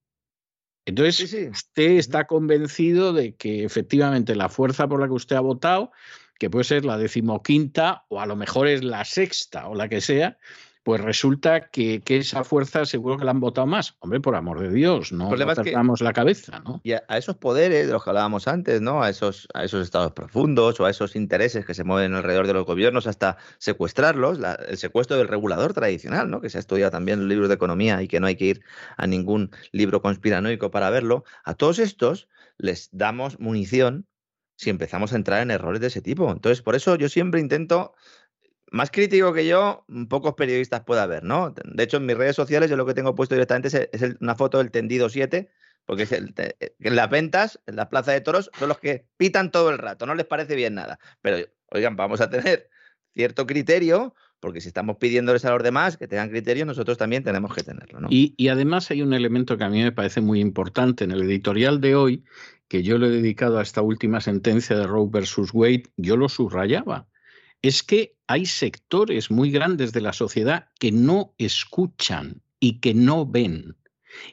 Entonces, 0.86 1.32
usted 1.50 1.90
está 1.92 2.26
convencido 2.26 3.12
de 3.12 3.34
que 3.34 3.64
efectivamente 3.64 4.34
la 4.34 4.48
fuerza 4.48 4.88
por 4.88 5.00
la 5.00 5.06
que 5.06 5.14
usted 5.14 5.36
ha 5.36 5.40
votado, 5.40 5.92
que 6.38 6.50
puede 6.50 6.64
ser 6.64 6.84
la 6.84 6.98
decimoquinta 6.98 8.04
o 8.08 8.20
a 8.20 8.26
lo 8.26 8.36
mejor 8.36 8.68
es 8.68 8.84
la 8.84 9.04
sexta 9.04 9.68
o 9.68 9.74
la 9.74 9.88
que 9.88 10.00
sea, 10.00 10.38
pues 10.86 11.00
resulta 11.00 11.68
que, 11.68 12.00
esa 12.06 12.44
fuerza 12.44 12.86
seguro 12.86 13.18
que 13.18 13.24
la 13.24 13.32
han 13.32 13.40
votado 13.40 13.66
más. 13.66 13.96
Hombre, 13.98 14.20
por 14.20 14.36
amor 14.36 14.60
de 14.60 14.70
Dios, 14.70 15.10
no 15.10 15.30
perdamos 15.30 16.00
la 16.00 16.12
cabeza, 16.12 16.60
¿no? 16.60 16.80
Y 16.84 16.92
a, 16.92 17.02
esos 17.08 17.36
poderes 17.38 17.88
de 17.88 17.92
los 17.92 18.04
que 18.04 18.10
hablábamos 18.10 18.46
antes, 18.46 18.80
¿no? 18.80 19.02
A 19.02 19.10
esos, 19.10 19.48
a 19.52 19.64
esos 19.64 19.82
estados 19.82 20.12
profundos 20.12 20.78
o 20.78 20.84
a 20.84 20.90
esos 20.90 21.16
intereses 21.16 21.66
que 21.66 21.74
se 21.74 21.82
mueven 21.82 22.14
alrededor 22.14 22.46
de 22.46 22.52
los 22.52 22.64
gobiernos 22.64 23.08
hasta 23.08 23.36
secuestrarlos, 23.58 24.38
el 24.68 24.78
secuestro 24.78 25.16
del 25.16 25.26
regulador 25.26 25.74
tradicional, 25.74 26.30
¿no? 26.30 26.40
Que 26.40 26.50
se 26.50 26.58
ha 26.58 26.60
estudiado 26.60 26.92
también 26.92 27.18
en 27.18 27.24
los 27.24 27.30
libros 27.30 27.48
de 27.48 27.56
economía 27.56 28.00
y 28.00 28.06
que 28.06 28.20
no 28.20 28.28
hay 28.28 28.36
que 28.36 28.44
ir 28.44 28.62
a 28.96 29.08
ningún 29.08 29.50
libro 29.72 30.00
conspiranoico 30.00 30.70
para 30.70 30.88
verlo. 30.90 31.24
A 31.42 31.54
todos 31.54 31.80
estos 31.80 32.28
les 32.58 32.90
damos 32.92 33.40
munición 33.40 34.06
si 34.54 34.70
empezamos 34.70 35.12
a 35.12 35.16
entrar 35.16 35.42
en 35.42 35.50
errores 35.50 35.80
de 35.80 35.88
ese 35.88 36.00
tipo. 36.00 36.30
Entonces, 36.30 36.62
por 36.62 36.76
eso 36.76 36.94
yo 36.94 37.08
siempre 37.08 37.40
intento 37.40 37.92
más 38.70 38.90
crítico 38.90 39.32
que 39.32 39.46
yo, 39.46 39.84
pocos 40.08 40.34
periodistas 40.34 40.82
puede 40.82 41.00
haber, 41.00 41.24
¿no? 41.24 41.54
De 41.64 41.82
hecho, 41.82 41.98
en 41.98 42.06
mis 42.06 42.16
redes 42.16 42.36
sociales 42.36 42.70
yo 42.70 42.76
lo 42.76 42.86
que 42.86 42.94
tengo 42.94 43.14
puesto 43.14 43.34
directamente 43.34 43.68
es, 43.92 44.16
una 44.20 44.34
foto 44.34 44.58
del 44.58 44.70
tendido 44.70 45.08
7, 45.08 45.48
porque 45.84 46.02
es 46.02 46.12
el, 46.12 46.34
en 46.58 46.96
las 46.96 47.10
ventas, 47.10 47.60
en 47.66 47.76
la 47.76 47.88
plaza 47.88 48.12
de 48.12 48.20
toros, 48.20 48.50
son 48.58 48.68
los 48.68 48.78
que 48.78 49.06
pitan 49.16 49.50
todo 49.50 49.70
el 49.70 49.78
rato, 49.78 50.06
no 50.06 50.14
les 50.14 50.26
parece 50.26 50.56
bien 50.56 50.74
nada. 50.74 50.98
Pero, 51.22 51.46
oigan, 51.70 51.96
vamos 51.96 52.20
a 52.20 52.28
tener 52.28 52.68
cierto 53.14 53.46
criterio, 53.46 54.14
porque 54.40 54.60
si 54.60 54.68
estamos 54.68 54.96
pidiéndoles 54.96 55.44
a 55.44 55.50
los 55.52 55.62
demás 55.62 55.96
que 55.96 56.08
tengan 56.08 56.28
criterio, 56.28 56.66
nosotros 56.66 56.98
también 56.98 57.22
tenemos 57.22 57.54
que 57.54 57.62
tenerlo. 57.62 58.08
Y, 58.10 58.34
y 58.36 58.48
además 58.48 58.90
hay 58.90 59.02
un 59.02 59.14
elemento 59.14 59.56
que 59.56 59.64
a 59.64 59.68
mí 59.68 59.82
me 59.82 59.92
parece 59.92 60.20
muy 60.20 60.40
importante 60.40 61.04
en 61.04 61.12
el 61.12 61.22
editorial 61.22 61.80
de 61.80 61.94
hoy, 61.94 62.24
que 62.68 62.82
yo 62.82 62.98
le 62.98 63.06
he 63.06 63.10
dedicado 63.10 63.58
a 63.58 63.62
esta 63.62 63.80
última 63.80 64.20
sentencia 64.20 64.76
de 64.76 64.88
Roe 64.88 65.08
versus 65.08 65.50
Wade, 65.54 65.84
yo 65.96 66.16
lo 66.16 66.28
subrayaba 66.28 67.06
es 67.62 67.82
que 67.82 68.16
hay 68.26 68.46
sectores 68.46 69.30
muy 69.30 69.50
grandes 69.50 69.92
de 69.92 70.00
la 70.00 70.12
sociedad 70.12 70.68
que 70.78 70.92
no 70.92 71.34
escuchan 71.38 72.42
y 72.60 72.80
que 72.80 72.94
no 72.94 73.26
ven. 73.26 73.76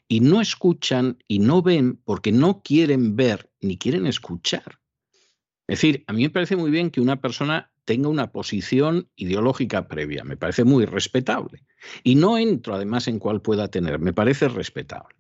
Y 0.07 0.21
no 0.21 0.41
escuchan 0.41 1.17
y 1.28 1.39
no 1.39 1.61
ven 1.61 1.97
porque 2.05 2.32
no 2.32 2.61
quieren 2.63 3.15
ver 3.15 3.51
ni 3.59 3.78
quieren 3.78 4.07
escuchar. 4.07 4.80
Es 5.67 5.80
decir, 5.80 6.03
a 6.07 6.13
mí 6.13 6.24
me 6.24 6.30
parece 6.30 6.55
muy 6.55 6.71
bien 6.71 6.89
que 6.89 7.01
una 7.01 7.19
persona 7.21 7.71
tenga 7.86 8.07
una 8.07 8.32
posición 8.32 9.09
ideológica 9.15 9.88
previa, 9.88 10.24
me 10.24 10.38
parece 10.38 10.63
muy 10.63 10.86
respetable. 10.86 11.65
Y 12.03 12.15
no 12.15 12.38
entro 12.38 12.76
además 12.76 13.07
en 13.07 13.19
cuál 13.19 13.41
pueda 13.41 13.67
tener, 13.67 13.99
me 13.99 14.13
parece 14.13 14.47
respetable. 14.47 15.15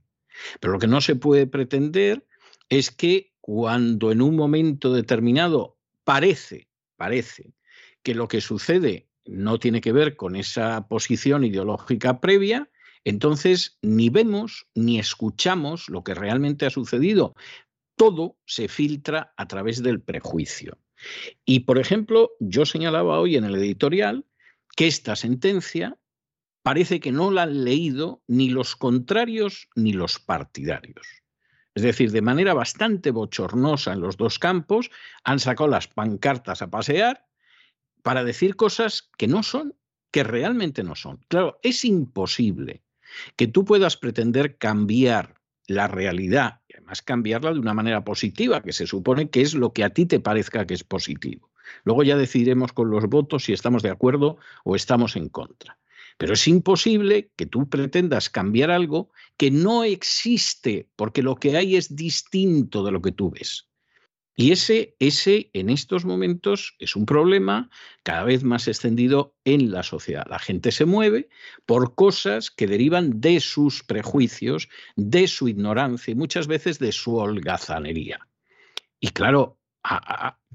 Pero 0.59 0.73
lo 0.73 0.79
que 0.79 0.87
no 0.87 1.01
se 1.01 1.15
puede 1.15 1.45
pretender 1.47 2.25
es 2.69 2.91
que 2.91 3.33
cuando 3.41 4.11
en 4.11 4.21
un 4.21 4.35
momento 4.35 4.93
determinado 4.93 5.77
parece, 6.05 6.69
parece 6.95 7.53
que 8.03 8.13
lo 8.13 8.27
que 8.27 8.41
sucede 8.41 9.09
no 9.25 9.59
tiene 9.59 9.81
que 9.81 9.93
ver 9.93 10.15
con 10.15 10.35
esa 10.35 10.87
posición 10.87 11.43
ideológica 11.43 12.19
previa, 12.19 12.69
entonces 13.03 13.77
ni 13.81 14.09
vemos 14.09 14.67
ni 14.75 14.99
escuchamos 14.99 15.89
lo 15.89 16.03
que 16.03 16.13
realmente 16.13 16.65
ha 16.65 16.69
sucedido. 16.69 17.35
Todo 17.95 18.37
se 18.45 18.67
filtra 18.67 19.33
a 19.37 19.47
través 19.47 19.81
del 19.81 20.01
prejuicio. 20.01 20.77
Y, 21.45 21.61
por 21.61 21.79
ejemplo, 21.79 22.31
yo 22.39 22.65
señalaba 22.65 23.19
hoy 23.19 23.35
en 23.35 23.43
el 23.43 23.55
editorial 23.55 24.25
que 24.75 24.87
esta 24.87 25.15
sentencia 25.15 25.97
parece 26.63 26.99
que 26.99 27.11
no 27.11 27.29
la 27.29 27.43
han 27.43 27.65
leído 27.65 28.23
ni 28.27 28.49
los 28.49 28.75
contrarios 28.75 29.67
ni 29.75 29.93
los 29.93 30.19
partidarios. 30.19 31.05
Es 31.75 31.83
decir, 31.83 32.11
de 32.11 32.21
manera 32.21 32.53
bastante 32.53 33.11
bochornosa 33.11 33.93
en 33.93 34.01
los 34.01 34.15
dos 34.15 34.39
campos, 34.39 34.91
han 35.23 35.39
sacado 35.39 35.69
las 35.69 35.87
pancartas 35.87 36.61
a 36.61 36.69
pasear 36.69 37.25
para 38.03 38.23
decir 38.23 38.55
cosas 38.55 39.09
que 39.17 39.27
no 39.27 39.41
son, 39.41 39.75
que 40.11 40.23
realmente 40.23 40.83
no 40.83 40.95
son. 40.95 41.19
Claro, 41.27 41.59
es 41.63 41.83
imposible 41.85 42.83
que 43.35 43.47
tú 43.47 43.65
puedas 43.65 43.97
pretender 43.97 44.57
cambiar 44.57 45.41
la 45.67 45.87
realidad 45.87 46.61
y 46.67 46.73
además 46.75 47.01
cambiarla 47.01 47.53
de 47.53 47.59
una 47.59 47.73
manera 47.73 48.03
positiva, 48.03 48.61
que 48.61 48.73
se 48.73 48.85
supone 48.85 49.29
que 49.29 49.41
es 49.41 49.53
lo 49.53 49.73
que 49.73 49.83
a 49.83 49.91
ti 49.91 50.05
te 50.05 50.19
parezca 50.19 50.67
que 50.67 50.73
es 50.73 50.83
positivo. 50.83 51.51
Luego 51.83 52.03
ya 52.03 52.17
decidiremos 52.17 52.73
con 52.73 52.89
los 52.89 53.05
votos 53.07 53.45
si 53.45 53.53
estamos 53.53 53.81
de 53.81 53.89
acuerdo 53.89 54.37
o 54.63 54.75
estamos 54.75 55.15
en 55.15 55.29
contra. 55.29 55.79
Pero 56.17 56.33
es 56.33 56.47
imposible 56.47 57.31
que 57.35 57.45
tú 57.45 57.69
pretendas 57.69 58.29
cambiar 58.29 58.69
algo 58.69 59.09
que 59.37 59.49
no 59.49 59.83
existe, 59.83 60.89
porque 60.95 61.23
lo 61.23 61.35
que 61.35 61.57
hay 61.57 61.75
es 61.75 61.95
distinto 61.95 62.83
de 62.83 62.91
lo 62.91 63.01
que 63.01 63.11
tú 63.11 63.31
ves. 63.31 63.69
Y 64.35 64.51
ese, 64.51 64.95
ese 64.99 65.51
en 65.53 65.69
estos 65.69 66.05
momentos 66.05 66.75
es 66.79 66.95
un 66.95 67.05
problema 67.05 67.69
cada 68.01 68.23
vez 68.23 68.43
más 68.43 68.67
extendido 68.67 69.35
en 69.45 69.71
la 69.71 69.83
sociedad. 69.83 70.25
La 70.27 70.39
gente 70.39 70.71
se 70.71 70.85
mueve 70.85 71.29
por 71.67 71.93
cosas 71.93 72.49
que 72.49 72.65
derivan 72.65 73.21
de 73.21 73.39
sus 73.39 73.83
prejuicios, 73.83 74.69
de 74.95 75.27
su 75.27 75.47
ignorancia 75.47 76.11
y 76.11 76.15
muchas 76.15 76.47
veces 76.47 76.79
de 76.79 76.91
su 76.91 77.15
holgazanería. 77.17 78.27
Y 78.99 79.09
claro, 79.09 79.59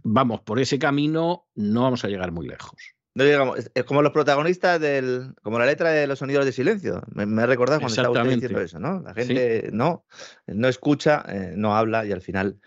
vamos, 0.03 0.41
por 0.41 0.59
ese 0.59 0.79
camino 0.79 1.49
no 1.55 1.83
vamos 1.83 2.05
a 2.05 2.09
llegar 2.09 2.33
muy 2.33 2.49
lejos. 2.49 2.97
No 3.18 3.56
es 3.56 3.84
como 3.84 4.00
los 4.02 4.12
protagonistas 4.12 4.80
del, 4.80 5.34
como 5.42 5.58
la 5.58 5.66
letra 5.66 5.90
de 5.90 6.06
los 6.06 6.20
sonidos 6.20 6.44
de 6.44 6.52
silencio. 6.52 7.02
Me, 7.12 7.26
me 7.26 7.46
recordado 7.46 7.80
cuando 7.80 8.00
estaba 8.00 8.24
diciendo 8.24 8.60
eso, 8.60 8.78
¿no? 8.78 9.00
La 9.00 9.12
gente 9.12 9.70
no, 9.72 10.04
no 10.46 10.68
escucha, 10.68 11.24
eh, 11.28 11.54
no 11.56 11.76
habla 11.76 12.06
y 12.06 12.12
al 12.12 12.20
final, 12.20 12.60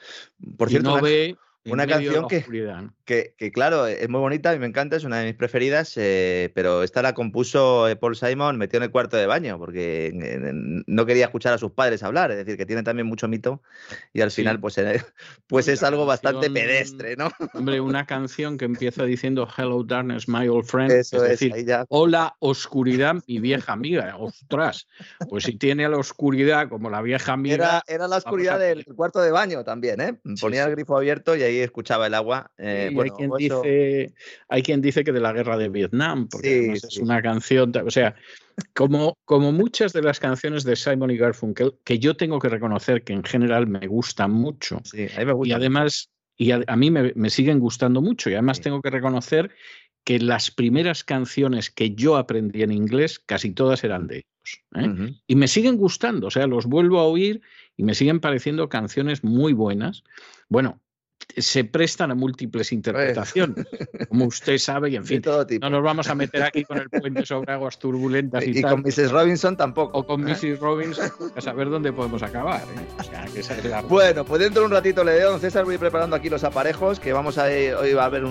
por 0.57 0.69
cierto, 0.69 0.97
no 0.97 1.01
ve 1.01 1.37
una 1.65 1.85
canción 1.85 2.27
que, 2.27 3.35
que, 3.37 3.51
claro, 3.51 3.85
es 3.85 4.09
muy 4.09 4.19
bonita 4.19 4.53
y 4.55 4.59
me 4.59 4.65
encanta, 4.65 4.95
es 4.95 5.03
una 5.03 5.19
de 5.19 5.25
mis 5.25 5.35
preferidas, 5.35 5.93
eh, 5.97 6.51
pero 6.55 6.81
esta 6.81 7.01
la 7.01 7.13
compuso 7.13 7.87
eh, 7.87 7.95
Paul 7.95 8.15
Simon 8.15 8.57
metió 8.57 8.77
en 8.77 8.83
el 8.83 8.91
cuarto 8.91 9.17
de 9.17 9.25
baño 9.27 9.59
porque 9.59 10.11
no 10.87 11.05
quería 11.05 11.25
escuchar 11.25 11.53
a 11.53 11.57
sus 11.57 11.71
padres 11.71 12.03
hablar, 12.03 12.31
es 12.31 12.37
decir, 12.37 12.57
que 12.57 12.65
tiene 12.65 12.83
también 12.83 13.07
mucho 13.07 13.27
mito 13.27 13.61
y 14.13 14.21
al 14.21 14.31
final 14.31 14.59
pues, 14.59 14.77
eh, 14.77 15.03
pues 15.47 15.67
es 15.67 15.83
algo 15.83 16.05
bastante 16.05 16.49
pedestre, 16.49 17.15
¿no? 17.15 17.29
Hombre, 17.53 17.79
una 17.79 18.05
canción 18.05 18.57
que 18.57 18.65
empieza 18.65 19.03
diciendo 19.03 19.47
Hello 19.55 19.83
darkness, 19.83 20.27
my 20.27 20.47
old 20.47 20.65
friend, 20.65 20.91
es, 20.91 21.11
decir, 21.11 21.53
hola 21.89 22.35
oscuridad, 22.39 23.15
mi 23.27 23.39
vieja 23.39 23.73
amiga, 23.73 24.15
ostras, 24.17 24.87
pues 25.29 25.43
si 25.43 25.57
tiene 25.57 25.85
a 25.85 25.89
la 25.89 25.97
oscuridad 25.97 26.69
como 26.69 26.89
la 26.89 27.01
vieja 27.01 27.33
amiga... 27.33 27.55
Era, 27.55 27.83
era 27.87 28.07
la 28.07 28.17
oscuridad 28.17 28.57
del 28.57 28.85
cuarto 28.85 29.19
de 29.21 29.31
baño 29.31 29.63
también, 29.63 30.01
¿eh? 30.01 30.19
Ponía 30.39 30.63
el 30.63 30.71
grifo 30.71 30.97
abierto 30.97 31.35
y 31.35 31.43
ahí 31.43 31.50
escuchaba 31.59 32.07
el 32.07 32.13
agua. 32.13 32.51
Eh, 32.57 32.95
hay, 32.97 33.09
quien 33.09 33.31
dice, 33.37 34.13
hay 34.49 34.63
quien 34.63 34.81
dice 34.81 35.03
que 35.03 35.11
de 35.11 35.19
la 35.19 35.33
guerra 35.33 35.57
de 35.57 35.69
Vietnam, 35.69 36.27
porque 36.29 36.73
es 36.73 36.97
una 36.97 37.21
canción, 37.21 37.71
o 37.85 37.91
sea, 37.91 38.15
como, 38.73 39.17
como 39.25 39.51
muchas 39.51 39.93
de 39.93 40.01
las 40.01 40.19
canciones 40.19 40.63
de 40.63 40.75
Simon 40.75 41.11
y 41.11 41.17
Garfunkel, 41.17 41.75
que 41.83 41.99
yo 41.99 42.15
tengo 42.15 42.39
que 42.39 42.49
reconocer 42.49 43.03
que 43.03 43.13
en 43.13 43.23
general 43.23 43.67
me 43.67 43.87
gustan 43.87 44.31
mucho. 44.31 44.81
Y 44.93 45.51
además, 45.51 46.09
y 46.37 46.51
a, 46.51 46.75
mí 46.75 46.91
me, 46.91 47.29
siguen 47.29 47.59
gustando 47.59 48.01
mucho, 48.01 48.29
y 48.29 48.33
además 48.33 48.61
tengo 48.61 48.81
que 48.81 48.89
reconocer 48.89 49.51
que 50.03 50.19
las 50.19 50.49
primeras 50.49 51.03
canciones 51.03 51.69
que 51.69 51.93
yo 51.93 52.17
aprendí 52.17 52.63
en 52.63 52.71
inglés, 52.71 53.19
casi 53.19 53.51
todas 53.51 53.83
eran 53.83 54.07
de 54.07 54.17
ellos. 54.17 54.63
¿eh? 54.75 55.15
Y 55.27 55.35
me 55.35 55.47
siguen 55.47 55.77
gustando, 55.77 56.27
o 56.27 56.31
sea, 56.31 56.47
los 56.47 56.65
vuelvo 56.65 56.99
a 56.99 57.03
oír 57.03 57.41
y 57.77 57.83
me 57.83 57.93
siguen 57.93 58.19
pareciendo 58.19 58.69
canciones 58.69 59.23
muy 59.23 59.53
buenas. 59.53 60.03
Bueno, 60.49 60.81
se 61.37 61.63
prestan 61.63 62.11
a 62.11 62.15
múltiples 62.15 62.71
interpretaciones, 62.71 63.65
como 64.09 64.25
usted 64.25 64.57
sabe, 64.57 64.89
y 64.91 64.95
en 64.95 65.05
fin, 65.05 65.21
no 65.61 65.69
nos 65.69 65.83
vamos 65.83 66.07
a 66.09 66.15
meter 66.15 66.43
aquí 66.43 66.63
con 66.63 66.77
el 66.77 66.89
puente 66.89 67.25
sobre 67.25 67.53
aguas 67.53 67.79
turbulentas 67.79 68.43
y, 68.47 68.59
y 68.59 68.61
con 68.61 68.81
Mrs. 68.81 69.11
Robinson 69.11 69.57
tampoco. 69.57 69.97
O 69.97 70.05
con 70.05 70.27
¿eh? 70.27 70.33
Mrs. 70.33 70.59
Robinson, 70.59 71.11
a 71.35 71.41
saber 71.41 71.69
dónde 71.69 71.93
podemos 71.93 72.23
acabar. 72.23 72.61
¿eh? 72.61 73.41
Bueno, 73.87 74.25
pues 74.25 74.41
dentro 74.41 74.61
de 74.61 74.65
un 74.67 74.71
ratito 74.71 75.03
le 75.03 75.13
doy, 75.13 75.21
don 75.21 75.39
César, 75.39 75.65
voy 75.65 75.77
preparando 75.77 76.15
aquí 76.15 76.29
los 76.29 76.43
aparejos, 76.43 76.99
que 76.99 77.13
vamos 77.13 77.37
a, 77.37 77.45
hoy 77.45 77.93
va 77.93 78.05
a 78.05 78.09
ver 78.09 78.23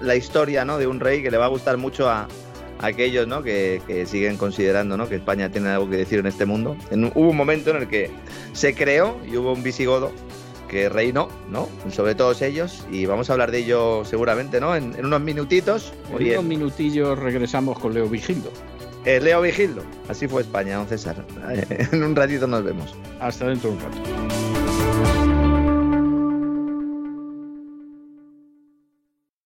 la 0.00 0.16
historia 0.16 0.64
¿no? 0.64 0.78
de 0.78 0.86
un 0.86 1.00
rey 1.00 1.22
que 1.22 1.30
le 1.30 1.36
va 1.36 1.46
a 1.46 1.48
gustar 1.48 1.76
mucho 1.76 2.08
a, 2.08 2.28
aquellos 2.80 3.26
¿no? 3.26 3.42
que, 3.42 4.04
siguen 4.06 4.36
considerando 4.36 4.96
¿no? 4.96 5.08
que 5.08 5.16
España 5.16 5.50
tiene 5.50 5.70
algo 5.70 5.88
que 5.88 5.96
decir 5.96 6.18
en 6.18 6.26
este 6.26 6.44
mundo. 6.44 6.76
hubo 7.14 7.30
un 7.30 7.36
momento 7.36 7.70
en 7.70 7.76
el 7.76 7.88
que 7.88 8.10
se 8.52 8.74
creó 8.74 9.18
y 9.26 9.36
hubo 9.36 9.52
un 9.52 9.62
visigodo 9.62 10.12
que 10.74 10.88
reinó, 10.88 11.28
¿no? 11.52 11.68
Sobre 11.92 12.16
todos 12.16 12.42
ellos 12.42 12.84
y 12.90 13.06
vamos 13.06 13.30
a 13.30 13.34
hablar 13.34 13.52
de 13.52 13.58
ello 13.58 14.04
seguramente, 14.04 14.60
¿no? 14.60 14.74
En, 14.74 15.06
unos 15.06 15.20
minutitos. 15.20 15.92
en 16.18 16.32
unos 16.32 16.44
minutillos 16.44 17.16
regresamos 17.16 17.78
con 17.78 17.94
Leo 17.94 18.08
Vigildo. 18.08 18.50
Eh, 19.04 19.20
Leo 19.20 19.40
Vigildo, 19.40 19.84
así 20.08 20.26
fue 20.26 20.42
España, 20.42 20.78
don 20.78 20.88
César. 20.88 21.24
en 21.92 22.02
un 22.02 22.16
ratito 22.16 22.48
nos 22.48 22.64
vemos. 22.64 22.92
Hasta 23.20 23.46
dentro 23.46 23.70
de 23.70 23.76
un 23.76 23.82
rato. 23.82 24.63